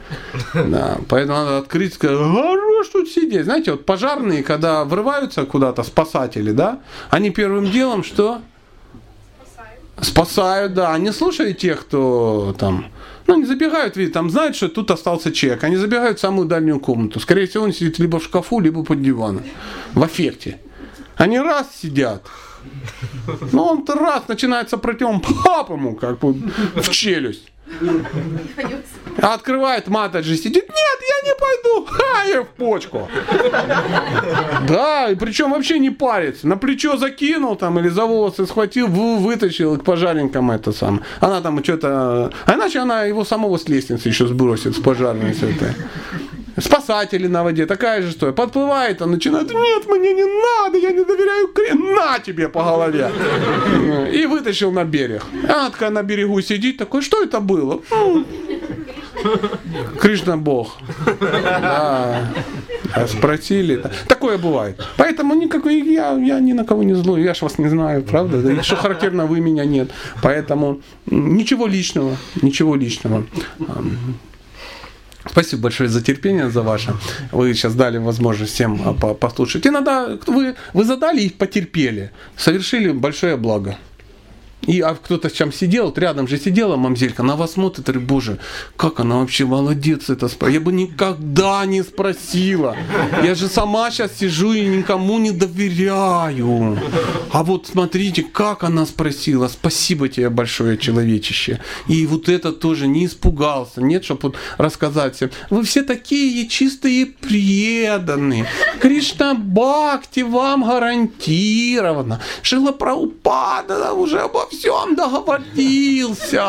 Да, 0.55 0.99
поэтому 1.09 1.39
надо 1.39 1.59
открыть, 1.59 1.95
сказать, 1.95 2.17
хорош 2.17 2.89
тут 2.89 3.09
сидеть. 3.09 3.45
Знаете, 3.45 3.73
вот 3.73 3.85
пожарные, 3.85 4.43
когда 4.43 4.85
врываются 4.85 5.45
куда-то, 5.45 5.83
спасатели, 5.83 6.53
да, 6.53 6.81
они 7.11 7.31
первым 7.31 7.71
делом 7.71 8.05
что? 8.05 8.41
Спасают, 10.01 10.75
да. 10.75 10.93
Они 10.93 11.13
слушают 11.13 11.59
тех, 11.59 11.81
кто 11.83 12.55
там, 12.59 12.87
ну, 13.27 13.37
не 13.37 13.45
забегают, 13.45 13.97
ведь 13.97 14.13
там 14.13 14.29
знают, 14.31 14.57
что 14.57 14.69
тут 14.69 14.91
остался 14.91 15.33
человек. 15.33 15.63
Они 15.65 15.77
забегают 15.77 16.19
в 16.19 16.21
самую 16.21 16.49
дальнюю 16.49 16.81
комнату. 16.81 17.21
Скорее 17.21 17.47
всего, 17.47 17.65
он 17.65 17.73
сидит 17.73 17.99
либо 17.99 18.19
в 18.19 18.25
шкафу, 18.25 18.61
либо 18.61 18.85
под 18.85 19.03
диваном. 19.03 19.45
В 19.95 20.05
эффекте. 20.05 20.59
Они 21.17 21.39
раз 21.39 21.69
сидят. 21.81 22.25
Ну, 23.53 23.63
он-то 23.63 23.95
раз 23.95 24.29
начинает 24.29 24.71
сопротивление, 24.71 25.23
пап 25.45 25.71
ему 25.71 25.95
как 25.95 26.19
бы 26.19 26.35
в 26.75 26.89
челюсть. 26.91 27.51
А 29.21 29.35
открывает 29.35 29.89
Матаджи, 29.89 30.37
сидит, 30.37 30.69
нет, 30.69 30.99
я 31.09 31.29
не 31.29 31.35
пойду, 31.35 31.87
ха, 31.87 32.25
я 32.25 32.43
в 32.43 32.49
почку. 32.49 33.09
Да, 34.69 35.09
и 35.11 35.15
причем 35.15 35.51
вообще 35.51 35.79
не 35.79 35.91
парится. 35.91 36.47
На 36.47 36.57
плечо 36.57 36.97
закинул 36.97 37.57
там 37.57 37.79
или 37.79 37.89
за 37.89 38.05
волосы 38.05 38.47
схватил, 38.47 38.87
вы- 38.89 39.19
вытащил 39.19 39.79
к 39.79 39.85
пожарникам 39.85 40.51
это 40.51 40.73
самое. 40.73 41.03
Она 41.21 41.41
там 41.41 41.63
что-то... 41.65 42.33
А 42.45 42.55
иначе 42.55 42.81
она 42.81 43.05
его 43.05 43.25
самого 43.25 43.57
с 43.57 43.69
лестницы 43.69 44.09
еще 44.09 44.27
сбросит, 44.27 44.77
с 44.77 44.81
пожарной 44.81 45.33
с 45.35 45.43
этой. 45.43 45.73
Спасатели 46.59 47.27
на 47.27 47.43
воде, 47.43 47.67
такая 47.67 48.03
же 48.03 48.11
история. 48.11 48.33
Подплывает, 48.33 49.03
он 49.03 49.11
начинает, 49.11 49.51
нет, 49.53 49.87
мне 49.89 50.15
не 50.15 50.25
надо, 50.25 50.79
я 50.79 50.91
не 50.93 51.05
доверяю 51.05 51.49
Кре- 51.53 51.75
на 51.75 52.19
тебе 52.19 52.49
по 52.49 52.63
голове. 52.63 53.11
И 54.13 54.27
вытащил 54.27 54.71
на 54.73 54.85
берег. 54.85 55.23
Она 55.45 55.71
такая 55.71 55.91
на 55.91 56.03
берегу 56.03 56.41
сидит, 56.43 56.77
такой, 56.77 57.03
что 57.03 57.23
это 57.23 57.41
было? 57.41 57.81
«М, 57.91 58.25
Кришна 60.01 60.37
Бог. 60.37 60.77
Да. 61.21 62.29
А 62.95 63.07
Спросили. 63.09 63.83
Такое 64.09 64.37
бывает. 64.39 64.77
Поэтому 64.97 65.35
никакой, 65.35 65.81
я, 65.81 66.13
я 66.19 66.41
ни 66.41 66.53
на 66.53 66.65
кого 66.65 66.83
не 66.83 66.95
злой. 66.95 67.23
Я 67.23 67.33
ж 67.35 67.43
вас 67.43 67.59
не 67.59 67.69
знаю, 67.69 68.03
правда? 68.03 68.43
Да 68.43 68.63
Что 68.63 68.77
характерно, 68.77 69.27
вы 69.27 69.41
меня 69.41 69.65
нет. 69.65 69.91
Поэтому 70.23 70.81
ничего 71.07 71.67
личного. 71.67 72.17
Ничего 72.43 72.77
личного. 72.77 73.25
Спасибо 75.31 75.63
большое 75.63 75.89
за 75.89 76.03
терпение, 76.03 76.51
за 76.51 76.63
ваше. 76.63 76.95
Вы 77.33 77.55
сейчас 77.55 77.75
дали 77.75 77.99
возможность 77.99 78.53
всем 78.55 78.81
а, 78.85 78.93
по- 78.93 79.15
послушать. 79.15 79.67
Иногда 79.67 80.19
вы, 80.27 80.55
вы 80.75 80.85
задали 80.85 81.23
и 81.23 81.31
потерпели. 81.31 82.11
Совершили 82.37 82.93
большое 82.93 83.37
благо. 83.37 83.77
И 84.67 84.81
а 84.81 84.95
кто-то 84.95 85.29
там 85.31 85.53
сидел, 85.53 85.87
вот 85.87 85.99
рядом 85.99 86.29
же 86.29 86.39
сидела 86.39 86.77
мамзелька, 86.77 87.23
на 87.23 87.37
вас 87.37 87.53
смотрит, 87.53 87.87
говорит, 87.87 88.07
боже, 88.09 88.39
как 88.77 89.01
она 89.01 89.19
вообще 89.19 89.45
молодец 89.45 90.11
это 90.11 90.29
Я 90.49 90.61
бы 90.61 90.73
никогда 90.73 91.67
не 91.67 91.83
спросила. 91.83 92.77
Я 93.23 93.35
же 93.35 93.49
сама 93.49 93.91
сейчас 93.91 94.19
сижу 94.19 94.53
и 94.53 94.65
никому 94.67 95.19
не 95.19 95.31
доверяю. 95.33 96.79
А 97.31 97.43
вот 97.43 97.67
смотрите, 97.67 98.23
как 98.23 98.65
она 98.65 98.87
спросила. 98.87 99.49
Спасибо 99.49 100.09
тебе 100.09 100.31
большое, 100.31 100.79
человечище. 100.79 101.61
И 101.89 102.07
вот 102.07 102.29
это 102.29 102.53
тоже 102.53 102.87
не 102.87 103.07
испугался. 103.07 103.83
Нет, 103.83 104.05
чтобы 104.05 104.21
вот 104.23 104.37
рассказать 104.59 105.17
всем. 105.17 105.31
Вы 105.51 105.63
все 105.63 105.83
такие 105.83 106.47
чистые 106.49 107.03
и 107.03 107.05
преданные. 107.05 108.47
Кришна 108.81 109.35
Бхакти 109.35 110.21
вам 110.21 110.65
гарантировано. 110.65 112.21
Шила 112.43 112.73
Праупада 112.73 113.93
уже 113.93 114.21
обо 114.21 114.47
всем 114.59 114.95
договорился. 114.97 116.45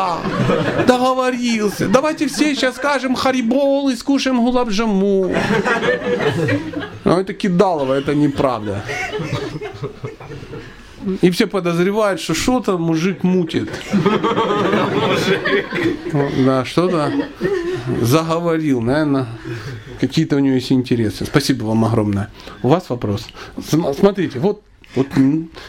Договорился. 0.86 1.88
Давайте 1.88 2.26
все 2.28 2.54
сейчас 2.54 2.76
скажем 2.76 3.14
харибол 3.14 3.88
и 3.90 3.96
скушаем 3.96 4.40
гулабжаму. 4.44 5.32
Но 7.04 7.20
это 7.20 7.34
кидалово, 7.34 7.94
это 7.94 8.14
неправда. 8.14 8.82
И 11.22 11.30
все 11.30 11.46
подозревают, 11.46 12.20
что 12.20 12.34
что-то 12.34 12.78
мужик 12.78 13.22
мутит. 13.22 13.70
Да, 16.44 16.64
что-то 16.64 17.12
заговорил, 18.00 18.80
наверное, 18.80 19.26
какие-то 20.00 20.36
у 20.36 20.38
него 20.40 20.54
есть 20.56 20.72
интересы. 20.72 21.24
Спасибо 21.24 21.64
вам 21.64 21.84
огромное. 21.84 22.30
У 22.62 22.68
вас 22.68 22.88
вопрос? 22.90 23.26
См- 23.70 23.94
Смотрите, 23.94 24.40
вот, 24.40 24.62
вот 24.96 25.06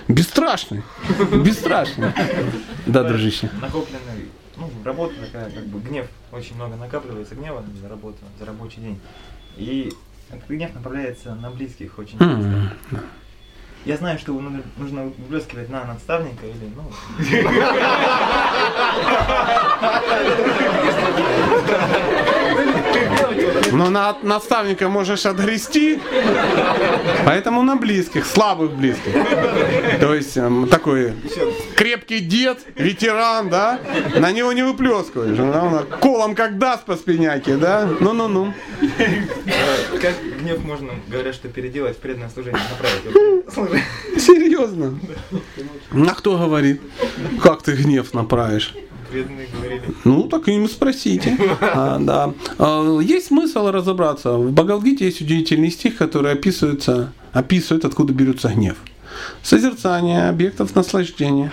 бесстрашный, 0.08 0.84
бесстрашный. 1.44 2.14
Да, 2.86 3.04
дружище. 3.04 3.50
накопленный, 3.62 4.30
ну, 4.56 4.70
работа 4.84 5.14
такая, 5.20 5.52
как 5.52 5.66
бы 5.68 5.80
гнев, 5.80 6.08
очень 6.32 6.56
много 6.56 6.76
накапливается 6.78 7.36
гнева 7.36 7.64
за 7.82 7.90
работу, 7.90 8.18
за 8.40 8.46
рабочий 8.46 8.82
день. 8.82 9.00
И 9.58 9.94
этот 10.30 10.48
гнев 10.50 10.74
направляется 10.74 11.36
на 11.36 11.52
близких 11.52 12.00
очень 12.00 12.18
часто. 12.18 12.74
Я 13.86 13.98
знаю, 13.98 14.18
что 14.20 14.34
ну- 14.34 14.64
нужно 14.78 15.04
выплескивать 15.04 15.70
на 15.70 15.86
наставника 15.86 16.46
или, 16.46 16.72
ну... 16.76 16.92
Но 23.72 23.90
на 23.90 24.18
наставника 24.24 24.90
можешь 24.90 25.26
отгрести, 25.26 26.00
поэтому 27.26 27.64
на 27.64 27.76
близких, 27.76 28.26
слабых 28.26 28.72
близких. 28.72 29.14
То 30.00 30.14
есть 30.14 30.38
эм, 30.38 30.68
такой 30.68 31.14
крепкий 31.76 32.20
дед, 32.20 32.60
ветеран, 32.76 33.50
да, 33.50 33.80
на 34.16 34.32
него 34.32 34.54
не 34.54 34.64
выплескиваешь. 34.64 35.38
Он, 35.40 35.54
он 35.56 35.86
колом 36.00 36.36
как 36.36 36.58
даст 36.58 36.86
по 36.86 36.96
спиняке, 36.96 37.58
да? 37.58 37.88
Ну-ну-ну. 38.00 38.54
Э, 38.98 39.98
Как 40.02 40.16
гнев 40.42 40.64
можно, 40.64 40.92
говорят, 41.08 41.36
что 41.36 41.48
переделать 41.50 41.98
преданное 41.98 42.30
служение, 42.30 42.62
направить. 42.70 43.84
Серьезно? 44.22 44.98
А 45.94 46.16
кто 46.16 46.38
говорит? 46.38 46.82
Как 47.42 47.64
ты 47.64 47.74
гнев 47.74 48.14
направишь? 48.14 48.74
Преданные 49.18 49.48
говорили. 49.48 49.82
Ну, 50.04 50.24
так 50.24 50.48
им 50.48 50.68
спросите. 50.70 51.38
А, 51.62 51.98
да. 52.00 52.34
А, 52.60 53.00
есть 53.00 53.28
смысл 53.28 53.70
разобраться. 53.72 54.34
В 54.34 54.52
Багалгите 54.52 55.06
есть 55.06 55.22
удивительный 55.22 55.72
стих, 55.72 55.98
который 55.98 56.32
описывается, 56.34 57.14
описывает, 57.34 57.86
откуда 57.86 58.14
берется 58.14 58.50
гнев. 58.50 58.78
Созерцание 59.42 60.30
объектов 60.30 60.76
наслаждения. 60.76 61.52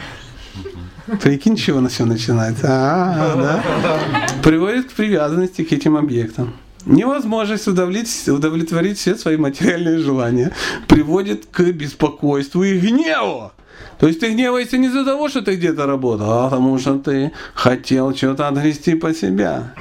Прикинь, 1.22 1.56
чего 1.56 1.80
на 1.80 1.88
все 1.88 2.04
начинается. 2.04 2.66
А, 2.68 3.62
да. 3.82 4.26
Приводит 4.42 4.90
к 4.90 4.92
привязанности 4.92 5.64
к 5.64 5.72
этим 5.72 5.96
объектам. 5.96 6.54
Невозможность 6.86 7.66
удовлетворить, 7.66 8.28
удовлетворить 8.28 8.98
все 8.98 9.16
свои 9.16 9.36
материальные 9.36 9.98
желания 9.98 10.52
приводит 10.86 11.46
к 11.46 11.62
беспокойству 11.72 12.62
и 12.62 12.78
гневу. 12.78 13.52
То 13.98 14.06
есть 14.06 14.20
ты 14.20 14.32
гневаешься 14.32 14.76
не 14.76 14.88
из-за 14.88 15.04
того, 15.04 15.28
что 15.28 15.40
ты 15.40 15.56
где-то 15.56 15.86
работал, 15.86 16.30
а 16.30 16.50
потому 16.50 16.78
что 16.78 16.98
ты 16.98 17.32
хотел 17.54 18.14
что-то 18.14 18.48
отгрести 18.48 18.94
по 18.94 19.14
себя. 19.14 19.74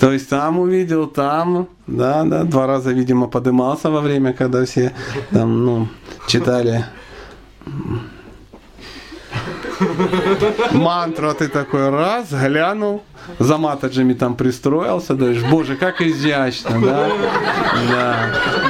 То 0.00 0.12
есть 0.12 0.28
там 0.28 0.58
увидел, 0.58 1.06
там, 1.06 1.68
да, 1.86 2.24
да, 2.24 2.44
два 2.44 2.66
раза, 2.66 2.92
видимо, 2.92 3.26
подымался 3.26 3.90
во 3.90 4.00
время, 4.00 4.32
когда 4.32 4.64
все 4.64 4.92
там, 5.30 5.64
ну, 5.64 5.88
читали 6.28 6.84
мантру, 10.72 11.28
а 11.28 11.34
ты 11.34 11.48
такой 11.48 11.90
раз, 11.90 12.30
глянул, 12.30 13.02
за 13.38 13.56
матаджами 13.56 14.14
там 14.14 14.34
пристроился, 14.34 15.14
думаешь, 15.14 15.42
боже, 15.50 15.76
как 15.76 16.00
изящно, 16.00 16.80
да? 16.80 17.08
да. 17.90 18.16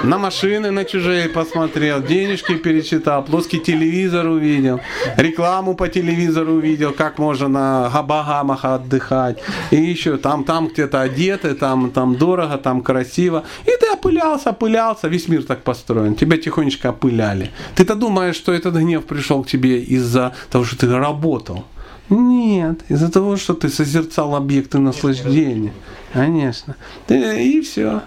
На 0.02 0.18
машины 0.18 0.70
на 0.70 0.84
чужие 0.84 1.28
посмотрел, 1.28 2.02
денежки 2.02 2.54
перечитал, 2.54 3.24
плоский 3.24 3.60
телевизор 3.60 4.26
увидел, 4.26 4.80
рекламу 5.16 5.74
по 5.74 5.88
телевизору 5.88 6.54
увидел, 6.54 6.92
как 6.92 7.18
можно 7.18 7.48
на 7.48 8.02
Багамах 8.02 8.64
отдыхать. 8.64 9.38
И 9.70 9.76
еще 9.76 10.16
там, 10.16 10.44
там 10.44 10.68
где-то 10.68 11.00
одеты, 11.00 11.54
там, 11.54 11.90
там 11.90 12.16
дорого, 12.16 12.58
там 12.58 12.82
красиво. 12.82 13.44
И 13.64 13.70
ты 13.80 13.86
опылялся, 13.92 14.50
опылялся, 14.50 15.08
весь 15.08 15.28
мир 15.28 15.42
так 15.44 15.62
построен. 15.62 16.14
Тебя 16.14 16.36
тихонечко 16.36 16.90
опыляли. 16.90 17.50
Ты-то 17.74 17.94
думаешь, 17.94 18.36
что 18.36 18.52
этот 18.52 18.74
гнев 18.74 19.04
пришел 19.04 19.42
к 19.42 19.46
тебе 19.46 19.80
из-за 19.80 20.34
того, 20.50 20.64
что 20.64 20.76
ты 20.76 20.86
работал. 21.22 21.64
Нет, 22.10 22.80
из-за 22.88 23.10
того, 23.10 23.36
что 23.36 23.54
ты 23.54 23.68
созерцал 23.68 24.34
объекты 24.34 24.78
наслаждения. 24.78 25.72
Конечно. 26.12 26.76
И 27.08 27.60
все. 27.60 28.02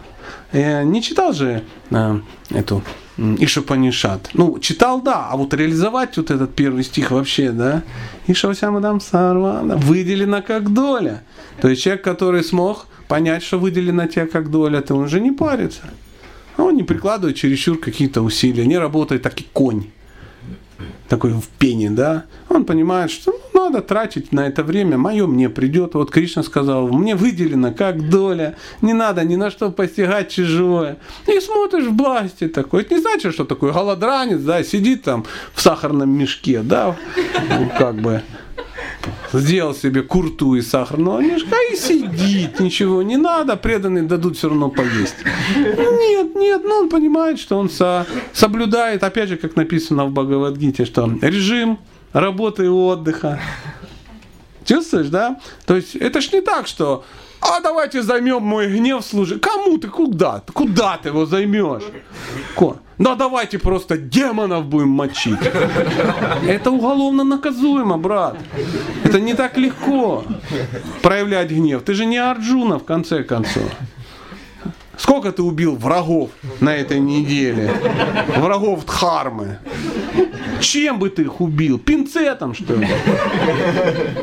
Не 0.54 1.02
читал 1.02 1.34
же 1.34 1.64
э, 1.90 2.20
эту 2.50 2.84
Ишапанишат? 3.18 4.30
Ну, 4.34 4.60
читал, 4.60 5.02
да, 5.02 5.30
а 5.32 5.38
вот 5.38 5.54
реализовать 5.54 6.18
вот 6.18 6.32
этот 6.32 6.56
первый 6.56 6.84
стих 6.84 7.12
вообще, 7.12 7.52
да? 7.52 7.84
Ишавсямадам 8.28 9.00
Сарвана 9.00 9.78
выделена 9.78 10.42
как 10.42 10.74
доля. 10.74 11.24
То 11.62 11.70
есть 11.70 11.82
человек, 11.82 12.04
который 12.04 12.44
смог 12.44 12.88
понять, 13.08 13.44
что 13.44 13.60
выделена 13.60 14.08
тебе 14.08 14.26
как 14.26 14.52
доля, 14.52 14.82
то 14.82 14.96
он 14.96 15.06
уже 15.06 15.20
не 15.20 15.32
парится. 15.32 15.82
Он 16.58 16.76
не 16.76 16.84
прикладывает 16.84 17.38
чересчур 17.38 17.78
какие-то 17.78 18.22
усилия, 18.22 18.66
не 18.66 18.78
работает 18.78 19.22
так 19.22 19.40
и 19.42 19.46
конь 19.54 19.86
такой 21.08 21.32
в 21.32 21.48
пене, 21.48 21.90
да, 21.90 22.26
он 22.50 22.66
понимает, 22.66 23.12
что 23.12 23.32
ну, 23.32 23.40
надо 23.56 23.82
тратить 23.82 24.32
на 24.32 24.48
это 24.48 24.64
время, 24.64 24.98
мое 24.98 25.26
мне 25.26 25.50
придет. 25.50 25.96
Вот 25.96 26.12
Кришна 26.12 26.44
сказал, 26.44 26.88
мне 26.90 27.16
выделено 27.16 27.74
как 27.74 28.10
доля, 28.10 28.56
не 28.82 28.94
надо 28.94 29.24
ни 29.24 29.36
на 29.36 29.50
что 29.50 29.72
постигать 29.72 30.30
чужое. 30.30 30.98
И 31.28 31.40
смотришь 31.40 31.86
в 31.86 31.94
благости 31.94 32.48
такой. 32.48 32.82
Это 32.82 32.94
не 32.96 33.02
значит, 33.02 33.34
что 33.34 33.46
такой 33.46 33.72
голодранец, 33.72 34.42
да, 34.42 34.64
сидит 34.64 35.04
там 35.04 35.26
в 35.54 35.62
сахарном 35.62 36.10
мешке, 36.10 36.60
да, 36.60 36.96
ну, 37.50 37.72
как 37.78 37.96
бы 37.96 38.22
сделал 39.34 39.74
себе 39.74 40.02
курту 40.02 40.56
из 40.56 40.70
сахарного 40.70 41.20
мешка 41.20 41.56
и 41.72 41.76
сидит, 41.76 42.60
ничего 42.60 43.02
не 43.02 43.18
надо, 43.18 43.56
преданные 43.56 44.04
дадут 44.04 44.38
все 44.38 44.50
равно 44.50 44.70
поесть. 44.70 45.16
Нет, 45.56 46.36
нет, 46.36 46.62
ну 46.64 46.76
он 46.76 46.90
понимает, 46.90 47.40
что 47.40 47.58
он 47.58 47.70
со- 47.70 48.06
соблюдает, 48.34 49.04
опять 49.04 49.30
же, 49.30 49.38
как 49.38 49.56
написано 49.56 50.06
в 50.06 50.12
Бхагавадгите, 50.12 50.86
что 50.86 51.10
режим 51.22 51.80
работы 52.16 52.66
и 52.66 52.68
отдыха. 52.68 53.40
Чувствуешь, 54.64 55.08
да? 55.08 55.40
То 55.66 55.76
есть 55.76 55.96
это 55.96 56.22
ж 56.22 56.32
не 56.32 56.42
так, 56.42 56.66
что 56.66 57.04
а 57.42 57.60
давайте 57.60 58.02
займем 58.02 58.42
мой 58.42 58.68
гнев 58.68 59.06
служи. 59.06 59.38
Кому 59.38 59.78
ты? 59.78 59.88
Куда? 59.88 60.42
Куда 60.54 60.98
ты 60.98 61.10
его 61.10 61.26
займешь? 61.26 61.84
Ко? 62.56 62.78
Да 62.98 63.16
давайте 63.16 63.60
просто 63.60 63.98
демонов 63.98 64.66
будем 64.66 64.90
мочить. 64.90 65.38
Это 66.48 66.72
уголовно 66.72 67.26
наказуемо, 67.26 67.98
брат. 67.98 68.38
Это 69.04 69.20
не 69.20 69.34
так 69.34 69.58
легко 69.58 70.24
проявлять 71.02 71.52
гнев. 71.52 71.84
Ты 71.84 71.94
же 71.94 72.06
не 72.06 72.18
Арджуна, 72.18 72.80
в 72.80 72.86
конце 72.86 73.24
концов. 73.24 73.70
Сколько 74.98 75.32
ты 75.32 75.42
убил 75.42 75.76
врагов 75.76 76.30
на 76.60 76.76
этой 76.76 77.00
неделе? 77.00 77.72
Врагов 78.38 78.86
Дхармы. 78.86 79.58
Чем 80.60 81.00
бы 81.00 81.10
ты 81.10 81.24
их 81.24 81.42
убил? 81.42 81.80
Пинцетом, 81.80 82.54
что 82.54 82.76
ли? 82.76 82.88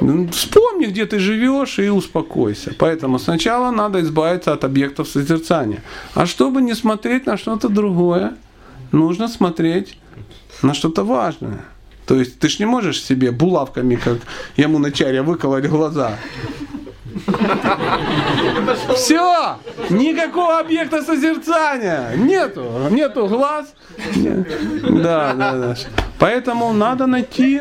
Ну, 0.00 0.28
Вспомни, 0.28 0.86
где 0.86 1.06
ты 1.06 1.18
живешь 1.18 1.78
и 1.78 1.88
успокойся. 1.88 2.74
Поэтому 2.78 3.18
сначала 3.18 3.70
надо 3.70 4.00
избавиться 4.00 4.52
от 4.52 4.64
объектов 4.64 5.08
созерцания. 5.08 5.82
А 6.14 6.26
чтобы 6.26 6.62
не 6.62 6.74
смотреть 6.74 7.26
на 7.26 7.36
что-то 7.36 7.68
другое, 7.68 8.32
нужно 8.92 9.28
смотреть 9.28 9.98
на 10.62 10.74
что-то 10.74 11.04
важное. 11.04 11.60
То 12.06 12.16
есть 12.16 12.38
ты 12.38 12.48
ж 12.48 12.58
не 12.58 12.66
можешь 12.66 13.02
себе 13.02 13.30
булавками, 13.30 13.96
как 13.96 14.18
Ямуначарья, 14.56 15.22
выколоть 15.22 15.66
глаза. 15.66 16.18
Все! 18.94 19.56
Никакого 19.90 20.58
объекта 20.58 21.02
созерцания! 21.02 22.14
Нету! 22.16 22.64
Нету 22.90 23.26
глаз! 23.26 23.74
Да, 24.16 25.34
да, 25.34 25.52
да. 25.52 25.74
Поэтому 26.18 26.72
надо 26.72 27.06
найти, 27.06 27.60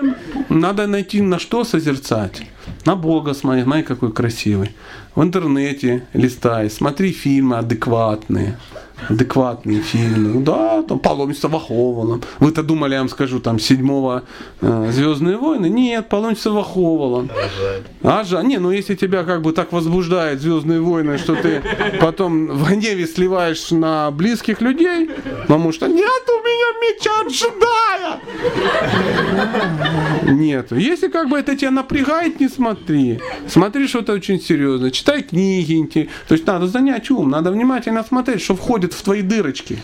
надо 0.49 0.87
найти 0.87 1.21
на 1.21 1.39
что 1.39 1.63
созерцать. 1.63 2.43
На 2.85 2.95
Бога 2.95 3.33
смотри, 3.33 3.63
смотри, 3.63 3.83
какой 3.83 4.11
красивый. 4.11 4.75
В 5.15 5.23
интернете 5.23 6.03
листай, 6.13 6.69
смотри 6.69 7.11
фильмы 7.11 7.57
адекватные. 7.57 8.57
Адекватные 9.09 9.81
фильмы. 9.81 10.29
Ну 10.33 10.41
да, 10.41 10.83
там 10.83 10.99
«Паломничество 10.99 11.49
Ваховалом». 11.49 12.21
Вы-то 12.39 12.63
думали, 12.63 12.93
я 12.93 12.99
вам 12.99 13.09
скажу, 13.09 13.39
там 13.39 13.59
седьмого 13.59 14.23
э, 14.61 14.91
«Звездные 14.91 15.37
войны»? 15.37 15.67
Нет, 15.67 16.09
«Паломничество 16.09 16.51
Ваховалом». 16.51 17.29
А 18.03 18.23
жаль. 18.23 18.45
Не, 18.45 18.57
ну 18.57 18.71
если 18.71 18.95
тебя 18.95 19.23
как 19.23 19.41
бы 19.41 19.53
так 19.53 19.71
возбуждает 19.71 20.41
«Звездные 20.41 20.81
войны», 20.81 21.17
что 21.17 21.35
ты 21.35 21.61
потом 21.99 22.47
в 22.47 22.69
гневе 22.69 23.07
сливаешь 23.07 23.71
на 23.71 24.11
близких 24.11 24.61
людей, 24.61 25.09
потому 25.41 25.71
что 25.71 25.87
«нет 25.87 26.23
у 26.29 26.43
меня 26.43 26.71
меча 26.81 27.11
джедая!» 27.29 28.19
Нет. 30.23 30.71
Если 30.71 31.07
как 31.07 31.29
бы 31.29 31.37
это 31.37 31.55
тебя 31.55 31.71
напрягает, 31.71 32.39
не 32.39 32.47
смотри. 32.47 33.19
Смотри 33.47 33.87
что-то 33.87 34.13
очень 34.13 34.39
серьезное. 34.39 34.91
Читай 34.91 35.23
книги. 35.23 36.09
То 36.27 36.35
есть 36.35 36.45
надо 36.47 36.67
занять 36.67 37.09
ум, 37.11 37.29
надо 37.29 37.51
внимательно 37.51 38.03
смотреть, 38.03 38.41
что 38.41 38.55
входит 38.55 38.90
в 38.93 39.01
твои 39.01 39.21
дырочки. 39.21 39.79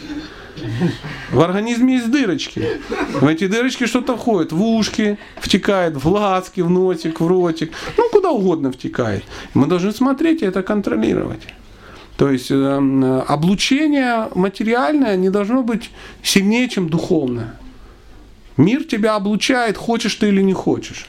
В 1.31 1.39
организме 1.41 1.95
есть 1.95 2.11
дырочки. 2.11 2.81
В 3.21 3.27
эти 3.27 3.47
дырочки 3.47 3.85
что-то 3.85 4.17
входит. 4.17 4.51
В 4.51 4.63
ушки 4.63 5.17
втекает, 5.39 5.95
в 5.95 6.03
глазки, 6.03 6.61
в 6.61 6.69
носик, 6.69 7.19
в 7.19 7.27
ротик. 7.27 7.71
Ну, 7.97 8.09
куда 8.09 8.31
угодно 8.31 8.71
втекает. 8.71 9.23
Мы 9.53 9.67
должны 9.67 9.91
смотреть 9.91 10.41
и 10.41 10.45
это 10.45 10.63
контролировать. 10.63 11.41
То 12.17 12.31
есть 12.31 12.49
э, 12.49 13.23
облучение 13.27 14.29
материальное 14.33 15.15
не 15.17 15.29
должно 15.29 15.61
быть 15.61 15.91
сильнее, 16.23 16.67
чем 16.67 16.89
духовное. 16.89 17.55
Мир 18.57 18.83
тебя 18.83 19.15
облучает, 19.15 19.77
хочешь 19.77 20.15
ты 20.15 20.29
или 20.29 20.41
не 20.41 20.53
хочешь. 20.53 21.05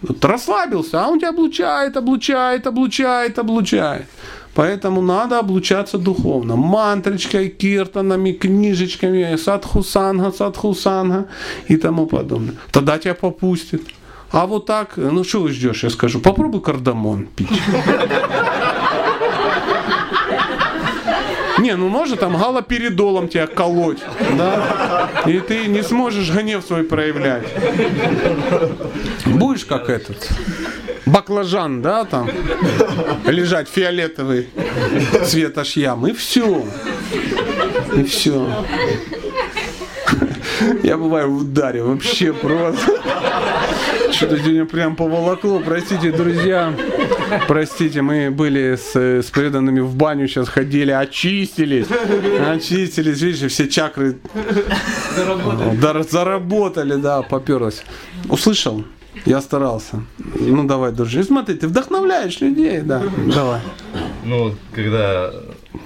Вот 0.00 0.24
расслабился, 0.24 1.04
а 1.04 1.08
он 1.08 1.18
тебя 1.18 1.28
облучает, 1.28 1.96
облучает, 1.96 2.66
облучает, 2.66 3.38
облучает. 3.38 4.06
Поэтому 4.54 5.00
надо 5.00 5.38
облучаться 5.38 5.98
духовно. 5.98 6.56
Мантрочкой, 6.56 7.48
киртанами, 7.48 8.32
книжечками, 8.32 9.36
садхусанга, 9.36 10.32
садхусанга 10.32 11.26
и 11.68 11.76
тому 11.76 12.06
подобное. 12.06 12.54
Тогда 12.70 12.98
тебя 12.98 13.14
попустит. 13.14 13.82
А 14.30 14.46
вот 14.46 14.66
так, 14.66 14.96
ну 14.96 15.24
что 15.24 15.40
вы 15.40 15.50
ждешь, 15.50 15.84
я 15.84 15.90
скажу, 15.90 16.20
попробуй 16.20 16.60
кардамон 16.60 17.26
пить. 17.26 17.62
Не, 21.58 21.76
ну 21.76 21.88
может 21.88 22.20
там 22.20 22.36
галоперидолом 22.36 23.28
тебя 23.28 23.46
колоть, 23.46 24.00
да? 24.36 25.10
И 25.26 25.38
ты 25.40 25.66
не 25.66 25.82
сможешь 25.82 26.30
гнев 26.30 26.64
свой 26.64 26.82
проявлять. 26.82 27.46
Будешь 29.26 29.64
как 29.64 29.88
этот 29.88 30.28
баклажан, 31.06 31.82
да, 31.82 32.04
там, 32.04 32.30
лежать 33.26 33.68
фиолетовый 33.68 34.48
цвета 35.26 35.64
шьям, 35.64 36.06
и 36.06 36.12
все. 36.12 36.64
И 37.96 38.04
все. 38.04 38.48
Я 40.82 40.96
бываю 40.96 41.30
в 41.32 41.36
ударе 41.38 41.82
вообще 41.82 42.32
просто. 42.32 42.86
Что-то 44.12 44.38
сегодня 44.38 44.64
прям 44.66 44.94
поволокло. 44.94 45.60
Простите, 45.60 46.12
друзья. 46.12 46.72
Простите, 47.48 48.02
мы 48.02 48.30
были 48.30 48.76
с, 48.76 48.94
с 48.94 49.30
преданными 49.30 49.80
в 49.80 49.94
баню, 49.94 50.28
сейчас 50.28 50.48
ходили, 50.48 50.90
очистились. 50.90 51.86
Очистились, 52.46 53.20
видишь, 53.22 53.50
все 53.50 53.68
чакры 53.68 54.18
Дар- 55.80 56.04
заработали, 56.08 56.96
да, 56.96 57.22
поперлось. 57.22 57.82
Услышал? 58.28 58.84
Я 59.24 59.40
старался. 59.40 60.04
Ну 60.18 60.64
давай, 60.64 60.92
дружи. 60.92 61.22
Смотри, 61.22 61.54
ты 61.54 61.68
вдохновляешь 61.68 62.40
людей, 62.40 62.80
да. 62.80 63.02
Давай. 63.32 63.60
Ну, 64.24 64.54
когда 64.74 65.32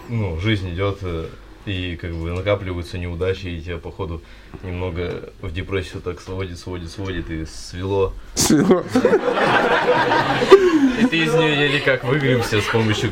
ну, 0.08 0.38
жизнь 0.38 0.70
идет 0.72 0.98
э, 1.02 1.26
и 1.66 1.96
как 1.96 2.14
бы 2.14 2.30
накапливаются 2.30 2.98
неудачи, 2.98 3.46
и 3.46 3.60
тебя, 3.60 3.78
походу, 3.78 4.22
немного 4.62 5.30
в 5.42 5.52
депрессию 5.52 6.00
так 6.00 6.20
сводит, 6.20 6.58
сводит, 6.58 6.90
сводит, 6.90 7.30
и 7.30 7.44
свело. 7.44 8.12
Свело. 8.34 8.84
И 11.00 11.06
ты 11.06 11.18
из 11.18 11.34
нее 11.34 11.56
еле 11.56 11.80
как 11.80 12.04
выгребся 12.04 12.60
с 12.60 12.64
помощью 12.64 13.10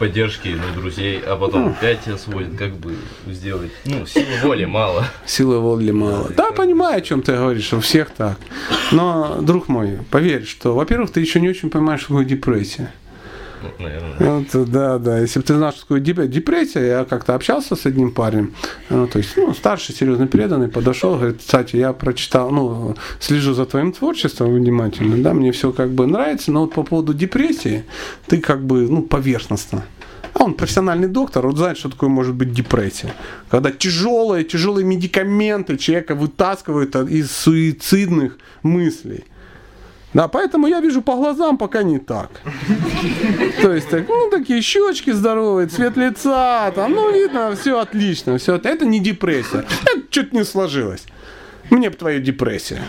поддержки 0.00 0.48
ну, 0.48 0.80
друзей, 0.80 1.20
а 1.26 1.36
потом 1.36 1.68
опять 1.68 2.00
тебя 2.04 2.16
сводит, 2.16 2.56
как 2.56 2.72
бы 2.72 2.96
сделать. 3.26 3.70
Ну, 3.84 4.06
силы 4.06 4.26
воли 4.42 4.64
мало. 4.64 5.04
Силы 5.26 5.58
воли 5.58 5.90
мало. 5.90 6.30
Да, 6.34 6.52
понимаю, 6.52 6.98
о 6.98 7.00
чем 7.02 7.20
ты 7.20 7.36
говоришь, 7.36 7.70
у 7.74 7.80
всех 7.80 8.10
так. 8.10 8.38
Но, 8.92 9.40
друг 9.42 9.68
мой, 9.68 9.98
поверь, 10.10 10.46
что, 10.46 10.74
во-первых, 10.74 11.10
ты 11.10 11.20
еще 11.20 11.38
не 11.38 11.50
очень 11.50 11.68
понимаешь, 11.68 12.06
депрессия. 12.26 12.84
Ну, 12.84 13.09
наверное. 13.78 14.16
Вот, 14.18 14.70
да, 14.70 14.98
да. 14.98 15.18
Если 15.18 15.40
бы 15.40 15.44
ты 15.44 15.54
знал, 15.54 15.72
что 15.72 15.82
такое 15.82 16.00
деп- 16.00 16.28
депрессия, 16.28 16.86
я 16.86 17.04
как-то 17.04 17.34
общался 17.34 17.76
с 17.76 17.86
одним 17.86 18.12
парнем, 18.12 18.54
ну, 18.88 19.06
то 19.06 19.18
есть, 19.18 19.36
ну, 19.36 19.54
старший, 19.54 19.94
серьезно 19.94 20.26
преданный, 20.26 20.68
подошел, 20.68 21.16
говорит, 21.16 21.38
кстати, 21.38 21.76
я 21.76 21.92
прочитал, 21.92 22.50
ну, 22.50 22.96
слежу 23.18 23.54
за 23.54 23.66
твоим 23.66 23.92
творчеством 23.92 24.54
внимательно, 24.54 25.22
да, 25.22 25.34
мне 25.34 25.52
все 25.52 25.72
как 25.72 25.90
бы 25.90 26.06
нравится, 26.06 26.52
но 26.52 26.62
вот 26.62 26.74
по 26.74 26.82
поводу 26.82 27.14
депрессии 27.14 27.84
ты 28.26 28.40
как 28.40 28.64
бы, 28.64 28.88
ну, 28.88 29.02
поверхностно. 29.02 29.84
А 30.32 30.44
он 30.44 30.54
профессиональный 30.54 31.08
доктор, 31.08 31.46
он 31.46 31.56
знает, 31.56 31.76
что 31.76 31.88
такое 31.88 32.08
может 32.08 32.34
быть 32.34 32.52
депрессия. 32.52 33.12
Когда 33.50 33.72
тяжелые, 33.72 34.44
тяжелые 34.44 34.86
медикаменты 34.86 35.76
человека 35.76 36.14
вытаскивают 36.14 36.94
из 36.96 37.30
суицидных 37.32 38.38
мыслей. 38.62 39.24
Да, 40.12 40.26
поэтому 40.26 40.66
я 40.66 40.80
вижу 40.80 41.02
по 41.02 41.14
глазам 41.14 41.56
пока 41.56 41.82
не 41.82 41.98
так. 41.98 42.30
То 43.62 43.72
есть, 43.72 43.88
так, 43.90 44.08
ну, 44.08 44.30
такие 44.30 44.60
щечки 44.60 45.10
здоровые, 45.12 45.68
цвет 45.68 45.96
лица, 45.96 46.70
там, 46.72 46.92
ну, 46.92 47.12
видно, 47.12 47.54
все 47.54 47.78
отлично, 47.78 48.38
все. 48.38 48.56
Это 48.56 48.84
не 48.84 48.98
депрессия. 48.98 49.64
Это 49.82 50.02
что-то 50.10 50.36
не 50.36 50.44
сложилось. 50.44 51.06
Мне 51.70 51.90
бы 51.90 51.96
твоя 51.96 52.18
депрессия. 52.18 52.82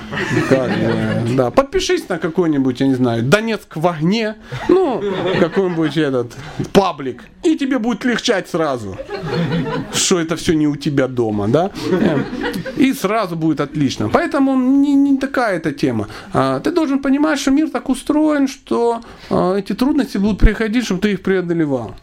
Как 0.49 0.69
бы, 0.69 1.35
да. 1.35 1.51
Подпишись 1.51 2.09
на 2.09 2.17
какой-нибудь, 2.17 2.79
я 2.79 2.87
не 2.87 2.95
знаю, 2.95 3.23
Донецк 3.23 3.75
в 3.75 3.87
огне, 3.87 4.35
ну, 4.69 5.01
какой-нибудь 5.39 5.97
этот 5.97 6.35
паблик, 6.73 7.23
и 7.43 7.55
тебе 7.57 7.77
будет 7.79 8.03
легчать 8.05 8.49
сразу, 8.49 8.97
что 9.93 10.19
это 10.19 10.35
все 10.35 10.53
не 10.53 10.67
у 10.67 10.75
тебя 10.75 11.07
дома, 11.07 11.47
да? 11.47 11.71
И 12.75 12.93
сразу 12.93 13.35
будет 13.35 13.61
отлично. 13.61 14.09
Поэтому 14.09 14.55
не, 14.55 14.95
не 14.95 15.17
такая 15.17 15.57
эта 15.57 15.71
тема. 15.71 16.07
А, 16.33 16.59
Ты 16.59 16.71
должен 16.71 16.99
понимать, 16.99 17.39
что 17.39 17.51
мир 17.51 17.69
так 17.69 17.89
устроен, 17.89 18.47
что 18.47 19.01
а, 19.29 19.55
эти 19.55 19.73
трудности 19.73 20.17
будут 20.17 20.39
приходить, 20.39 20.85
чтобы 20.85 21.01
ты 21.01 21.11
их 21.11 21.21
преодолевал. 21.21 21.95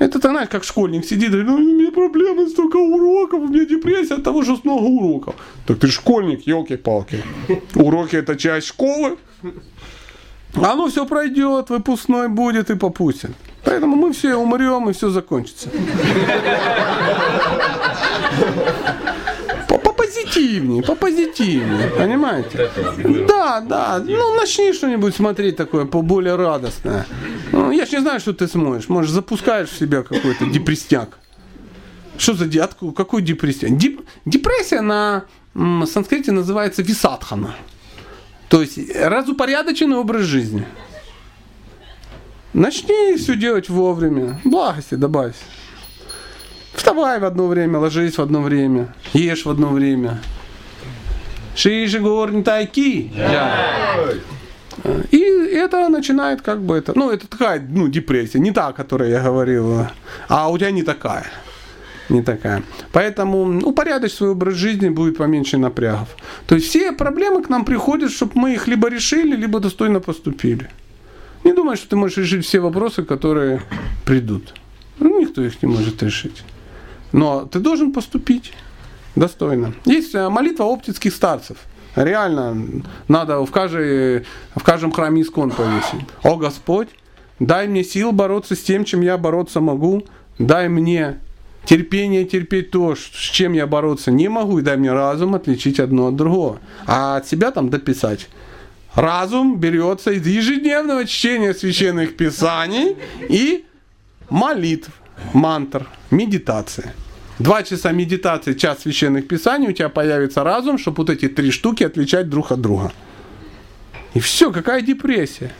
Это 0.00 0.18
ты 0.18 0.30
знаешь, 0.30 0.48
как 0.48 0.64
школьник 0.64 1.04
сидит 1.04 1.30
говорит, 1.30 1.46
ну, 1.46 1.56
у 1.56 1.58
меня 1.58 1.92
проблемы, 1.92 2.48
столько 2.48 2.78
уроков, 2.78 3.40
у 3.40 3.48
меня 3.48 3.66
депрессия 3.66 4.14
от 4.14 4.24
того, 4.24 4.42
что 4.42 4.58
много 4.64 4.84
уроков. 4.84 5.34
Так 5.66 5.78
ты 5.78 5.88
школьник, 5.88 6.46
елки-палки. 6.46 7.22
Уроки 7.74 8.16
это 8.16 8.34
часть 8.36 8.66
школы. 8.68 9.18
Оно 10.54 10.88
все 10.88 11.04
пройдет, 11.04 11.68
выпускной 11.68 12.28
будет 12.28 12.70
и 12.70 12.76
попустит. 12.76 13.30
Поэтому 13.62 13.94
мы 13.94 14.14
все 14.14 14.36
умрем 14.36 14.88
и 14.88 14.94
все 14.94 15.10
закончится. 15.10 15.68
По- 20.40 20.46
Попозитивнее, 20.46 20.82
попозитивнее, 20.82 21.88
понимаете? 21.88 22.70
Да, 23.28 23.60
да, 23.60 24.02
ну 24.06 24.34
начни 24.36 24.72
что-нибудь 24.72 25.14
смотреть 25.14 25.56
такое 25.56 25.84
поболее 25.84 26.36
радостное. 26.36 27.06
Ну, 27.52 27.70
я 27.72 27.84
ж 27.86 27.92
не 27.92 28.00
знаю, 28.00 28.20
что 28.20 28.32
ты 28.32 28.46
смотришь. 28.48 28.88
Может, 28.88 29.12
запускаешь 29.12 29.68
в 29.68 29.78
себя 29.78 30.02
какой-то 30.02 30.46
депресняк. 30.46 31.18
Что 32.16 32.34
за 32.34 32.64
откуда- 32.64 32.92
какой 32.92 33.22
депрессия? 33.22 33.68
Дип- 33.68 34.04
депрессия 34.24 34.80
на 34.82 35.24
м, 35.54 35.86
санскрите 35.86 36.32
называется 36.32 36.82
висадхана. 36.82 37.54
То 38.48 38.60
есть 38.62 38.78
разупорядоченный 38.94 39.96
образ 39.96 40.22
жизни. 40.22 40.64
Начни 42.52 43.16
все 43.16 43.36
делать 43.36 43.68
вовремя. 43.68 44.40
Благости 44.44 44.94
добавь. 44.96 45.34
Вставай 46.74 47.20
в 47.20 47.24
одно 47.24 47.46
время, 47.46 47.78
ложись 47.78 48.18
в 48.18 48.22
одно 48.22 48.42
время, 48.42 48.94
ешь 49.12 49.44
в 49.44 49.50
одно 49.50 49.68
время. 49.68 50.20
Шиши 51.54 51.98
горни 51.98 52.42
тайки. 52.42 53.12
И 55.10 55.18
это 55.18 55.88
начинает 55.88 56.42
как 56.42 56.62
бы 56.62 56.76
это, 56.76 56.92
ну 56.96 57.10
это 57.10 57.26
такая, 57.26 57.60
ну 57.60 57.88
депрессия, 57.88 58.38
не 58.38 58.50
та, 58.50 58.68
о 58.68 58.72
которой 58.72 59.10
я 59.10 59.20
говорил, 59.20 59.86
а 60.28 60.50
у 60.50 60.56
тебя 60.56 60.70
не 60.70 60.82
такая. 60.82 61.26
Не 62.08 62.22
такая. 62.22 62.62
Поэтому 62.92 63.60
упорядочь 63.60 64.14
свой 64.14 64.30
образ 64.30 64.54
жизни 64.54 64.88
будет 64.88 65.16
поменьше 65.18 65.58
напрягов. 65.58 66.08
То 66.46 66.56
есть 66.56 66.68
все 66.68 66.92
проблемы 66.92 67.42
к 67.42 67.48
нам 67.48 67.64
приходят, 67.64 68.10
чтобы 68.10 68.32
мы 68.34 68.54
их 68.54 68.66
либо 68.66 68.88
решили, 68.88 69.36
либо 69.36 69.60
достойно 69.60 70.00
поступили. 70.00 70.70
Не 71.44 71.52
думай, 71.52 71.76
что 71.76 71.88
ты 71.88 71.96
можешь 71.96 72.16
решить 72.16 72.44
все 72.44 72.58
вопросы, 72.58 73.04
которые 73.04 73.62
придут. 74.04 74.54
Ну, 74.98 75.20
никто 75.20 75.42
их 75.42 75.62
не 75.62 75.68
может 75.68 76.02
решить. 76.02 76.42
Но 77.12 77.44
ты 77.44 77.58
должен 77.58 77.92
поступить 77.92 78.52
достойно. 79.16 79.74
Есть 79.84 80.14
э, 80.14 80.28
молитва 80.28 80.72
оптицких 80.72 81.14
старцев. 81.14 81.58
Реально, 81.96 82.82
надо 83.08 83.44
в, 83.44 83.50
каждой, 83.50 84.24
в 84.54 84.62
каждом 84.62 84.92
храме 84.92 85.22
искон 85.22 85.50
повесить. 85.50 86.06
О 86.22 86.36
Господь, 86.36 86.88
дай 87.40 87.66
мне 87.66 87.82
сил 87.82 88.12
бороться 88.12 88.54
с 88.54 88.60
тем, 88.60 88.84
чем 88.84 89.00
я 89.00 89.18
бороться 89.18 89.60
могу. 89.60 90.04
Дай 90.38 90.68
мне 90.68 91.20
терпение 91.64 92.24
терпеть 92.24 92.70
то, 92.70 92.94
с 92.94 93.00
чем 93.00 93.52
я 93.52 93.66
бороться 93.66 94.10
не 94.10 94.28
могу, 94.28 94.58
и 94.58 94.62
дай 94.62 94.76
мне 94.76 94.92
разум 94.92 95.34
отличить 95.34 95.80
одно 95.80 96.08
от 96.08 96.16
другого. 96.16 96.60
А 96.86 97.16
от 97.16 97.26
себя 97.26 97.50
там 97.50 97.70
дописать. 97.70 98.28
Разум 98.94 99.58
берется 99.58 100.12
из 100.12 100.26
ежедневного 100.26 101.06
чтения 101.06 101.54
священных 101.54 102.16
писаний 102.16 102.96
и 103.28 103.64
молитв, 104.30 104.90
мантр, 105.32 105.86
медитации. 106.10 106.92
Два 107.38 107.62
часа 107.62 107.92
медитации, 107.92 108.52
час 108.52 108.80
священных 108.80 109.26
писаний, 109.26 109.68
у 109.68 109.72
тебя 109.72 109.88
появится 109.88 110.44
разум, 110.44 110.76
чтобы 110.78 110.98
вот 110.98 111.10
эти 111.10 111.28
три 111.28 111.50
штуки 111.50 111.84
отличать 111.84 112.28
друг 112.28 112.52
от 112.52 112.60
друга. 112.60 112.92
И 114.12 114.20
все, 114.20 114.52
какая 114.52 114.82
депрессия? 114.82 115.50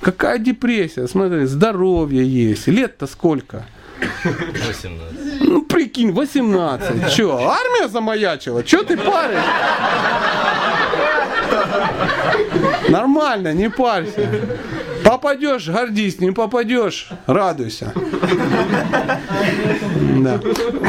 Какая 0.00 0.38
депрессия? 0.38 1.08
Смотри, 1.08 1.46
здоровье 1.46 2.26
есть. 2.26 2.66
Лет-то 2.66 3.06
сколько? 3.06 3.64
18. 4.24 5.40
Ну, 5.40 5.62
прикинь, 5.62 6.12
18. 6.12 7.10
Че, 7.10 7.30
армия 7.38 7.88
замаячила? 7.88 8.62
Че 8.62 8.82
ты 8.82 8.96
паришь? 8.96 9.38
Нормально, 12.88 13.54
не 13.54 13.70
парься. 13.70 14.28
Попадешь, 15.18 15.68
гордись, 15.68 16.18
не 16.18 16.32
попадешь, 16.32 17.08
радуйся. 17.28 17.92
Да. 20.16 20.40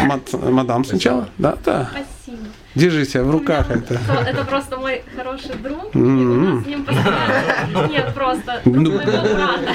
Мад- 0.07 0.33
Мадам 0.49 0.83
сначала? 0.83 1.29
Да, 1.37 1.55
да. 1.63 1.91
Спасибо. 1.91 2.43
Держи 2.73 3.05
себя 3.05 3.21
в 3.23 3.29
руках 3.29 3.69
это. 3.69 3.99
То- 4.07 4.13
Это 4.27 4.43
просто 4.45 4.77
мой 4.77 5.03
хороший 5.15 5.53
друг. 5.61 5.93
и 5.93 5.97
М. 5.99 6.31
у 6.31 6.55
нас 6.55 6.63
с 6.63 6.67
ним 6.67 6.85
постоянно... 6.85 7.87
Нет, 7.91 8.13
просто 8.15 8.61
друг 8.65 8.75
Ну. 8.83 8.97
брата. 8.97 9.73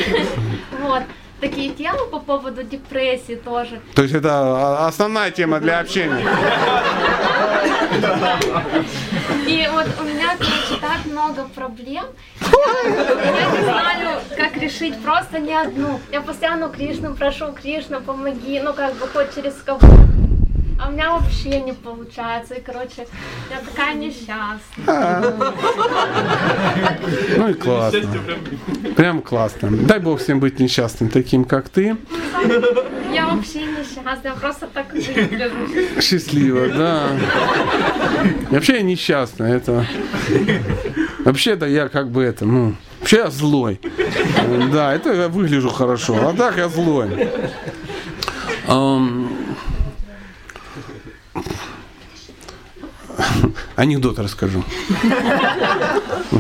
Вот. 0.83 1.03
Такие 1.41 1.71
темы 1.71 2.07
по 2.11 2.19
поводу 2.19 2.63
депрессии 2.65 3.35
тоже. 3.37 3.81
То 3.95 4.03
есть 4.03 4.15
это 4.15 4.85
основная 4.87 5.31
тема 5.31 5.61
для 5.61 5.79
общения. 5.79 6.27
И 9.47 9.69
вот 9.73 9.87
у 10.01 10.05
меня, 10.05 10.37
короче, 10.39 10.70
так 11.01 11.13
много 11.13 11.49
проблем. 11.55 12.05
Я 12.41 13.51
не 13.51 13.63
знаю, 13.63 14.21
как 14.37 14.57
решить 14.57 15.01
просто 15.03 15.39
не 15.39 15.55
одну. 15.55 16.01
Я 16.13 16.21
постоянно 16.21 16.69
Кришну 16.69 17.15
прошу, 17.15 17.53
Кришна, 17.53 18.01
помоги, 18.01 18.61
ну 18.61 18.73
как 18.75 18.95
бы 18.95 19.07
хоть 19.09 19.35
через 19.35 19.55
кого 19.63 19.81
а 20.81 20.89
у 20.89 20.93
меня 20.93 21.13
вообще 21.13 21.61
не 21.61 21.73
получается. 21.73 22.55
И, 22.55 22.61
короче, 22.61 23.07
я 23.51 23.59
такая 23.61 23.95
несчастная. 23.95 25.35
Ну 27.37 27.49
и 27.49 27.55
классно. 27.55 28.09
Прям 28.97 29.21
классно. 29.23 29.71
Дай 29.71 29.99
бог 29.99 30.21
всем 30.21 30.41
быть 30.41 30.59
несчастным, 30.59 31.11
таким 31.11 31.45
как 31.45 31.69
ты. 31.69 31.97
Я 33.13 33.27
вообще 33.27 33.63
несчастная, 33.63 34.33
я 34.33 34.35
просто 34.35 34.69
так 34.73 34.93
выгляжу. 34.93 36.01
Счастливо, 36.01 36.69
да. 36.69 37.09
Вообще 38.51 38.77
я 38.77 38.83
несчастный. 38.83 39.53
Это... 39.53 39.87
Вообще-то 41.25 41.67
я 41.67 41.89
как 41.89 42.11
бы 42.11 42.23
это, 42.23 42.47
ну, 42.47 42.75
вообще 42.99 43.19
я 43.19 43.31
злой. 43.31 43.79
Да, 44.73 44.95
это 44.95 45.13
я 45.13 45.29
выгляжу 45.29 45.69
хорошо, 45.69 46.17
а 46.29 46.33
так 46.33 46.57
я 46.57 46.69
злой. 46.69 47.29
Анекдот 53.77 54.19
расскажу. 54.19 54.63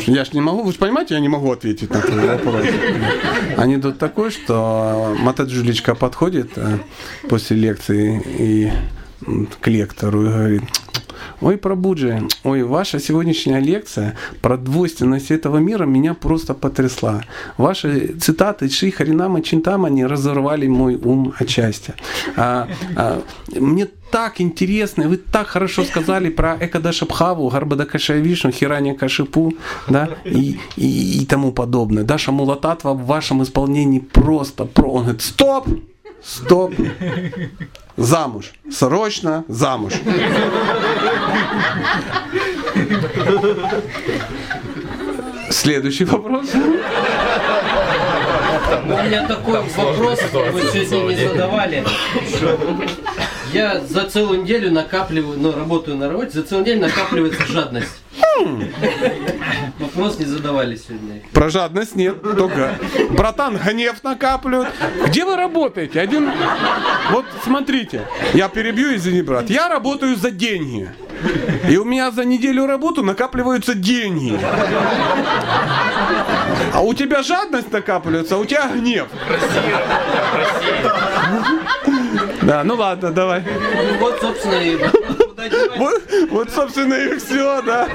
Что 0.00 0.12
я 0.12 0.24
ж 0.24 0.32
не 0.32 0.40
могу, 0.40 0.62
вы 0.62 0.72
же 0.72 0.78
понимаете, 0.78 1.14
я 1.14 1.20
не 1.20 1.28
могу 1.28 1.50
ответить 1.50 1.90
на 1.90 2.00
твой 2.00 2.26
вопрос. 2.26 2.66
Анекдот 3.56 3.98
такой, 3.98 4.30
что 4.30 5.16
Матаджулечка 5.18 5.94
подходит 5.94 6.52
э, 6.56 6.78
после 7.28 7.56
лекции 7.56 8.22
и 8.38 8.72
к 9.60 9.68
лектору 9.68 10.26
и 10.26 10.28
говорит, 10.28 10.62
Ой, 11.40 11.56
Прабуджи, 11.56 12.22
ой, 12.44 12.62
ваша 12.62 13.00
сегодняшняя 13.00 13.60
лекция 13.60 14.14
про 14.42 14.58
двойственность 14.58 15.30
этого 15.30 15.56
мира 15.56 15.86
меня 15.86 16.12
просто 16.12 16.52
потрясла. 16.52 17.22
Ваши 17.56 18.08
цитаты 18.20 18.68
Шри 18.68 18.90
Харинама 18.90 19.40
Чинтамани 19.40 20.04
разорвали 20.04 20.66
мой 20.66 20.96
ум 20.96 21.32
от 21.38 21.48
счастья. 21.48 21.94
А, 22.36 22.68
а, 22.94 23.22
мне 23.54 23.86
так 24.10 24.40
интересно, 24.40 25.08
вы 25.08 25.16
так 25.16 25.46
хорошо 25.46 25.84
сказали 25.84 26.28
про 26.28 26.58
Экадашабхаву, 26.60 27.48
Гарбадакашая 27.48 28.20
Вишну, 28.20 28.50
Хираня 28.50 28.94
Кашипу, 28.94 29.54
да, 29.88 30.10
и, 30.24 30.58
и, 30.76 31.22
и 31.22 31.26
тому 31.26 31.52
подобное. 31.52 32.04
Даша 32.04 32.32
Мулататва 32.32 32.92
в 32.92 33.06
вашем 33.06 33.42
исполнении 33.42 34.00
просто 34.00 34.66
про. 34.66 34.90
Он 34.92 35.02
говорит, 35.02 35.22
стоп! 35.22 35.68
Стоп! 36.22 36.74
Замуж. 38.00 38.52
Срочно 38.70 39.44
замуж. 39.46 39.92
Следующий 45.50 46.06
вопрос. 46.06 46.46
У 48.84 48.88
меня 48.88 49.26
такой 49.28 49.60
вопрос, 49.76 50.18
мы 50.32 50.60
сегодня 50.86 51.14
не 51.14 51.28
задавали. 51.28 51.84
Я 53.52 53.80
за 53.80 54.08
целую 54.08 54.44
неделю 54.44 54.70
накапливаю, 54.70 55.38
ну, 55.38 55.52
работаю 55.52 55.98
на 55.98 56.08
работе, 56.08 56.30
за 56.30 56.42
целую 56.42 56.64
неделю 56.64 56.80
накапливается 56.80 57.44
жадность. 57.46 58.00
Вопрос 59.94 60.18
не 60.20 60.24
задавали 60.24 60.76
сегодня. 60.76 61.22
Про 61.32 61.50
жадность 61.50 61.96
нет, 61.96 62.22
только 62.22 62.78
братан 63.10 63.56
гнев 63.58 64.02
накапливает. 64.04 64.68
Где 65.06 65.24
вы 65.24 65.34
работаете? 65.36 66.00
Один, 66.00 66.30
вот 67.10 67.24
смотрите, 67.42 68.06
я 68.32 68.48
перебью, 68.48 68.94
извини, 68.94 69.22
брат. 69.22 69.50
Я 69.50 69.68
работаю 69.68 70.14
за 70.16 70.30
деньги. 70.30 70.90
И 71.68 71.76
у 71.76 71.84
меня 71.84 72.12
за 72.12 72.24
неделю 72.24 72.66
работы 72.66 73.02
накапливаются 73.02 73.74
деньги. 73.74 74.38
А 76.72 76.80
у 76.82 76.94
тебя 76.94 77.22
жадность 77.22 77.72
накапливается, 77.72 78.36
а 78.36 78.38
у 78.38 78.44
тебя 78.44 78.68
гнев. 78.68 79.08
Да, 82.42 82.62
ну 82.64 82.74
ладно, 82.76 83.10
давай. 83.10 83.42
Вот, 83.98 84.18
собственно, 84.20 84.54
и 84.54 84.78
Вот, 85.76 86.02
вот, 86.30 86.50
собственно, 86.50 86.94
и 86.94 87.18
все, 87.18 87.62
да. 87.62 87.88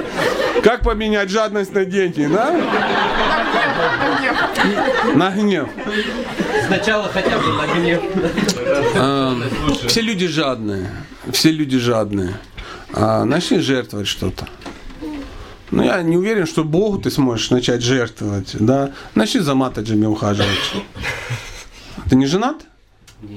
Как 0.64 0.82
поменять 0.82 1.30
жадность 1.30 1.74
на 1.74 1.86
деньги, 1.86 2.26
да? 2.26 2.52
На 5.14 5.32
гнев. 5.32 5.70
сначала 6.68 7.10
хотя 7.10 7.38
бы 7.38 7.54
на 7.54 7.68
гнев. 7.68 8.02
А, 8.96 9.36
все 9.88 10.02
люди 10.02 10.28
жадные. 10.28 10.90
Все 11.32 11.52
люди 11.52 11.78
жадные. 11.78 12.40
А, 12.94 13.26
начни 13.26 13.60
жертвовать 13.60 14.08
что-то. 14.08 14.48
Ну, 15.72 15.84
я 15.84 16.02
не 16.04 16.18
уверен, 16.18 16.46
что 16.46 16.64
Богу 16.64 17.00
ты 17.00 17.12
сможешь 17.12 17.50
начать 17.50 17.82
жертвовать, 17.82 18.56
да. 18.60 18.92
Начни 19.14 19.42
за 19.42 19.56
матаджами 19.56 20.06
ухаживать. 20.06 20.74
Ты 22.10 22.16
не 22.16 22.28
женат? 22.28 22.66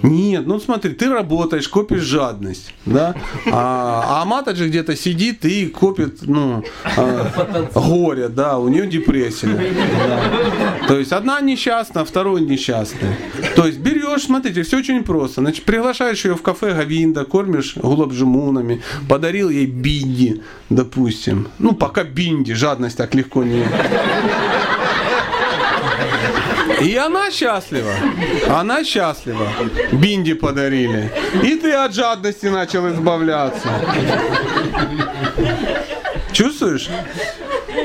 Нет, 0.03 0.47
ну 0.47 0.59
смотри, 0.59 0.93
ты 0.93 1.09
работаешь, 1.09 1.68
копишь 1.68 2.03
жадность, 2.03 2.74
да, 2.85 3.14
а, 3.47 4.22
а 4.22 4.24
Матаджи 4.24 4.68
где-то 4.68 4.97
сидит 4.97 5.45
и 5.45 5.66
копит, 5.66 6.18
ну, 6.22 6.64
а, 6.85 7.70
горе, 7.74 8.29
да, 8.29 8.59
у 8.59 8.68
нее 8.68 8.87
депрессия. 8.87 9.49
да. 9.49 10.87
То 10.89 10.99
есть 10.99 11.12
одна 11.12 11.41
несчастна, 11.41 12.05
второй 12.05 12.41
несчастный. 12.43 13.16
То 13.55 13.66
есть 13.66 13.79
берешь, 13.79 14.24
смотрите, 14.24 14.62
все 14.62 14.79
очень 14.79 15.05
просто. 15.05 15.43
Значит, 15.43 15.64
приглашаешь 15.64 16.24
ее 16.24 16.35
в 16.35 16.43
кафе 16.43 16.72
Гавинда, 16.72 17.24
кормишь 17.24 17.76
гулабжимунами, 17.76 18.83
подарил 19.09 19.49
ей 19.49 19.66
бинди, 19.66 20.43
допустим. 20.70 21.49
Ну, 21.59 21.72
пока 21.74 22.05
бинди, 22.05 22.53
жадность 22.53 22.97
так 22.97 23.14
легко 23.14 23.45
не... 23.45 23.64
И 26.81 26.97
она 26.97 27.31
счастлива. 27.31 27.93
Она 28.49 28.85
счастлива. 28.85 29.49
Бинди 29.93 30.35
подарили. 30.35 31.11
И 31.43 31.57
ты 31.57 31.72
от 31.72 31.95
жадности 31.95 32.47
начал 32.47 32.89
избавляться. 32.89 33.68
Чувствуешь? 36.33 36.89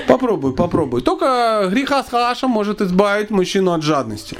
Попробуй, 0.08 0.54
попробуй. 0.54 1.02
Только 1.02 1.68
греха 1.72 2.04
с 2.04 2.10
хашем 2.10 2.52
может 2.52 2.82
избавить 2.82 3.30
мужчину 3.30 3.72
от 3.74 3.84
жадности. 3.84 4.38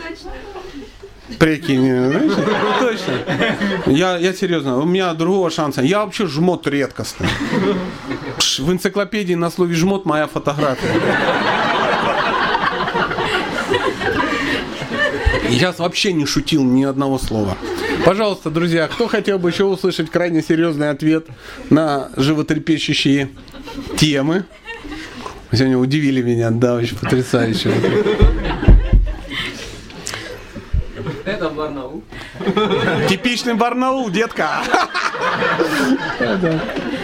Прикинь, 1.40 1.88
знаешь? 1.88 2.32
точно. 2.80 3.14
Я, 3.88 4.18
я 4.18 4.34
серьезно, 4.34 4.78
у 4.78 4.86
меня 4.86 5.14
другого 5.14 5.50
шанса. 5.50 5.82
Я 5.82 6.06
вообще 6.06 6.28
жмот 6.28 6.68
редкостный. 6.68 7.28
В 8.60 8.72
энциклопедии 8.72 9.34
на 9.34 9.50
слове 9.50 9.74
жмот 9.74 10.06
моя 10.06 10.28
фотография. 10.28 11.00
Я 15.54 15.60
сейчас 15.60 15.78
вообще 15.78 16.14
не 16.14 16.26
шутил 16.26 16.64
ни 16.64 16.84
одного 16.84 17.20
слова. 17.20 17.56
Пожалуйста, 18.04 18.50
друзья, 18.50 18.88
кто 18.88 19.08
хотел 19.08 19.38
бы 19.38 19.52
еще 19.52 19.66
услышать 19.66 20.10
крайне 20.10 20.42
серьезный 20.42 20.90
ответ 20.90 21.28
на 21.70 22.10
животрепещущие 22.18 23.30
темы? 23.96 24.46
Сегодня 25.52 25.78
удивили 25.78 26.24
меня, 26.24 26.50
да, 26.50 26.74
очень 26.74 26.98
потрясающе. 26.98 27.72
Это 31.24 31.50
Барнаул. 31.50 32.04
Типичный 33.08 33.54
Барнаул, 33.54 34.10
детка. 34.10 34.64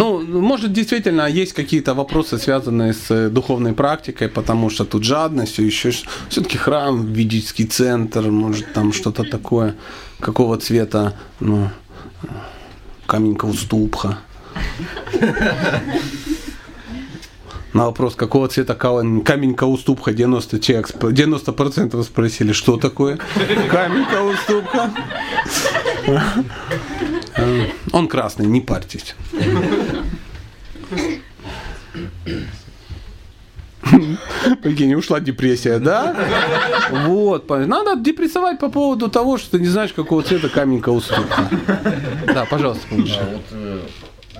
Ну, 0.00 0.18
может, 0.40 0.72
действительно 0.72 1.28
есть 1.28 1.52
какие-то 1.52 1.92
вопросы, 1.92 2.38
связанные 2.38 2.94
с 2.94 3.10
э, 3.10 3.28
духовной 3.28 3.74
практикой, 3.74 4.28
потому 4.28 4.70
что 4.70 4.86
тут 4.86 5.04
жадность, 5.04 5.58
еще 5.58 5.90
все-таки 6.30 6.56
храм, 6.56 7.12
ведический 7.12 7.66
центр, 7.66 8.30
может, 8.30 8.72
там 8.72 8.94
что-то 8.94 9.24
такое, 9.24 9.74
какого 10.18 10.56
цвета, 10.56 11.12
ну, 11.40 11.68
каменька 13.06 13.44
уступха. 13.44 14.18
На 17.74 17.84
вопрос, 17.84 18.14
какого 18.14 18.48
цвета 18.48 18.74
каменька 18.74 19.66
уступка, 19.66 20.14
90 20.14 20.60
человек, 20.60 20.88
90% 20.88 22.02
спросили, 22.04 22.52
что 22.52 22.78
такое 22.78 23.18
каменька 23.70 24.22
уступка. 24.22 24.90
Он 27.92 28.08
красный, 28.08 28.46
не 28.46 28.60
парьтесь. 28.60 29.14
Прикинь, 34.62 34.94
ушла 34.94 35.20
депрессия, 35.20 35.78
да? 35.78 36.16
Вот, 36.90 37.48
надо 37.48 37.96
депрессовать 37.96 38.58
по 38.58 38.68
поводу 38.68 39.08
того, 39.08 39.38
что 39.38 39.52
ты 39.52 39.60
не 39.60 39.68
знаешь, 39.68 39.92
какого 39.92 40.22
цвета 40.22 40.48
каменька 40.48 40.90
уступка. 40.90 41.48
Да, 42.26 42.44
пожалуйста, 42.44 42.86
а 42.90 42.94
вот, 42.94 43.42
э, 43.52 43.80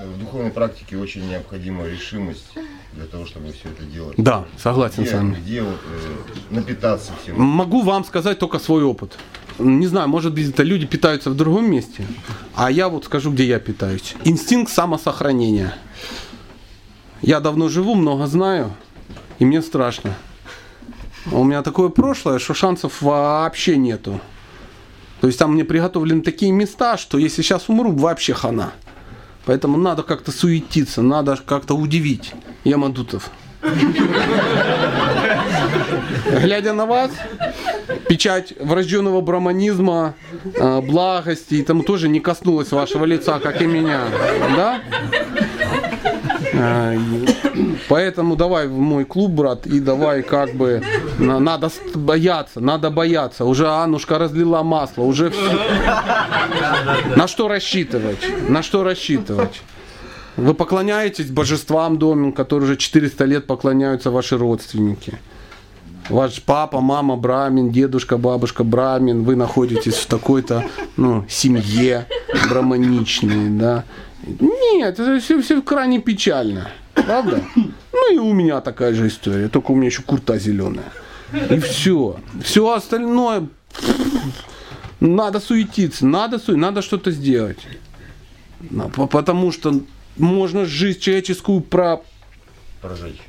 в 0.04 0.18
духовной 0.18 0.50
практике 0.50 0.96
очень 0.96 1.28
необходима 1.28 1.86
решимость 1.86 2.52
для 2.92 3.06
того, 3.06 3.26
чтобы 3.26 3.52
все 3.52 3.68
это 3.68 3.84
делать. 3.84 4.14
Да, 4.16 4.44
согласен 4.56 5.02
где, 5.02 5.10
с 5.10 5.14
вами. 5.14 5.34
Где 5.34 5.62
вот 5.62 5.78
э, 5.84 6.54
напитаться 6.54 7.12
всем? 7.22 7.40
Могу 7.40 7.82
вам 7.82 8.04
сказать 8.04 8.38
только 8.38 8.58
свой 8.58 8.82
опыт. 8.84 9.16
Не 9.60 9.86
знаю, 9.86 10.08
может 10.08 10.32
быть, 10.32 10.48
это 10.48 10.62
люди 10.62 10.86
питаются 10.86 11.28
в 11.30 11.36
другом 11.36 11.70
месте, 11.70 12.06
а 12.54 12.70
я 12.70 12.88
вот 12.88 13.04
скажу, 13.04 13.30
где 13.30 13.44
я 13.44 13.60
питаюсь. 13.60 14.14
Инстинкт 14.24 14.72
самосохранения. 14.72 15.74
Я 17.20 17.40
давно 17.40 17.68
живу, 17.68 17.94
много 17.94 18.26
знаю, 18.26 18.72
и 19.38 19.44
мне 19.44 19.60
страшно. 19.60 20.16
У 21.30 21.44
меня 21.44 21.62
такое 21.62 21.90
прошлое, 21.90 22.38
что 22.38 22.54
шансов 22.54 23.02
вообще 23.02 23.76
нету. 23.76 24.20
То 25.20 25.26
есть 25.26 25.38
там 25.38 25.52
мне 25.52 25.64
приготовлены 25.66 26.22
такие 26.22 26.50
места, 26.50 26.96
что 26.96 27.18
если 27.18 27.42
сейчас 27.42 27.68
умру, 27.68 27.92
вообще 27.92 28.32
хана. 28.32 28.72
Поэтому 29.44 29.76
надо 29.76 30.02
как-то 30.02 30.32
суетиться, 30.32 31.02
надо 31.02 31.36
как-то 31.36 31.74
удивить 31.74 32.32
Ямадутов. 32.64 33.30
Глядя 36.26 36.72
на 36.72 36.86
вас, 36.86 37.10
печать 38.08 38.54
врожденного 38.60 39.20
браманизма, 39.20 40.14
э, 40.54 40.80
благости 40.80 41.54
и 41.54 41.62
тому 41.62 41.82
тоже 41.82 42.08
не 42.08 42.20
коснулась 42.20 42.72
вашего 42.72 43.04
лица, 43.04 43.38
как 43.38 43.62
и 43.62 43.66
меня. 43.66 44.04
Да? 44.56 44.80
Э, 46.52 46.98
поэтому 47.88 48.36
давай 48.36 48.66
в 48.66 48.78
мой 48.78 49.04
клуб, 49.04 49.30
брат, 49.32 49.66
и 49.66 49.80
давай 49.80 50.22
как 50.22 50.54
бы 50.54 50.82
надо 51.18 51.70
бояться, 51.94 52.60
надо 52.60 52.90
бояться. 52.90 53.44
Уже 53.44 53.68
Анушка 53.68 54.18
разлила 54.18 54.62
масло, 54.62 55.02
уже 55.02 55.30
все. 55.30 55.58
На 57.16 57.28
что 57.28 57.48
рассчитывать? 57.48 58.18
На 58.48 58.62
что 58.62 58.82
рассчитывать? 58.84 59.62
Вы 60.36 60.54
поклоняетесь 60.54 61.30
божествам 61.30 61.98
доме, 61.98 62.32
которые 62.32 62.64
уже 62.64 62.76
400 62.76 63.24
лет 63.24 63.46
поклоняются 63.46 64.10
ваши 64.10 64.38
родственники. 64.38 65.18
Ваш 66.08 66.42
папа, 66.42 66.80
мама 66.80 67.16
брамин, 67.16 67.70
дедушка, 67.70 68.16
бабушка 68.16 68.64
брамин, 68.64 69.22
вы 69.22 69.36
находитесь 69.36 69.94
в 69.94 70.06
такой-то 70.06 70.64
ну, 70.96 71.24
семье 71.28 72.06
браманичной, 72.48 73.50
да. 73.50 73.84
Нет, 74.24 74.98
это 74.98 75.20
все, 75.20 75.40
все 75.40 75.62
крайне 75.62 76.00
печально. 76.00 76.70
Правда? 76.94 77.42
Ну 77.56 78.14
и 78.14 78.18
у 78.18 78.32
меня 78.32 78.60
такая 78.60 78.94
же 78.94 79.08
история, 79.08 79.48
только 79.48 79.70
у 79.70 79.76
меня 79.76 79.86
еще 79.86 80.02
курта 80.02 80.38
зеленая. 80.38 80.92
И 81.48 81.58
все. 81.58 82.16
Все 82.42 82.72
остальное 82.72 83.46
надо 85.00 85.40
суетиться, 85.40 86.06
надо, 86.06 86.38
су... 86.38 86.56
надо 86.56 86.82
что-то 86.82 87.10
сделать. 87.10 87.58
Потому 89.10 89.52
что 89.52 89.80
можно 90.16 90.64
жизнь 90.66 91.00
человеческую 91.00 91.60
про... 91.60 92.00
Прожечь. 92.82 93.20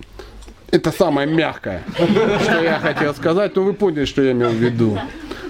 Это 0.72 0.91
самое 0.91 1.28
мягкое, 1.28 1.84
что 1.95 2.61
я 2.63 2.80
хотел 2.80 3.13
сказать, 3.13 3.55
но 3.55 3.63
вы 3.63 3.74
поняли, 3.74 4.05
что 4.05 4.22
я 4.22 4.32
имел 4.32 4.49
в 4.49 4.55
виду. 4.55 4.97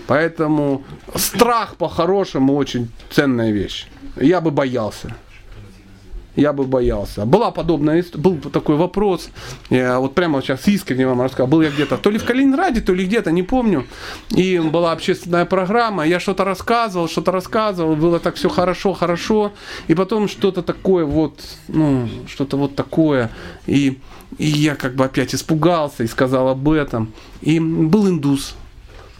Поэтому 0.07 0.84
страх 1.15 1.76
по-хорошему 1.76 2.55
очень 2.55 2.89
ценная 3.11 3.51
вещь. 3.51 3.88
Я 4.19 4.41
бы 4.41 4.51
боялся. 4.51 5.15
Я 6.36 6.53
бы 6.53 6.63
боялся. 6.63 7.26
Была 7.26 7.51
подобная, 7.51 8.03
был 8.15 8.38
такой 8.38 8.78
вопрос, 8.78 9.30
я 9.69 9.99
вот 9.99 10.15
прямо 10.15 10.41
сейчас 10.41 10.65
искренне 10.67 11.05
вам 11.05 11.22
рассказал, 11.22 11.47
был 11.47 11.61
я 11.61 11.69
где-то, 11.69 11.97
то 11.97 12.09
ли 12.09 12.17
в 12.17 12.26
Калининграде, 12.26 12.80
то 12.80 12.93
ли 12.93 13.05
где-то, 13.05 13.32
не 13.32 13.43
помню, 13.43 13.86
и 14.30 14.57
была 14.59 14.93
общественная 14.93 15.45
программа, 15.45 16.07
я 16.07 16.22
что-то 16.22 16.45
рассказывал, 16.45 17.09
что-то 17.09 17.32
рассказывал, 17.34 17.97
было 17.97 18.19
так 18.19 18.36
все 18.36 18.47
хорошо, 18.47 18.93
хорошо, 18.93 19.51
и 19.89 19.93
потом 19.93 20.30
что-то 20.30 20.61
такое 20.61 21.03
вот, 21.03 21.41
ну, 21.67 22.07
что-то 22.28 22.55
вот 22.55 22.76
такое, 22.76 23.30
и, 23.67 23.99
и 24.38 24.48
я 24.48 24.76
как 24.76 24.96
бы 24.96 25.06
опять 25.06 25.36
испугался 25.36 26.04
и 26.04 26.08
сказал 26.08 26.48
об 26.48 26.70
этом, 26.70 27.14
и 27.42 27.60
был 27.60 28.08
индус 28.08 28.56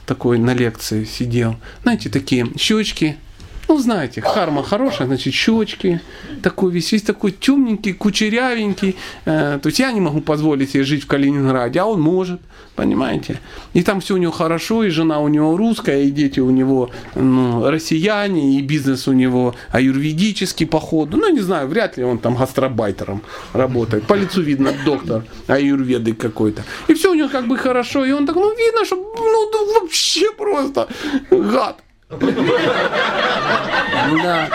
такой 0.06 0.40
на 0.40 0.54
лекции 0.54 1.04
сидел, 1.04 1.56
знаете, 1.84 2.10
такие 2.10 2.48
щечки, 2.58 3.18
ну, 3.72 3.78
знаете, 3.78 4.20
харма 4.20 4.64
хорошая, 4.64 5.08
значит, 5.08 5.34
щечки, 5.34 6.02
такой 6.44 6.74
весь, 6.74 6.92
весь 6.92 7.04
такой 7.04 7.32
темненький, 7.32 7.94
кучерявенький. 7.94 8.98
Э, 9.24 9.60
то 9.64 9.68
есть 9.68 9.80
я 9.80 9.94
не 9.94 10.02
могу 10.02 10.20
позволить 10.20 10.72
себе 10.72 10.84
жить 10.84 11.04
в 11.04 11.08
Калининграде, 11.08 11.80
а 11.80 11.86
он 11.86 12.02
может, 12.02 12.42
понимаете? 12.76 13.40
И 13.74 13.82
там 13.82 14.02
все 14.02 14.16
у 14.16 14.18
него 14.18 14.34
хорошо, 14.34 14.84
и 14.84 14.90
жена 14.90 15.22
у 15.22 15.30
него 15.30 15.56
русская, 15.56 16.04
и 16.04 16.12
дети 16.12 16.42
у 16.42 16.50
него 16.50 16.90
ну, 17.16 17.70
россияне, 17.72 18.58
и 18.58 18.62
бизнес 18.62 19.08
у 19.08 19.14
него 19.14 19.56
аюрведический, 19.70 20.68
походу. 20.68 21.16
Ну, 21.16 21.32
не 21.32 21.40
знаю, 21.40 21.70
вряд 21.70 21.96
ли 21.96 22.04
он 22.04 22.20
там 22.20 22.36
гастробайтером 22.36 23.22
работает. 23.54 24.04
По 24.04 24.16
лицу 24.16 24.42
видно 24.42 24.74
доктор 24.84 25.24
аюрведы 25.48 26.14
какой-то. 26.14 26.64
И 26.90 26.94
все 26.94 27.12
у 27.12 27.14
него 27.14 27.30
как 27.30 27.48
бы 27.48 27.58
хорошо, 27.58 28.04
и 28.04 28.12
он 28.12 28.28
так, 28.28 28.36
ну, 28.36 28.54
видно, 28.54 28.84
что 28.84 28.98
ну, 28.98 29.80
вообще 29.80 30.30
просто 30.34 30.90
гад. 31.30 31.78
Да. 34.24 34.50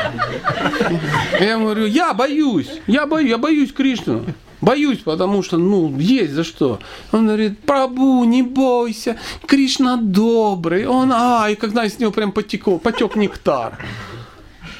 Я 1.40 1.58
говорю, 1.58 1.86
я 1.86 2.12
боюсь, 2.14 2.70
я 2.86 3.06
боюсь, 3.06 3.30
я 3.30 3.38
боюсь 3.38 3.72
Кришну. 3.72 4.24
Боюсь, 4.60 4.98
потому 4.98 5.42
что, 5.42 5.58
ну, 5.58 5.96
есть 5.98 6.32
за 6.32 6.42
что. 6.42 6.80
Он 7.12 7.26
говорит, 7.26 7.60
Прабу, 7.60 8.24
не 8.24 8.42
бойся, 8.42 9.16
Кришна 9.46 9.96
добрый. 9.96 10.86
Он, 10.86 11.12
а, 11.12 11.48
и 11.50 11.54
когда 11.54 11.88
с 11.88 11.98
него 11.98 12.10
прям 12.10 12.32
потекло, 12.32 12.78
потек 12.78 13.16
нектар. 13.16 13.78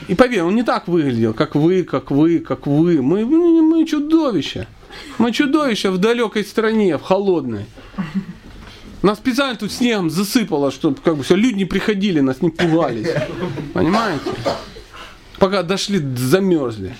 И 0.08 0.14
поверь, 0.14 0.42
он 0.42 0.54
не 0.54 0.62
так 0.62 0.88
выглядел, 0.88 1.34
как 1.34 1.54
вы, 1.54 1.82
как 1.82 2.10
вы, 2.10 2.38
как 2.38 2.66
вы. 2.66 3.02
Мы, 3.02 3.24
мы, 3.24 3.84
чудовища. 3.86 4.66
Мы 5.18 5.32
чудовища 5.32 5.90
в 5.90 5.98
далекой 5.98 6.44
стране, 6.44 6.96
в 6.96 7.02
холодной. 7.02 7.66
Нас 9.06 9.18
специально 9.18 9.56
тут 9.56 9.70
снегом 9.70 10.10
засыпало, 10.10 10.72
чтобы 10.72 10.96
как 11.00 11.16
бы 11.16 11.22
все, 11.22 11.36
люди 11.36 11.54
не 11.54 11.64
приходили, 11.64 12.18
нас 12.18 12.42
не 12.42 12.50
пугались. 12.50 13.06
Понимаете? 13.72 14.32
Пока 15.38 15.62
дошли, 15.62 16.00
замерзли. 16.16 16.92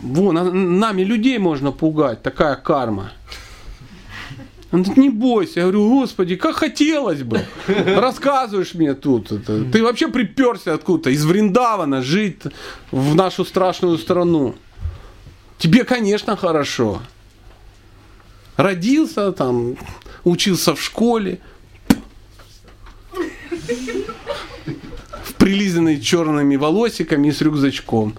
Вон, 0.00 0.78
нами 0.78 1.02
людей 1.02 1.36
можно 1.36 1.72
пугать, 1.72 2.22
такая 2.22 2.56
карма. 2.56 3.12
Он 4.72 4.82
говорит, 4.82 4.96
не 4.96 5.10
бойся. 5.10 5.60
Я 5.60 5.66
говорю, 5.66 5.90
господи, 5.90 6.36
как 6.36 6.56
хотелось 6.56 7.22
бы. 7.22 7.44
Рассказываешь 7.66 8.72
мне 8.72 8.94
тут. 8.94 9.30
Это. 9.30 9.64
Ты 9.64 9.82
вообще 9.82 10.08
приперся 10.08 10.72
откуда-то, 10.72 11.10
из 11.10 11.22
Вриндавана, 11.26 12.00
жить 12.00 12.40
в 12.92 13.14
нашу 13.14 13.44
страшную 13.44 13.98
страну. 13.98 14.54
Тебе, 15.58 15.84
конечно, 15.84 16.34
хорошо. 16.34 17.02
Родился 18.56 19.32
там, 19.32 19.76
учился 20.24 20.74
в 20.74 20.82
школе, 20.82 21.40
в 25.24 25.34
прилизанной 25.34 26.00
черными 26.00 26.56
волосиками 26.56 27.28
и 27.28 27.32
с 27.32 27.40
рюкзачком. 27.40 28.14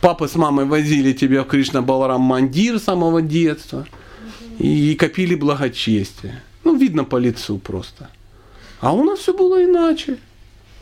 Папа 0.00 0.28
с 0.28 0.36
мамой 0.36 0.64
возили 0.64 1.12
тебя 1.12 1.42
в 1.42 1.48
Кришна 1.48 1.82
Баларам 1.82 2.20
Мандир 2.20 2.78
с 2.78 2.84
самого 2.84 3.20
детства 3.20 3.86
и 4.58 4.94
копили 4.94 5.34
благочестие. 5.34 6.42
Ну, 6.64 6.76
видно 6.76 7.04
по 7.04 7.16
лицу 7.16 7.58
просто. 7.58 8.10
А 8.80 8.92
у 8.92 9.02
нас 9.02 9.20
все 9.20 9.32
было 9.34 9.64
иначе. 9.64 10.18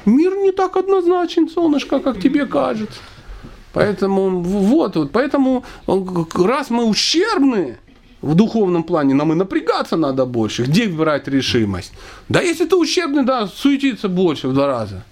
Мир 0.05 0.37
не 0.37 0.53
так 0.53 0.77
однозначен, 0.77 1.49
солнышко, 1.49 1.99
как 2.01 2.21
тебе 2.21 2.47
кажется. 2.47 3.01
Поэтому 3.73 4.41
вот, 4.41 4.97
вот, 4.97 5.13
поэтому 5.13 5.65
раз 5.87 6.71
мы 6.71 6.85
ущербны, 6.85 7.79
в 8.27 8.35
духовном 8.35 8.83
плане 8.83 9.15
нам 9.15 9.33
и 9.33 9.37
напрягаться 9.37 9.97
надо 9.97 10.27
больше. 10.27 10.65
Где 10.65 10.87
брать 10.89 11.29
решимость? 11.29 11.93
Да 12.29 12.41
если 12.41 12.67
ты 12.67 12.77
ущербный, 12.77 13.25
да, 13.25 13.47
суетиться 13.47 14.09
больше 14.09 14.49
в 14.49 14.53
два 14.53 14.67
раза. 14.67 15.05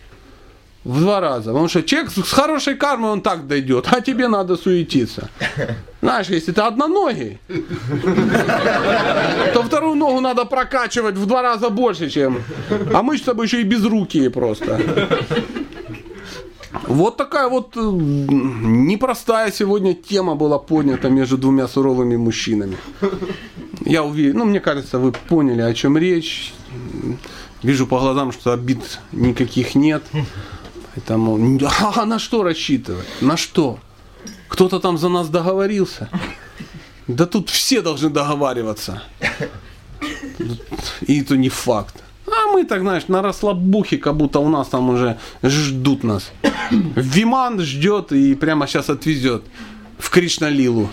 В 0.84 1.00
два 1.00 1.20
раза. 1.20 1.50
Потому 1.50 1.68
что 1.68 1.82
человек 1.82 2.10
с 2.10 2.32
хорошей 2.32 2.74
кармой, 2.74 3.10
он 3.10 3.20
так 3.20 3.46
дойдет, 3.46 3.86
а 3.90 4.00
тебе 4.00 4.28
надо 4.28 4.56
суетиться. 4.56 5.28
Знаешь, 6.02 6.26
если 6.28 6.52
ты 6.52 6.60
одноногий, 6.60 7.38
то 9.54 9.62
вторую 9.62 9.94
ногу 9.94 10.20
надо 10.20 10.44
прокачивать 10.44 11.14
в 11.14 11.26
два 11.26 11.42
раза 11.42 11.70
больше, 11.70 12.10
чем... 12.10 12.42
А 12.92 13.02
мы 13.02 13.16
с 13.16 13.22
тобой 13.22 13.46
еще 13.46 13.60
и 13.60 13.64
безрукие 13.64 14.28
просто. 14.28 14.78
Вот 16.82 17.16
такая 17.16 17.48
вот 17.48 17.76
э, 17.76 17.80
непростая 17.80 19.52
сегодня 19.52 19.94
тема 19.94 20.34
была 20.34 20.58
поднята 20.58 21.08
между 21.08 21.38
двумя 21.38 21.68
суровыми 21.68 22.16
мужчинами. 22.16 22.76
Я 23.84 24.02
уверен, 24.02 24.38
ну 24.38 24.44
мне 24.44 24.60
кажется, 24.60 24.98
вы 24.98 25.12
поняли, 25.12 25.62
о 25.62 25.72
чем 25.74 25.96
речь. 25.96 26.52
Вижу 27.62 27.86
по 27.86 27.98
глазам, 27.98 28.32
что 28.32 28.52
обид 28.52 29.00
никаких 29.12 29.74
нет. 29.74 30.02
Поэтому, 30.94 31.38
а 31.96 32.04
на 32.04 32.18
что 32.18 32.42
рассчитывать? 32.42 33.06
На 33.20 33.36
что? 33.36 33.78
Кто-то 34.48 34.80
там 34.80 34.98
за 34.98 35.08
нас 35.08 35.28
договорился? 35.28 36.08
Да 37.06 37.26
тут 37.26 37.50
все 37.50 37.82
должны 37.82 38.10
договариваться. 38.10 39.02
И 41.02 41.20
это 41.20 41.36
не 41.36 41.48
факт. 41.48 42.02
А 42.36 42.52
мы 42.52 42.64
так, 42.64 42.80
знаешь, 42.80 43.08
на 43.08 43.22
расслабухе, 43.22 43.98
как 43.98 44.16
будто 44.16 44.40
у 44.40 44.48
нас 44.48 44.68
там 44.68 44.90
уже 44.90 45.18
ждут 45.42 46.04
нас. 46.04 46.32
Виман 46.70 47.60
ждет 47.60 48.12
и 48.12 48.34
прямо 48.34 48.66
сейчас 48.66 48.90
отвезет 48.90 49.42
в 49.98 50.10
Кришналилу. 50.10 50.88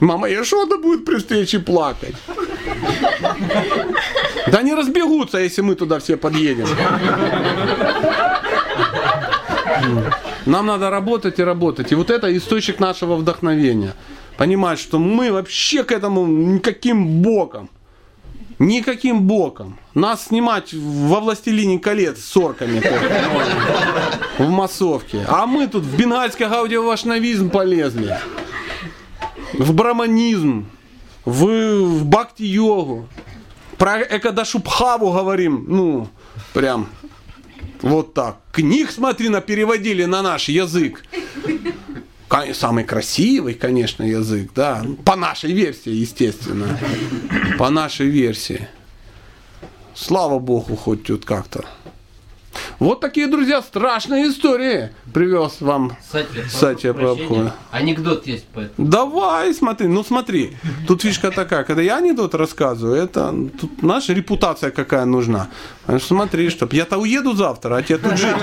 Мама 0.00 0.28
Яшода 0.28 0.78
будет 0.78 1.04
при 1.04 1.16
встрече 1.16 1.58
плакать. 1.58 2.14
Да 4.50 4.62
не 4.62 4.74
разбегутся, 4.74 5.38
если 5.38 5.62
мы 5.62 5.74
туда 5.74 5.98
все 5.98 6.16
подъедем. 6.16 6.66
Нам 10.46 10.66
надо 10.66 10.90
работать 10.90 11.38
и 11.38 11.44
работать. 11.44 11.92
И 11.92 11.94
вот 11.94 12.10
это 12.10 12.36
источник 12.36 12.80
нашего 12.80 13.16
вдохновения. 13.16 13.94
Понимать, 14.36 14.78
что 14.78 14.98
мы 14.98 15.32
вообще 15.32 15.84
к 15.84 15.92
этому 15.92 16.26
никаким 16.26 17.22
боком. 17.22 17.68
Никаким 18.58 19.22
боком. 19.22 19.78
Нас 19.94 20.26
снимать 20.26 20.72
во 20.74 21.20
«Властелине 21.20 21.78
колец» 21.78 22.18
с 22.18 22.36
орками 22.36 22.82
в 24.38 24.48
массовке. 24.48 25.24
А 25.28 25.46
мы 25.46 25.68
тут 25.68 25.84
в 25.84 25.96
бенгальский 25.96 26.46
гаудиовашнавизм 26.46 27.50
полезли. 27.50 28.18
В 29.52 29.72
браманизм. 29.72 30.66
В, 31.24 31.44
в 31.84 32.04
бхакти-йогу. 32.06 33.06
Про 33.76 34.02
Экадашубхаву 34.02 35.12
говорим. 35.12 35.64
Ну, 35.68 36.08
прям 36.52 36.88
вот 37.82 38.14
так. 38.14 38.38
Книг, 38.50 38.90
смотри, 38.90 39.28
на 39.28 39.40
переводили 39.40 40.04
на 40.04 40.22
наш 40.22 40.48
язык. 40.48 41.04
Самый 42.52 42.84
красивый, 42.84 43.54
конечно, 43.54 44.02
язык, 44.02 44.50
да. 44.54 44.84
По 45.04 45.16
нашей 45.16 45.52
версии, 45.52 45.90
естественно. 45.90 46.78
По 47.58 47.70
нашей 47.70 48.08
версии. 48.08 48.68
Слава 49.94 50.38
Богу, 50.38 50.76
хоть 50.76 51.04
тут 51.04 51.24
как-то. 51.24 51.64
Вот 52.78 53.00
такие, 53.00 53.26
друзья, 53.26 53.60
страшные 53.60 54.28
истории 54.28 54.90
привез 55.12 55.60
вам 55.60 55.96
Сатья 56.48 56.94
прошу 56.94 57.16
Прабху. 57.16 57.50
Анекдот 57.72 58.24
есть 58.28 58.46
по 58.46 58.60
этому. 58.60 58.88
Давай, 58.88 59.52
смотри, 59.52 59.88
ну 59.88 60.04
смотри, 60.04 60.56
тут 60.86 61.02
фишка 61.02 61.32
такая, 61.32 61.64
когда 61.64 61.82
я 61.82 61.96
анекдот 61.96 62.36
рассказываю, 62.36 63.02
это 63.02 63.34
тут 63.60 63.82
наша 63.82 64.12
репутация 64.12 64.70
какая 64.70 65.06
нужна. 65.06 65.48
Смотри, 66.00 66.50
чтоб 66.50 66.72
я-то 66.72 66.98
уеду 66.98 67.32
завтра, 67.34 67.76
а 67.76 67.82
тебе 67.82 67.98
тут 67.98 68.16
жить. 68.16 68.36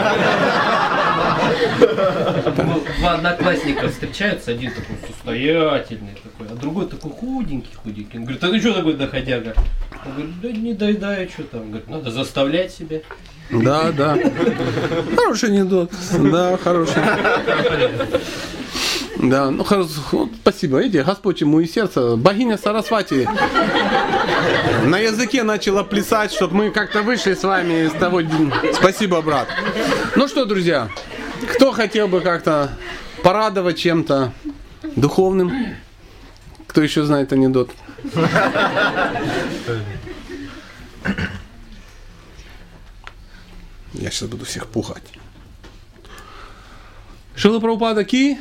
Ну, 2.57 2.83
Два 2.99 3.13
одноклассника 3.13 3.87
встречаются, 3.87 4.51
один 4.51 4.71
такой 4.71 4.97
состоятельный 5.07 6.15
такой, 6.21 6.47
а 6.51 6.55
другой 6.55 6.87
такой 6.87 7.11
худенький, 7.11 7.73
худенький. 7.75 8.17
Он 8.17 8.25
говорит, 8.25 8.43
а 8.43 8.49
ты 8.49 8.59
что 8.59 8.73
такой 8.73 8.93
доходяга? 8.95 9.53
Он 10.05 10.11
говорит, 10.11 10.41
да 10.41 10.51
не 10.51 10.73
доедаю, 10.73 11.29
что 11.29 11.43
там. 11.43 11.61
Он 11.61 11.67
говорит, 11.69 11.89
надо 11.89 12.11
заставлять 12.11 12.73
себя. 12.73 12.99
Да, 13.51 13.91
да. 13.91 14.17
Хороший 15.15 15.49
анекдот. 15.49 15.91
Да, 16.11 16.57
хороший. 16.57 17.01
Да, 19.17 19.49
ну 19.49 19.63
хорошо, 19.63 20.29
спасибо. 20.41 20.79
Видите, 20.81 21.03
Господь 21.03 21.41
ему 21.41 21.59
и 21.59 21.67
сердце. 21.67 22.15
Богиня 22.15 22.57
Сарасвати 22.57 23.27
на 24.83 24.99
языке 24.99 25.43
начала 25.43 25.83
плясать, 25.83 26.31
чтобы 26.31 26.55
мы 26.55 26.71
как-то 26.71 27.01
вышли 27.01 27.33
с 27.33 27.43
вами 27.43 27.85
из 27.85 27.91
того... 27.93 28.21
Спасибо, 28.73 29.21
брат. 29.21 29.47
Ну 30.15 30.27
что, 30.27 30.45
друзья, 30.45 30.89
кто 31.53 31.71
хотел 31.71 32.07
бы 32.07 32.21
как-то 32.21 32.71
порадовать 33.23 33.77
чем-то 33.77 34.33
духовным? 34.95 35.51
Кто 36.67 36.81
еще 36.81 37.03
знает 37.03 37.31
анекдот? 37.31 37.71
Я 43.99 44.11
сейчас 44.11 44.29
буду 44.29 44.45
всех 44.45 44.67
пугать. 44.67 45.03
Шила 47.35 47.59
Прабхупада 47.59 48.03
Ки? 48.03 48.37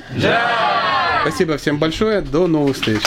Спасибо 1.22 1.56
всем 1.58 1.78
большое. 1.78 2.20
До 2.20 2.46
новых 2.46 2.76
встреч. 2.76 3.02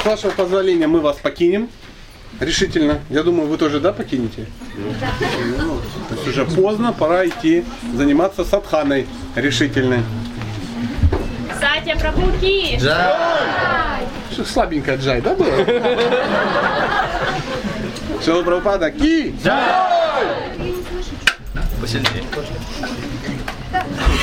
С 0.00 0.04
вашего 0.04 0.30
позволения 0.32 0.88
мы 0.88 1.00
вас 1.00 1.16
покинем. 1.18 1.68
Решительно. 2.40 3.00
Я 3.10 3.22
думаю, 3.22 3.48
вы 3.48 3.56
тоже, 3.56 3.78
да, 3.78 3.92
покинете? 3.92 4.46
Ну, 4.76 5.80
то 6.08 6.14
есть 6.14 6.26
уже 6.26 6.44
поздно, 6.44 6.92
пора 6.92 7.28
идти 7.28 7.64
заниматься 7.94 8.44
садханой 8.44 9.06
решительной. 9.36 10.02
Сатя 11.60 11.96
Прабхуки! 12.00 12.78
Что 12.78 13.22
Слабенько 14.32 14.94
джай, 14.96 15.20
да, 15.20 15.34
было? 15.34 15.50
Шила 18.24 18.42
Прабхупада, 18.42 18.90
ки! 18.90 19.34
Джай! 19.42 19.72
Посильнее. 21.80 22.22